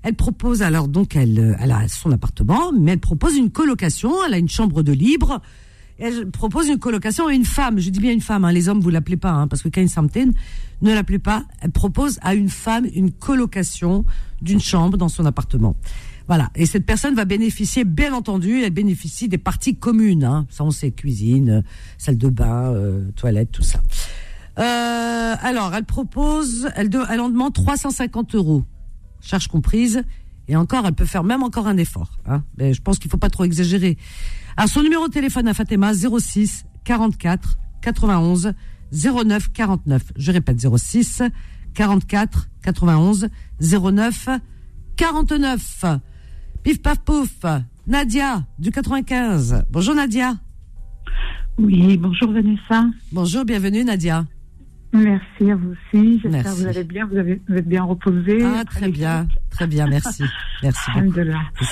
Elle 0.04 0.16
propose 0.16 0.62
alors 0.62 0.88
donc 0.88 1.16
elle, 1.16 1.40
euh, 1.40 1.56
elle 1.60 1.72
a 1.72 1.88
son 1.88 2.12
appartement, 2.12 2.72
mais 2.78 2.92
elle 2.92 3.00
propose 3.00 3.38
une 3.38 3.50
colocation. 3.52 4.12
Elle 4.28 4.34
a 4.34 4.38
une 4.38 4.50
chambre 4.50 4.84
de 4.84 4.92
libre. 4.92 5.42
Elle 6.00 6.30
propose 6.32 6.68
une 6.68 6.80
colocation 6.80 7.28
à 7.28 7.34
une 7.34 7.46
femme. 7.46 7.80
Je 7.80 7.90
dis 7.90 8.00
bien 8.00 8.12
une 8.12 8.22
femme. 8.22 8.44
hein. 8.46 8.52
Les 8.52 8.68
hommes, 8.68 8.80
vous 8.82 8.90
l'appelez 8.90 9.18
pas, 9.18 9.32
hein, 9.32 9.48
parce 9.48 9.62
que 9.62 9.70
Kain 9.70 9.88
Samten 9.88 10.34
ne 10.82 10.94
l'appelez 10.94 11.20
pas. 11.20 11.46
Elle 11.62 11.72
propose 11.72 12.20
à 12.22 12.34
une 12.36 12.50
femme 12.50 12.86
une 12.94 13.12
colocation 13.12 14.04
d'une 14.42 14.60
chambre 14.60 14.98
dans 14.98 15.10
son 15.10 15.26
appartement. 15.26 15.76
Voilà. 16.28 16.50
Et 16.56 16.66
cette 16.66 16.86
personne 16.86 17.16
va 17.16 17.26
bénéficier, 17.26 17.84
bien 17.84 18.14
entendu, 18.14 18.62
elle 18.62 18.72
bénéficie 18.74 19.28
des 19.28 19.38
parties 19.38 19.76
communes. 19.76 20.24
Hein. 20.24 20.46
Ça, 20.50 20.64
on 20.64 20.72
sait 20.72 20.92
cuisine, 20.92 21.50
euh, 21.50 21.62
salle 21.98 22.18
de 22.18 22.30
bain, 22.30 22.74
euh, 22.74 23.12
toilette, 23.16 23.52
tout 23.52 23.64
ça. 23.64 23.80
Euh, 24.60 25.36
alors, 25.42 25.74
elle 25.76 25.84
propose, 25.86 26.70
elle, 26.76 26.90
de- 26.90 27.02
elle 27.10 27.20
en 27.20 27.30
demande 27.30 27.54
350 27.54 28.36
euros, 28.36 28.64
charge 29.22 29.48
comprise. 29.48 30.04
Et 30.48 30.56
encore, 30.58 30.86
elle 30.86 30.94
peut 30.94 31.06
faire 31.06 31.24
même 31.24 31.42
encore 31.42 31.68
un 31.68 31.78
effort. 31.78 32.20
Hein. 32.26 32.44
Mais 32.58 32.74
je 32.74 32.82
pense 32.82 33.00
qu'il 33.00 33.10
faut 33.10 33.18
pas 33.18 33.30
trop 33.30 33.46
exagérer. 33.46 33.98
Alors, 34.58 34.70
son 34.70 34.84
numéro 34.84 35.08
de 35.08 35.14
téléphone 35.14 35.48
à 35.48 35.54
Fatima, 35.54 35.94
06 35.94 36.66
44 36.84 37.58
91 37.82 38.54
09 38.92 39.52
49. 39.54 40.04
Je 40.18 40.32
répète, 40.32 40.60
06 40.78 41.22
44 41.74 42.50
91 42.62 43.30
09 43.62 44.28
49. 44.98 45.86
Pif 46.64 46.82
paf 46.82 47.00
pouf. 47.00 47.46
Nadia, 47.88 48.46
du 48.58 48.72
95. 48.72 49.66
Bonjour 49.70 49.96
Nadia. 49.96 50.36
Oui, 51.58 51.98
bonjour 51.98 52.32
Vanessa. 52.32 52.86
Bonjour, 53.12 53.44
bienvenue 53.44 53.84
Nadia. 53.84 54.26
Merci 54.94 55.52
à 55.52 55.56
vous 55.58 55.72
aussi. 55.72 56.22
J'espère 56.22 56.44
que 56.44 56.50
vous 56.50 56.68
allez 56.68 56.84
bien. 56.86 57.06
Vous, 57.06 57.18
avez, 57.18 57.42
vous 57.50 57.56
êtes 57.56 57.68
bien 57.68 57.84
reposé. 57.84 58.44
Ah, 58.46 58.64
très 58.64 58.88
bien, 58.88 59.28
très 59.50 59.68
bien, 59.68 59.88
merci. 59.88 60.24
Merci 60.64 60.92
beaucoup. 60.92 61.16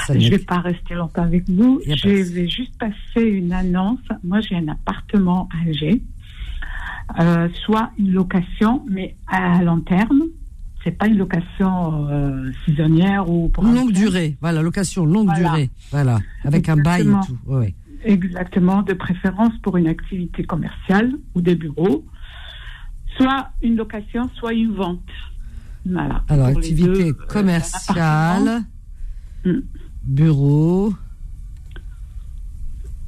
Je 0.10 0.13
ne 0.13 0.30
vais 0.30 0.39
pas 0.39 0.60
rester 0.60 0.95
longtemps 0.95 1.23
avec 1.23 1.49
vous. 1.49 1.80
Je 1.88 2.34
vais 2.34 2.49
juste 2.49 2.77
passer 2.77 3.25
une 3.25 3.54
annonce. 3.54 3.99
Moi, 4.25 4.41
j'ai 4.41 4.56
un 4.56 4.67
appartement 4.67 5.47
à 5.54 5.67
Alger, 5.67 6.01
euh, 7.17 7.47
soit 7.65 7.91
une 7.97 8.12
location, 8.12 8.84
mais 8.89 9.15
à 9.27 9.63
long 9.63 9.80
terme. 9.80 10.23
C'est 10.84 10.98
pas 10.98 11.08
une 11.08 11.17
location 11.17 12.08
euh, 12.10 12.52
saisonnière 12.65 13.30
ou 13.30 13.50
pour 13.50 13.63
Longue 13.63 13.91
durée, 13.91 14.36
voilà, 14.41 14.62
location 14.63 15.06
longue 15.06 15.26
Voilà. 15.28 15.50
durée, 15.50 15.70
voilà, 15.91 16.20
avec 16.44 16.67
un 16.70 16.76
bail 16.78 17.02
et 17.02 17.04
Exactement. 17.04 17.24
tout. 17.26 17.38
Ouais. 17.46 17.76
Exactement, 18.04 18.82
de 18.82 18.94
préférence 18.94 19.54
pour 19.62 19.78
une 19.78 19.88
activité 19.88 20.44
commerciale 20.44 21.12
ou 21.36 21.41
des 21.41 21.54
bureaux, 21.54 22.04
soit 23.15 23.50
une 23.62 23.76
location, 23.76 24.28
soit 24.36 24.54
une 24.54 24.74
vente. 24.74 25.00
Voilà. 25.86 26.24
Alors, 26.30 26.48
Pour 26.50 26.58
activité 26.58 27.04
deux, 27.04 27.10
euh, 27.20 27.26
commerciale, 27.28 28.63
Mm. 29.46 29.52
bureau 30.04 30.94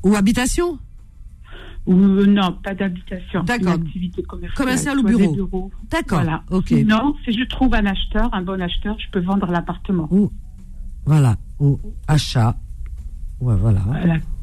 ou 0.04 0.16
habitation? 0.16 0.78
Ou 1.86 1.93
euh, 1.96 2.26
non, 2.26 2.58
pas 2.63 2.74
d'habitation. 2.74 3.43
D'accord. 3.43 3.74
Activité 3.74 4.24
commerciale. 4.24 4.56
Commercial 4.58 5.00
ou 5.00 5.04
bureau 5.04 5.34
bureaux. 5.34 5.72
D'accord, 5.91 6.22
Voilà. 6.22 6.43
ok. 6.50 6.67
Sinon, 6.69 7.15
si 7.26 7.34
je 7.38 7.43
trouve 7.46 7.74
un 7.76 7.86
acheteur, 7.86 8.34
un 8.34 8.41
bon 8.41 8.62
acheteur, 8.62 8.96
je 9.00 9.10
peux 9.12 9.19
vendre 9.19 9.48
l'appartement. 9.52 10.08
Ou, 10.12 10.32
voilà, 11.06 11.36
ou 11.60 11.80
achat. 12.08 12.56
Ouais, 13.41 13.56
voilà. 13.58 13.82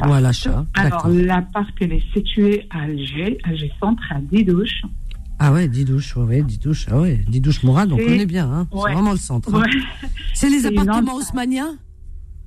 Ou 0.07 0.13
à 0.13 0.21
l'achat. 0.21 0.67
Alors, 0.75 1.09
l'appart, 1.09 1.71
elle 1.81 1.95
est 1.95 2.13
située 2.13 2.67
à 2.71 2.81
Alger, 2.83 3.39
Alger 3.45 3.73
Centre, 3.81 4.03
à 4.11 4.21
Didouche. 4.21 4.83
Ah 5.39 5.51
ouais, 5.55 5.69
Didouche, 5.69 6.15
ouais, 6.19 6.43
Didouche, 6.43 6.87
ah 6.91 7.01
ouais, 7.01 7.25
Didouche 7.27 7.63
Mourad, 7.63 7.91
on 7.91 7.97
connaît 7.97 8.27
bien, 8.27 8.47
hein. 8.53 8.67
C'est 8.71 8.93
vraiment 8.93 9.13
le 9.13 9.17
centre. 9.17 9.55
hein. 9.55 9.63
C'est 10.35 10.51
les 10.51 10.67
appartements 10.67 11.15
haussmanniens? 11.15 11.77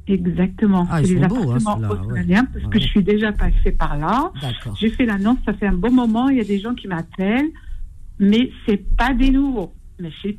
Exactement. 0.08 0.86
Ah, 0.90 1.00
C'est 1.04 1.14
les 1.16 1.28
beaux, 1.28 1.52
hein, 1.52 1.58
appartements 1.58 1.90
haussmanniens, 1.90 2.46
parce 2.46 2.66
Ouais. 2.66 2.72
que 2.72 2.80
je 2.80 2.88
suis 2.88 3.04
déjà 3.04 3.32
passée 3.32 3.72
par 3.72 3.98
là. 3.98 4.32
J'ai 4.80 4.90
fait 4.90 5.06
l'annonce, 5.06 5.38
ça 5.46 5.54
fait 5.54 5.68
un 5.68 5.74
bon 5.74 5.92
moment. 5.92 6.30
Il 6.30 6.38
y 6.38 6.42
a 6.42 6.44
des 6.44 6.60
gens 6.60 6.74
qui 6.76 6.88
m'appellent, 6.88 7.50
mais 8.20 8.50
c'est 8.66 8.84
pas 8.98 9.14
des 9.14 9.30
nouveaux. 9.32 9.74
Mais 10.00 10.10
c'est 10.22 10.36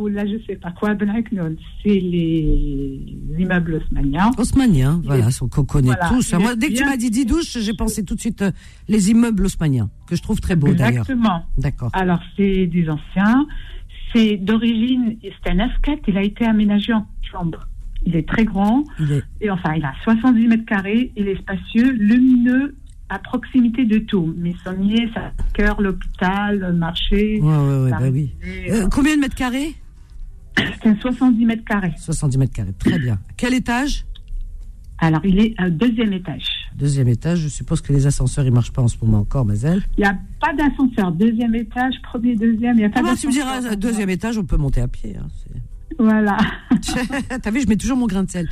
ou 0.00 0.08
là, 0.08 0.26
je 0.26 0.44
sais 0.44 0.56
pas 0.56 0.72
quoi, 0.72 0.94
Ben. 0.94 1.56
C'est 1.82 1.88
les 2.00 3.16
immeubles 3.38 3.74
haussmanniens. 3.74 4.32
Haussmanniens, 4.36 5.00
voilà, 5.04 5.28
qu'on 5.48 5.64
connaît 5.64 5.86
Voilà, 5.86 6.08
tous. 6.08 6.34
Moi, 6.34 6.56
dès 6.56 6.68
que 6.68 6.74
tu 6.74 6.84
m'as 6.84 6.96
dit 6.96 7.10
Didouche, 7.10 7.56
j'ai 7.58 7.74
pensé 7.74 8.04
tout 8.04 8.16
de 8.16 8.20
suite 8.20 8.42
euh, 8.42 8.50
les 8.88 9.10
immeubles 9.10 9.46
haussmanniens, 9.46 9.88
que 10.06 10.16
je 10.16 10.22
trouve 10.22 10.40
très 10.40 10.56
beaux 10.56 10.74
d'ailleurs. 10.74 11.02
Exactement. 11.08 11.44
D'accord. 11.58 11.90
Alors, 11.94 12.20
c'est 12.36 12.66
des 12.66 12.90
anciens. 12.90 13.46
C'est 14.12 14.36
d'origine, 14.36 15.16
c'est 15.22 15.50
un 15.52 15.68
F4, 15.68 16.00
il 16.08 16.18
a 16.18 16.22
été 16.22 16.44
aménagé 16.44 16.92
en 16.92 17.06
chambre. 17.22 17.68
Il 18.06 18.16
est 18.16 18.26
très 18.26 18.44
grand. 18.44 18.84
Est, 18.98 19.22
Et 19.40 19.50
enfin, 19.50 19.74
il 19.74 19.84
a 19.84 19.92
70 20.04 20.46
mètres 20.48 20.64
carrés, 20.66 21.12
il 21.16 21.28
est 21.28 21.38
spacieux, 21.38 21.90
lumineux, 21.92 22.74
à 23.08 23.18
proximité 23.18 23.84
de 23.84 23.98
tout. 23.98 24.32
Messonnier, 24.36 25.08
sa 25.14 25.32
cœur, 25.52 25.80
l'hôpital, 25.80 26.58
le 26.60 26.72
marché. 26.72 27.40
ouais, 27.40 27.56
ouais, 27.56 27.82
ouais, 27.84 27.90
bah 27.90 27.98
oui. 28.12 28.30
Euh, 28.70 28.88
combien 28.90 29.16
de 29.16 29.20
mètres 29.20 29.34
carrés 29.34 29.74
C'est 30.82 30.88
un 30.88 30.96
70 30.96 31.44
mètres 31.44 31.64
carrés. 31.64 31.92
70 31.98 32.38
mètres 32.38 32.52
carrés, 32.54 32.72
très 32.78 32.98
bien. 32.98 33.18
Quel 33.36 33.52
étage 33.54 34.04
Alors, 34.98 35.20
il 35.24 35.38
est 35.40 35.54
au 35.62 35.68
deuxième 35.70 36.12
étage. 36.12 36.44
Deuxième 36.76 37.08
étage, 37.08 37.40
je 37.40 37.48
suppose 37.48 37.80
que 37.82 37.92
les 37.92 38.06
ascenseurs, 38.06 38.44
ils 38.46 38.52
marchent 38.52 38.72
pas 38.72 38.80
en 38.82 38.88
ce 38.88 38.96
moment 39.02 39.18
encore, 39.18 39.44
Mazel. 39.44 39.82
Il 39.98 40.02
n'y 40.02 40.06
a 40.08 40.16
pas 40.40 40.54
d'ascenseur. 40.54 41.12
Deuxième 41.12 41.54
étage, 41.54 41.94
premier, 42.02 42.36
deuxième, 42.36 42.76
il 42.76 42.80
n'y 42.80 42.84
a 42.84 42.90
pas 42.90 43.00
Ah 43.00 43.02
bah, 43.02 43.14
tu 43.20 43.26
me 43.26 43.32
diras, 43.32 43.74
deuxième 43.76 44.08
étage, 44.10 44.38
on 44.38 44.44
peut 44.44 44.56
monter 44.56 44.80
à 44.80 44.88
pied. 44.88 45.16
hein, 45.16 45.26
voilà. 46.00 46.38
T'as 47.42 47.50
vu, 47.50 47.60
je 47.60 47.68
mets 47.68 47.76
toujours 47.76 47.98
mon 47.98 48.06
grain 48.06 48.24
de 48.24 48.30
sel. 48.30 48.48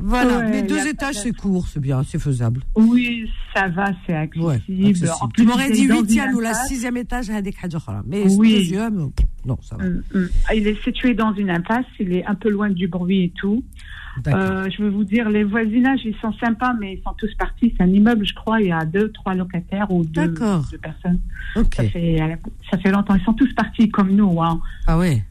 Voilà, 0.00 0.38
ouais, 0.38 0.50
mais 0.50 0.62
deux 0.62 0.86
étages, 0.86 1.16
c'est 1.16 1.32
court, 1.32 1.66
c'est 1.66 1.80
bien, 1.80 2.04
c'est 2.04 2.20
faisable. 2.20 2.60
Oui, 2.76 3.28
ça 3.52 3.66
va, 3.66 3.86
c'est 4.06 4.14
accessible. 4.14 4.46
Ouais, 4.46 4.62
tu 5.34 5.42
m'aurais 5.42 5.70
dit 5.72 5.88
huitième 5.88 6.36
ou 6.36 6.40
la 6.40 6.54
sixième 6.54 6.96
étage, 6.96 7.30
mais 8.06 8.24
oui. 8.36 8.54
deuxième, 8.54 9.10
non, 9.44 9.58
ça 9.60 9.76
va. 9.76 9.84
Mm, 9.84 10.02
mm. 10.14 10.28
Ah, 10.48 10.54
il 10.54 10.68
est 10.68 10.80
situé 10.84 11.14
dans 11.14 11.34
une 11.34 11.50
impasse, 11.50 11.86
il 11.98 12.12
est 12.12 12.24
un 12.24 12.36
peu 12.36 12.48
loin 12.48 12.70
du 12.70 12.86
bruit 12.86 13.24
et 13.24 13.32
tout. 13.36 13.64
Euh, 14.28 14.68
je 14.70 14.82
veux 14.82 14.90
vous 14.90 15.04
dire, 15.04 15.28
les 15.28 15.42
voisinages, 15.42 16.00
ils 16.04 16.16
sont 16.20 16.32
sympas, 16.34 16.74
mais 16.80 16.94
ils 16.94 17.02
sont 17.02 17.14
tous 17.18 17.32
partis. 17.34 17.74
C'est 17.76 17.82
un 17.82 17.88
immeuble, 17.88 18.24
je 18.24 18.34
crois, 18.34 18.60
il 18.60 18.68
y 18.68 18.72
a 18.72 18.84
deux, 18.84 19.10
trois 19.10 19.34
locataires 19.34 19.90
ou 19.90 20.04
deux, 20.04 20.32
personnes. 20.80 21.20
Okay. 21.56 21.92
Euh, 22.20 22.36
ça, 22.70 22.78
fait, 22.78 22.90
longtemps. 22.90 23.14
Ils 23.14 23.24
sont 23.24 23.34
tous 23.34 23.52
partis 23.54 23.88
comme 23.88 24.12
nous. 24.14 24.40
Hein. 24.42 24.60
Ah 24.86 24.98
oui 24.98 25.22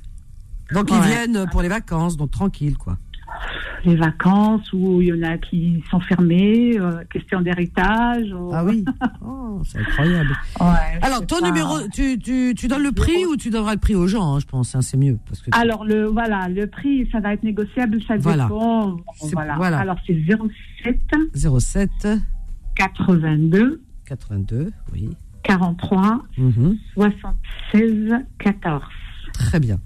donc 0.74 0.90
ils 0.92 1.02
viennent 1.02 1.46
pour 1.52 1.62
les 1.62 1.70
vacances, 1.70 2.18
donc 2.18 2.32
tranquille 2.32 2.78
quoi. 2.78 2.98
Les 3.86 3.96
vacances, 3.96 4.72
où 4.74 5.02
il 5.02 5.10
y 5.10 5.14
en 5.14 5.22
a 5.30 5.38
qui 5.38 5.84
sont 5.92 6.00
fermés, 6.00 6.78
euh, 6.80 7.04
question 7.12 7.42
d'héritage. 7.42 8.32
ou- 8.34 8.50
Ah 8.52 8.64
oui. 8.66 8.84
Oh, 9.26 9.62
c'est 9.66 9.80
incroyable. 9.80 10.36
Ouais, 10.60 11.00
Alors 11.02 11.26
ton 11.26 11.40
pas- 11.40 11.46
numéro, 11.48 11.78
tu, 11.94 12.18
tu, 12.20 12.54
tu 12.58 12.68
donnes 12.68 12.84
le 12.84 12.92
prix 12.92 13.26
ou 13.26 13.38
tu 13.38 13.50
donneras 13.50 13.74
le 13.74 13.80
prix 13.80 13.96
aux 13.96 14.08
gens, 14.08 14.36
hein, 14.36 14.40
je 14.40 14.46
pense, 14.46 14.74
hein, 14.76 14.82
c'est 14.82 14.98
mieux 14.98 15.18
parce 15.28 15.42
que. 15.42 15.50
Alors, 15.54 15.86
le, 15.86 16.06
voilà, 16.06 16.48
le 16.50 16.68
prix, 16.68 17.08
ça 17.12 17.20
va 17.20 17.34
être 17.34 17.44
négociable, 17.44 18.00
ça 18.08 18.18
Voilà. 18.18 18.44
dépend. 18.44 18.98
Voilà. 19.34 19.56
voilà. 19.58 19.80
Alors, 19.80 19.98
c'est 20.06 20.18
07 20.84 21.00
07 21.36 22.08
82 22.76 23.82
82, 24.06 24.72
oui. 24.94 25.10
43 25.44 26.24
Mhm. 26.38 26.78
76 26.96 28.14
14. 28.40 28.84
Très 29.34 29.60
bien. 29.60 29.80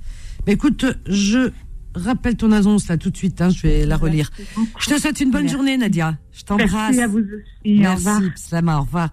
Mais 0.48 0.54
écoute, 0.54 0.86
je 1.08 1.52
rappelle 1.94 2.36
ton 2.36 2.52
annonce 2.52 2.88
là 2.88 2.98
tout 2.98 3.10
de 3.10 3.18
suite, 3.18 3.42
hein, 3.42 3.50
je 3.50 3.62
vais 3.62 3.86
la 3.86 3.98
relire. 3.98 4.30
Je 4.80 4.90
te 4.90 5.00
souhaite 5.00 5.20
une 5.20 5.32
bonne 5.32 5.42
Merci. 5.44 5.56
journée, 5.56 5.78
Nadia. 5.78 6.18
Je 6.32 6.44
t'embrasse. 6.44 6.70
Merci 6.96 7.02
à 7.02 7.08
vous 7.08 7.20
aussi. 7.20 7.78
Au 7.78 7.80
Merci, 7.82 7.96
revoir. 8.08 8.22
Slama, 8.36 8.78
au 8.78 8.82
revoir. 8.82 9.10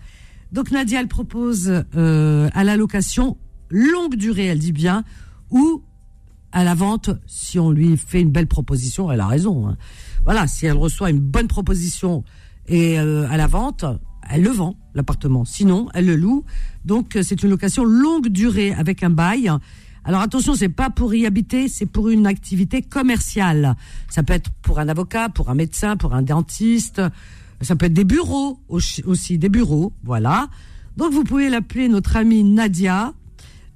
Donc 0.53 0.71
Nadia, 0.71 1.01
elle 1.01 1.09
propose 1.09 1.85
euh, 1.97 2.49
à 2.55 2.65
la 2.65 2.77
location 2.77 3.37
longue 3.71 4.15
durée, 4.17 4.47
elle 4.47 4.59
dit 4.61 4.73
bien, 4.73 5.05
ou 5.51 5.83
à 6.53 6.65
la 6.65 6.75
vente, 6.75 7.11
si 7.27 7.59
on 7.59 7.71
lui 7.71 7.99
fait 7.99 8.23
une 8.23 8.31
belle 8.31 8.47
proposition, 8.47 9.13
elle 9.13 9.21
a 9.21 9.27
raison. 9.27 9.69
hein. 9.69 9.77
Voilà, 10.25 10.47
si 10.47 10.65
elle 10.65 10.77
reçoit 10.79 11.11
une 11.11 11.21
bonne 11.21 11.49
proposition 11.49 12.25
et 12.67 12.99
euh, 12.99 13.29
à 13.29 13.37
la 13.37 13.47
vente, 13.47 13.85
elle 14.31 14.43
le 14.43 14.51
vend, 14.51 14.79
l'appartement. 14.95 15.45
Sinon, 15.45 15.89
elle 15.93 16.07
le 16.07 16.17
loue. 16.17 16.45
Donc 16.87 17.17
euh, 17.17 17.23
c'est 17.23 17.43
une 17.43 17.51
location 17.51 17.85
longue 17.85 18.29
durée 18.29 18.73
avec 18.73 19.03
un 19.03 19.11
bail. 19.11 19.51
Alors 20.09 20.23
attention, 20.23 20.55
c'est 20.55 20.71
pas 20.71 20.89
pour 20.89 21.13
y 21.13 21.27
habiter, 21.27 21.69
c'est 21.69 21.85
pour 21.85 22.09
une 22.09 22.27
activité 22.27 22.81
commerciale. 22.81 23.77
Ça 24.09 24.23
peut 24.23 24.33
être 24.33 24.49
pour 24.63 24.79
un 24.79 24.89
avocat, 24.89 25.29
pour 25.29 25.51
un 25.51 25.55
médecin, 25.55 25.99
pour 25.99 26.15
un 26.15 26.23
dentiste. 26.23 27.03
Ça 27.61 27.77
peut 27.77 27.85
être 27.85 27.93
des 27.93 28.05
bureaux 28.05 28.59
aussi, 28.71 29.37
des 29.37 29.51
bureaux, 29.51 29.93
voilà. 30.05 30.49
Donc 30.97 31.13
vous 31.13 31.25
pouvez 31.25 31.51
l'appeler 31.51 31.89
notre 31.89 32.17
amie 32.17 32.43
Nadia 32.43 33.13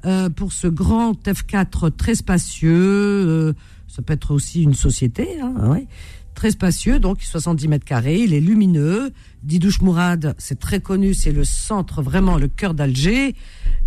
euh, 0.07 0.31
pour 0.31 0.55
ce 0.55 0.69
grand 0.69 1.13
F4 1.29 1.95
très 1.95 2.15
spacieux. 2.15 2.73
euh, 2.73 3.53
ça 3.87 4.01
peut 4.01 4.15
être 4.15 4.31
aussi 4.31 4.63
une 4.63 4.73
société, 4.73 5.39
hein, 5.39 5.83
très 6.35 6.53
spacieux, 6.53 6.99
donc 6.99 7.21
70 7.21 7.69
mètres 7.69 7.85
carrés. 7.85 8.21
Il 8.21 8.33
est 8.33 8.41
lumineux. 8.41 9.13
Didouche 9.43 9.81
Mourad, 9.81 10.35
c'est 10.39 10.59
très 10.59 10.81
connu, 10.81 11.15
c'est 11.15 11.33
le 11.33 11.45
centre, 11.45 12.01
vraiment 12.01 12.37
le 12.37 12.49
cœur 12.49 12.75
d'Alger. 12.75 13.35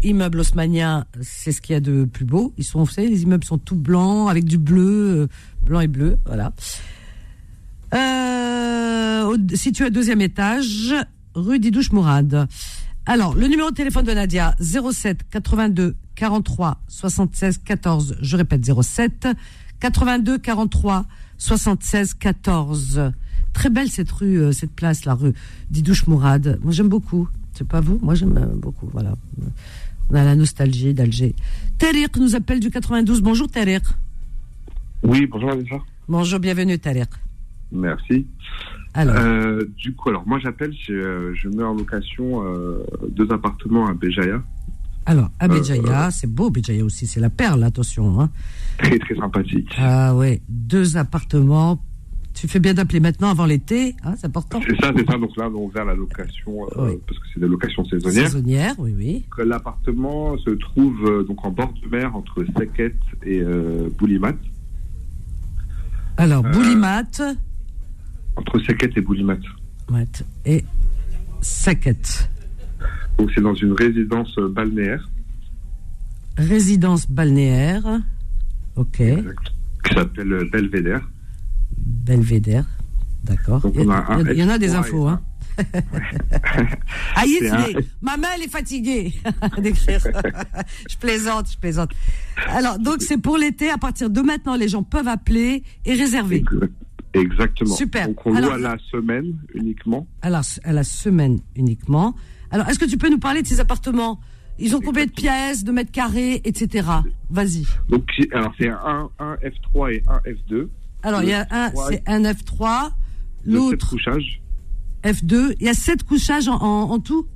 Immeuble 0.03 0.41
haussmanien, 0.41 1.05
c'est 1.21 1.51
ce 1.51 1.61
qu'il 1.61 1.73
y 1.73 1.77
a 1.77 1.79
de 1.79 2.03
plus 2.03 2.25
beau. 2.25 2.53
Ils 2.57 2.65
sont, 2.65 2.83
vous 2.83 2.91
savez, 2.91 3.07
les 3.07 3.23
immeubles 3.23 3.45
sont 3.45 3.57
tout 3.57 3.77
blancs 3.77 4.29
avec 4.29 4.43
du 4.43 4.57
bleu, 4.57 5.21
euh, 5.21 5.27
blanc 5.65 5.79
et 5.79 5.87
bleu, 5.87 6.17
voilà. 6.25 6.51
Euh, 7.93 9.37
situé 9.53 9.85
au 9.85 9.89
deuxième 9.89 10.21
étage, 10.21 10.93
rue 11.33 11.59
Didouche 11.59 11.91
Mourad. 11.91 12.47
Alors, 13.05 13.35
le 13.35 13.47
numéro 13.47 13.69
de 13.69 13.75
téléphone 13.75 14.05
de 14.05 14.11
Nadia, 14.11 14.55
07 14.59 15.29
82 15.29 15.95
43 16.15 16.81
76 16.87 17.59
14. 17.59 18.17
Je 18.21 18.35
répète, 18.35 18.65
07 18.65 19.29
82 19.79 20.37
43 20.37 21.05
76 21.38 22.13
14. 22.15 23.11
Très 23.53 23.69
belle 23.69 23.89
cette 23.89 24.11
rue, 24.11 24.39
euh, 24.39 24.51
cette 24.51 24.71
place, 24.71 25.05
la 25.05 25.13
rue 25.13 25.33
Didouche 25.69 26.07
Mourad. 26.07 26.59
Moi, 26.61 26.71
j'aime 26.71 26.89
beaucoup. 26.89 27.29
C'est 27.53 27.67
pas 27.67 27.79
vous? 27.79 27.99
Moi, 28.01 28.15
j'aime 28.15 28.38
euh, 28.38 28.45
beaucoup. 28.55 28.88
Voilà. 28.91 29.15
On 30.09 30.15
a 30.15 30.23
la 30.23 30.36
nostalgie 30.36 30.93
d'Alger. 30.93 31.33
Tariq 31.77 32.19
nous 32.19 32.36
appelle 32.36 32.59
du 32.59 32.69
92. 32.69 33.21
Bonjour, 33.21 33.47
Tariq. 33.47 33.83
Oui, 35.03 35.25
bonjour 35.25 35.49
Vanessa. 35.49 35.75
Bonjour, 36.07 36.39
bienvenue, 36.39 36.77
Tariq. 36.77 37.09
Merci. 37.71 38.25
Alors. 38.93 39.15
Euh, 39.17 39.61
du 39.77 39.93
coup, 39.93 40.09
alors 40.09 40.25
moi 40.25 40.39
j'appelle, 40.39 40.73
je, 40.88 41.33
je 41.33 41.49
mets 41.49 41.63
en 41.63 41.73
location 41.73 42.45
euh, 42.45 42.86
deux 43.09 43.29
appartements 43.31 43.88
à 43.88 43.93
Béjaïa. 43.93 44.41
Alors, 45.05 45.29
Euh, 45.43 45.47
Béjaïa, 45.47 46.09
c'est 46.11 46.27
beau, 46.27 46.49
Béjaïa 46.49 46.83
aussi, 46.83 47.05
c'est 47.07 47.19
la 47.19 47.29
perle, 47.29 47.63
attention. 47.63 48.19
Hein. 48.19 48.29
Très 48.79 48.97
très 48.99 49.15
sympathique. 49.15 49.69
Ah 49.77 50.15
ouais, 50.15 50.41
deux 50.49 50.97
appartements. 50.97 51.81
Tu 52.33 52.49
fais 52.49 52.59
bien 52.59 52.73
d'appeler 52.73 52.99
maintenant 52.99 53.29
avant 53.29 53.45
l'été, 53.45 53.95
hein, 54.03 54.15
c'est 54.17 54.27
important. 54.27 54.59
C'est 54.67 54.75
ça, 54.81 54.91
c'est 54.97 55.05
ça. 55.09 55.17
Donc 55.17 55.37
là, 55.37 55.47
on 55.49 55.55
ouvert 55.67 55.85
la 55.85 55.95
location 55.95 56.65
euh, 56.75 56.89
Oui. 56.89 56.97
parce 57.07 57.17
que 57.19 57.25
c'est 57.33 57.39
des 57.39 57.47
locations 57.47 57.85
saisonnières. 57.85 58.25
Saisonnière, 58.27 58.75
oui, 58.77 58.93
oui. 58.97 59.25
L'appartement 59.45 60.37
se 60.39 60.49
trouve 60.49 60.97
euh, 61.05 61.23
donc 61.23 61.45
en 61.45 61.51
bord 61.51 61.71
de 61.81 61.87
mer 61.87 62.13
entre 62.13 62.43
Seket 62.57 62.95
et 63.23 63.39
euh, 63.39 63.87
Boulimat. 63.97 64.33
Alors, 66.17 66.45
Euh, 66.45 66.51
Boulimat 66.51 67.03
Entre 68.35 68.59
Seket 68.59 68.91
et 68.97 69.01
Boulimat. 69.01 69.37
ouais, 69.91 70.05
et 70.45 70.65
Saket. 71.41 72.29
Donc 73.18 73.32
c'est 73.34 73.41
dans 73.41 73.53
une 73.53 73.74
résidence 73.74 74.38
euh, 74.38 74.49
balnéaire 74.49 75.09
Résidence 76.38 77.09
balnéaire. 77.09 78.01
Ok. 78.76 78.97
qui 78.97 79.93
s'appelle 79.93 80.34
euh, 80.34 80.49
Belvédère. 80.51 81.07
Belvédère. 81.78 82.66
D'accord. 83.24 83.61
Il 83.74 83.82
y, 83.82 83.84
il 84.38 84.43
en 84.43 84.49
a 84.49 84.57
des 84.57 84.70
F3 84.72 84.76
infos, 84.76 85.07
hein. 85.07 85.22
Aïe, 87.16 87.39
un- 87.49 87.80
Maman, 88.01 88.28
elle 88.36 88.43
est 88.43 88.49
fatiguée 88.51 89.13
d'écrire. 89.57 90.01
je 90.89 90.97
plaisante, 90.97 91.49
je 91.51 91.57
plaisante. 91.57 91.91
Alors, 92.49 92.78
donc, 92.78 93.01
c'est 93.01 93.18
pour 93.18 93.38
l'été. 93.38 93.70
À 93.70 93.78
partir 93.78 94.09
de 94.09 94.22
maintenant, 94.22 94.55
les 94.57 94.68
gens 94.68 94.84
peuvent 94.84 95.07
appeler 95.07 95.63
et 95.86 95.93
réserver. 95.93 96.43
Exactement. 97.13 97.74
Super. 97.76 98.07
Donc 98.07 98.26
on 98.26 98.34
loue 98.34 98.49
à 98.49 98.57
la 98.57 98.76
semaine 98.91 99.38
uniquement. 99.53 100.05
Alors, 100.22 100.41
à 100.66 100.74
la 100.74 100.84
semaine 100.84 101.39
uniquement. 101.55 102.13
Alors, 102.55 102.69
est-ce 102.69 102.79
que 102.79 102.85
tu 102.85 102.97
peux 102.97 103.09
nous 103.09 103.19
parler 103.19 103.41
de 103.41 103.47
ces 103.47 103.59
appartements? 103.59 104.21
Ils 104.59 104.73
ont 104.77 104.79
combien 104.79 105.05
de 105.05 105.11
pièces, 105.11 105.65
de 105.65 105.73
mètres 105.73 105.91
carrés, 105.91 106.39
etc. 106.45 106.87
Vas-y. 107.29 107.65
Donc 107.89 108.07
alors 108.31 108.53
c'est 108.57 108.69
un, 108.69 109.09
un 109.19 109.35
F3 109.35 109.93
et 109.93 110.03
un 110.07 110.19
F2. 110.19 110.69
Alors, 111.03 111.21
il 111.21 111.27
y 111.29 111.33
a 111.33 111.45
un, 111.51 111.67
F3, 111.67 111.87
c'est 111.89 112.03
un 112.07 112.21
F3, 112.21 112.23
de 112.23 112.31
sept 112.31 113.53
l'autre 113.53 113.89
couchages. 113.89 114.41
F2. 115.03 115.55
Il 115.59 115.65
y 115.65 115.69
a 115.69 115.73
sept 115.73 116.03
couchages 116.03 116.47
en, 116.47 116.55
en- 116.61 116.91
en 116.91 116.99
tout? 116.99 117.27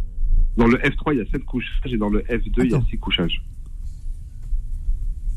Dans 0.56 0.68
le 0.68 0.78
F3, 0.78 1.12
il 1.14 1.18
y 1.18 1.22
a 1.22 1.26
7 1.32 1.44
couchages 1.44 1.94
et 1.94 1.98
dans 1.98 2.10
le 2.10 2.22
F2, 2.22 2.64
il 2.64 2.72
y 2.72 2.74
a 2.76 2.82
6 2.90 2.98
couchages. 2.98 3.42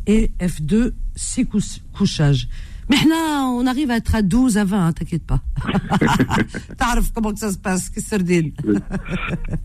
et 0.06 0.30
F2, 0.40 0.92
six 1.16 1.46
couchages. 1.92 2.48
Mais 2.93 3.09
là, 3.09 3.47
on 3.49 3.66
arrive 3.66 3.90
à 3.90 3.97
être 3.97 4.14
à 4.14 4.20
12 4.22 4.59
à 4.59 4.64
20, 4.64 4.86
hein, 4.86 4.93
t'inquiète 4.93 5.24
pas. 5.26 5.40
T'arrives 6.76 7.11
comment 7.14 7.32
que 7.32 7.38
ça 7.38 7.51
se 7.51 7.57
passe, 7.59 7.88
que 7.88 8.01
sardine. 8.01 8.53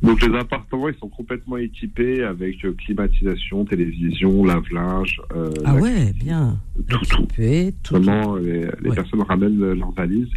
Donc 0.02 0.22
les 0.26 0.34
appartements, 0.38 0.88
ils 0.88 0.96
sont 0.98 1.10
complètement 1.10 1.58
équipés 1.58 2.24
avec 2.24 2.64
euh, 2.64 2.74
climatisation, 2.74 3.66
télévision, 3.66 4.46
lave-linge. 4.46 5.20
euh, 5.36 5.52
Ah 5.66 5.74
la- 5.74 5.82
ouais, 5.82 6.14
bien. 6.14 6.58
Tout, 6.88 7.00
tout. 7.06 7.24
Équipé, 7.24 7.74
tout. 7.84 7.96
Vraiment, 7.96 8.36
les, 8.38 8.68
les 8.82 8.92
personnes 8.96 9.22
ramènent 9.24 9.62
euh, 9.62 9.76
leurs 9.76 9.92
valises. 9.92 10.30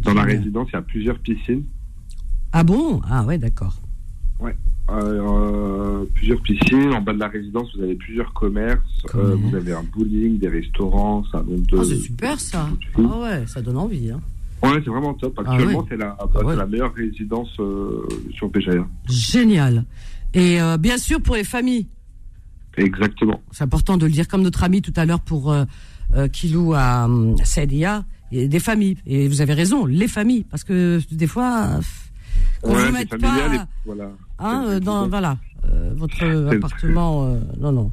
Dans 0.00 0.12
la 0.14 0.22
résidence, 0.36 0.68
il 0.70 0.74
y 0.74 0.78
a 0.78 0.82
plusieurs 0.82 1.18
piscines. 1.20 1.64
Ah 2.52 2.62
bon? 2.62 3.00
Ah 3.08 3.24
ouais, 3.24 3.38
d'accord. 3.38 3.76
Ouais. 4.38 4.54
Euh, 4.90 6.02
euh, 6.02 6.04
plusieurs 6.14 6.40
piscines. 6.42 6.92
En 6.92 7.00
bas 7.00 7.12
de 7.12 7.18
la 7.18 7.28
résidence, 7.28 7.74
vous 7.74 7.82
avez 7.82 7.94
plusieurs 7.94 8.32
commerces. 8.34 8.80
Euh, 9.14 9.34
vous 9.34 9.54
avez 9.56 9.72
un 9.72 9.82
bowling, 9.82 10.38
des 10.38 10.48
restaurants, 10.48 11.24
ça 11.32 11.38
donc 11.38 11.66
de. 11.66 11.78
Ah, 11.78 11.84
c'est 11.84 11.96
super 11.96 12.38
ça. 12.38 12.68
Ah 12.98 13.20
ouais, 13.20 13.46
ça 13.46 13.62
donne 13.62 13.78
envie. 13.78 14.10
Hein. 14.10 14.20
Ouais, 14.62 14.80
c'est 14.84 14.90
vraiment 14.90 15.14
top. 15.14 15.34
Ah 15.38 15.50
Actuellement, 15.50 15.80
ouais. 15.80 15.86
c'est 15.88 15.96
la, 15.96 16.16
bah, 16.18 16.40
c'est 16.46 16.56
la 16.56 16.66
meilleure 16.66 16.94
résidence 16.94 17.50
euh, 17.60 18.06
sur 18.34 18.48
Béjaïa. 18.50 18.86
Génial. 19.08 19.84
Et 20.34 20.58
bien 20.80 20.98
sûr 20.98 21.20
pour 21.20 21.36
les 21.36 21.44
familles. 21.44 21.86
Exactement. 22.76 23.40
C'est 23.52 23.62
important 23.62 23.96
de 23.96 24.04
le 24.04 24.10
dire 24.10 24.26
comme 24.26 24.42
notre 24.42 24.64
ami 24.64 24.82
tout 24.82 24.92
à 24.96 25.04
l'heure 25.04 25.20
pour 25.20 25.54
qui 26.32 26.48
loue 26.48 26.74
à 26.74 27.08
euh, 27.08 27.34
Saïdia, 27.44 28.04
il 28.30 28.40
y 28.40 28.44
a 28.44 28.48
des 28.48 28.60
familles. 28.60 28.96
Et 29.06 29.28
vous 29.28 29.40
avez 29.40 29.54
raison, 29.54 29.86
les 29.86 30.08
familles, 30.08 30.44
parce 30.50 30.64
que 30.64 31.00
des 31.10 31.26
fois, 31.26 31.80
qu'on 32.62 32.74
Ouais, 32.74 32.86
vous 32.86 32.92
mette 32.92 33.10
familial 33.10 33.50
pas, 33.50 33.54
et 33.54 33.58
voilà. 33.86 34.10
hein, 34.38 34.64
euh, 34.66 34.80
dans 34.80 35.08
voilà, 35.08 35.36
euh, 35.70 35.90
votre 35.94 36.24
appartement, 36.54 37.26
euh, 37.26 37.38
non 37.58 37.72
non. 37.72 37.92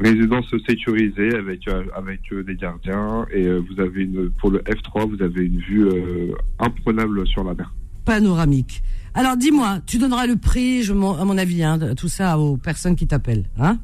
Résidence 0.00 0.46
sécurisée 0.66 1.34
avec 1.36 1.68
avec 1.94 2.20
des 2.46 2.54
gardiens 2.56 3.26
et 3.32 3.46
vous 3.46 3.78
avez 3.80 4.02
une 4.04 4.30
pour 4.40 4.50
le 4.50 4.60
F3 4.60 5.08
vous 5.08 5.22
avez 5.22 5.44
une 5.44 5.60
vue 5.60 5.86
imprenable 6.58 7.26
sur 7.26 7.44
la 7.44 7.54
mer. 7.54 7.72
panoramique. 8.04 8.82
Alors 9.14 9.36
dis-moi, 9.36 9.80
tu 9.86 9.98
donneras 9.98 10.26
le 10.26 10.36
prix, 10.36 10.82
je, 10.82 10.92
à 10.94 11.24
mon 11.26 11.36
avis, 11.36 11.62
hein, 11.62 11.78
tout 11.94 12.08
ça 12.08 12.38
aux 12.38 12.56
personnes 12.56 12.96
qui 12.96 13.06
t'appellent, 13.06 13.44
hein? 13.58 13.78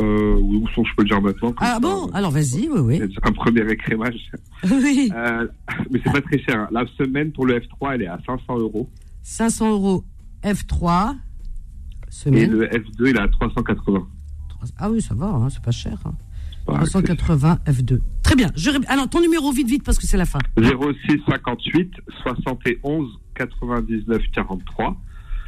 Euh, 0.00 0.34
ou 0.38 0.66
sinon 0.72 0.84
je 0.86 0.94
peux 0.96 1.02
le 1.02 1.08
dire 1.08 1.20
maintenant. 1.20 1.52
Ah 1.58 1.74
ça, 1.74 1.80
bon 1.80 2.06
euh, 2.06 2.10
Alors 2.14 2.30
vas-y, 2.30 2.68
oui, 2.68 2.78
oui. 2.80 3.02
un 3.22 3.32
premier 3.32 3.62
écrémage. 3.70 4.30
Oui. 4.64 5.10
Euh, 5.14 5.46
mais 5.90 6.00
c'est 6.04 6.12
pas 6.12 6.20
très 6.20 6.38
cher. 6.38 6.60
hein. 6.60 6.68
La 6.70 6.84
semaine 6.98 7.32
pour 7.32 7.44
le 7.46 7.58
F3, 7.58 7.94
elle 7.94 8.02
est 8.02 8.06
à 8.06 8.18
500 8.24 8.58
euros. 8.58 8.88
500 9.22 9.70
euros 9.72 10.04
F3, 10.44 11.14
Et 11.14 12.10
semaine. 12.12 12.50
le 12.52 12.66
F2, 12.68 13.08
il 13.10 13.16
est 13.16 13.20
à 13.20 13.28
380. 13.28 14.06
Ah 14.78 14.90
oui, 14.90 15.00
ça 15.02 15.14
va, 15.14 15.26
hein, 15.26 15.48
c'est 15.50 15.62
pas 15.62 15.70
cher. 15.72 15.98
hein. 16.04 16.12
Ouais, 16.68 16.74
380 16.76 17.58
F2. 17.66 17.98
Très 18.22 18.36
bien. 18.36 18.50
Je... 18.54 18.70
Alors, 18.86 19.08
ton 19.08 19.20
numéro, 19.20 19.50
vite, 19.50 19.68
vite, 19.68 19.82
parce 19.82 19.98
que 19.98 20.06
c'est 20.06 20.18
la 20.18 20.26
fin. 20.26 20.38
06 20.56 21.20
58 21.28 21.90
71 22.22 23.08
99 23.34 24.22
43. 24.32 24.96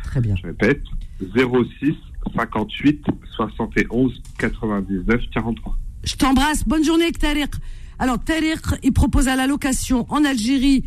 Très 0.05 0.21
bien. 0.21 0.35
Je 0.37 0.47
répète. 0.49 0.83
06 1.21 1.95
58 2.35 3.07
71 3.37 4.23
99 4.39 5.21
43. 5.33 5.79
Je 6.05 6.17
t'embrasse. 6.17 6.65
Bonne 6.65 6.85
journée, 6.85 7.13
Tariq. 7.13 7.51
Alors, 7.99 8.19
Tariq, 8.19 8.61
il 8.83 8.93
propose 8.93 9.29
à 9.29 9.37
la 9.37 9.47
location 9.47 10.07
en 10.09 10.25
Algérie. 10.25 10.85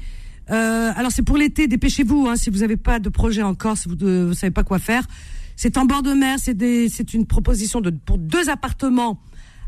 Euh, 0.51 0.91
alors, 0.95 1.11
c'est 1.11 1.23
pour 1.23 1.37
l'été. 1.37 1.67
Dépêchez-vous, 1.67 2.27
hein, 2.27 2.35
si 2.35 2.49
vous 2.49 2.59
n'avez 2.59 2.77
pas 2.77 2.99
de 2.99 3.09
projet 3.09 3.41
encore, 3.41 3.77
si 3.77 3.87
vous 3.87 3.95
ne 3.95 4.33
savez 4.33 4.51
pas 4.51 4.63
quoi 4.63 4.79
faire. 4.79 5.03
C'est 5.55 5.77
en 5.77 5.85
bord 5.85 6.03
de 6.03 6.11
mer. 6.11 6.37
C'est 6.39 7.13
une 7.13 7.25
proposition 7.25 7.79
de, 7.81 7.89
pour 7.89 8.17
deux 8.17 8.49
appartements 8.49 9.21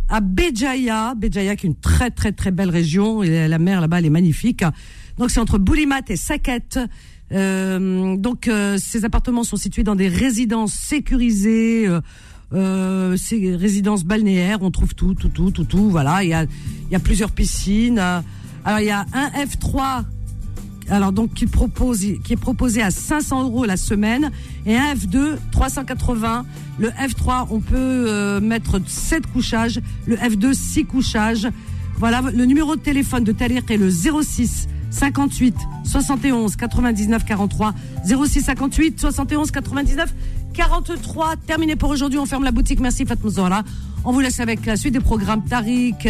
à 0.09 0.19
Béjaïa. 0.19 1.13
Béjaïa, 1.15 1.55
qui 1.55 1.67
est 1.67 1.69
une 1.69 1.79
très, 1.79 2.11
très, 2.11 2.33
très 2.33 2.51
belle 2.51 2.69
région. 2.69 3.23
Et 3.23 3.47
la 3.47 3.59
mer 3.59 3.79
là-bas, 3.79 3.99
elle 3.99 4.07
est 4.07 4.09
magnifique. 4.09 4.63
Donc, 5.17 5.31
c'est 5.31 5.39
entre 5.39 5.57
Boulimat 5.57 6.01
et 6.09 6.17
Saket. 6.17 6.79
Euh, 7.33 8.15
donc, 8.15 8.47
euh, 8.47 8.77
ces 8.77 9.05
appartements 9.05 9.43
sont 9.43 9.57
situés 9.57 9.83
dans 9.83 9.95
des 9.95 10.07
résidences 10.07 10.73
sécurisées. 10.73 11.87
euh, 11.87 12.01
euh, 12.53 13.17
c'est 13.17 13.55
résidence 13.55 14.05
balnéaire, 14.05 14.59
on 14.61 14.71
trouve 14.71 14.95
tout, 14.95 15.13
tout, 15.13 15.29
tout, 15.29 15.51
tout, 15.51 15.65
tout. 15.65 15.89
Voilà, 15.89 16.23
il 16.23 16.29
y 16.29 16.33
a, 16.33 16.45
y 16.89 16.95
a 16.95 16.99
plusieurs 16.99 17.31
piscines. 17.31 17.99
Alors 17.99 18.79
il 18.79 18.85
y 18.85 18.91
a 18.91 19.05
un 19.13 19.29
F3, 19.45 20.03
alors 20.89 21.11
donc 21.11 21.33
qui 21.33 21.45
propose, 21.45 21.99
qui 22.23 22.33
est 22.33 22.37
proposé 22.39 22.81
à 22.81 22.91
500 22.91 23.43
euros 23.43 23.65
la 23.65 23.77
semaine, 23.77 24.31
et 24.65 24.77
un 24.77 24.93
F2 24.93 25.37
380. 25.51 26.45
Le 26.79 26.89
F3, 26.89 27.47
on 27.49 27.59
peut 27.59 27.75
euh, 27.75 28.39
mettre 28.39 28.79
7 28.85 29.27
couchages, 29.27 29.81
le 30.05 30.15
F2 30.15 30.53
6 30.53 30.85
couchages. 30.85 31.47
Voilà, 31.97 32.21
le 32.33 32.45
numéro 32.45 32.75
de 32.75 32.81
téléphone 32.81 33.23
de 33.23 33.31
Taliq 33.31 33.69
est 33.71 33.77
le 33.77 33.89
06 33.89 34.67
58 34.91 35.55
71 35.83 36.55
99 36.55 37.25
43 37.25 37.73
06 38.05 38.41
58 38.41 38.99
71 38.99 39.51
99 39.51 40.13
43. 40.53 41.35
Terminé 41.45 41.75
pour 41.75 41.89
aujourd'hui. 41.89 42.19
On 42.19 42.25
ferme 42.25 42.43
la 42.43 42.51
boutique. 42.51 42.79
Merci 42.79 43.05
Fatma 43.05 43.29
Zahra. 43.29 43.63
On 44.05 44.11
vous 44.11 44.19
laisse 44.19 44.39
avec 44.39 44.65
la 44.65 44.75
suite 44.75 44.93
des 44.93 44.99
programmes 44.99 45.43
Tariq 45.43 46.07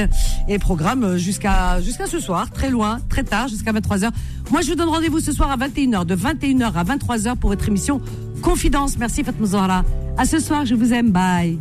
et 0.48 0.60
programmes 0.60 1.18
jusqu'à 1.18 1.82
jusqu'à 1.82 2.06
ce 2.06 2.20
soir, 2.20 2.52
très 2.52 2.70
loin, 2.70 3.00
très 3.10 3.24
tard, 3.24 3.48
jusqu'à 3.48 3.72
23h. 3.72 4.12
Moi, 4.52 4.62
je 4.62 4.70
vous 4.70 4.76
donne 4.76 4.90
rendez-vous 4.90 5.20
ce 5.20 5.32
soir 5.32 5.50
à 5.52 5.58
21h, 5.58 6.06
de 6.06 6.16
21h 6.16 6.74
à 6.74 6.84
23h 6.84 7.36
pour 7.38 7.50
votre 7.50 7.68
émission 7.68 8.00
Confidence. 8.42 8.98
Merci 8.98 9.24
Fatma 9.24 9.48
Zahra. 9.48 9.84
À 10.18 10.26
ce 10.26 10.40
soir, 10.40 10.66
je 10.66 10.76
vous 10.76 10.94
aime. 10.94 11.12
Bye. 11.12 11.60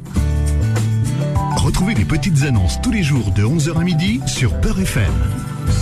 Retrouvez 1.57 1.95
les 1.95 2.05
petites 2.05 2.43
annonces 2.43 2.81
tous 2.83 2.91
les 2.91 3.03
jours 3.03 3.33
de 3.33 3.43
11h 3.43 3.81
à 3.81 3.83
midi 3.83 4.21
sur 4.27 4.53
Peur 4.61 4.79
FM. 4.79 5.12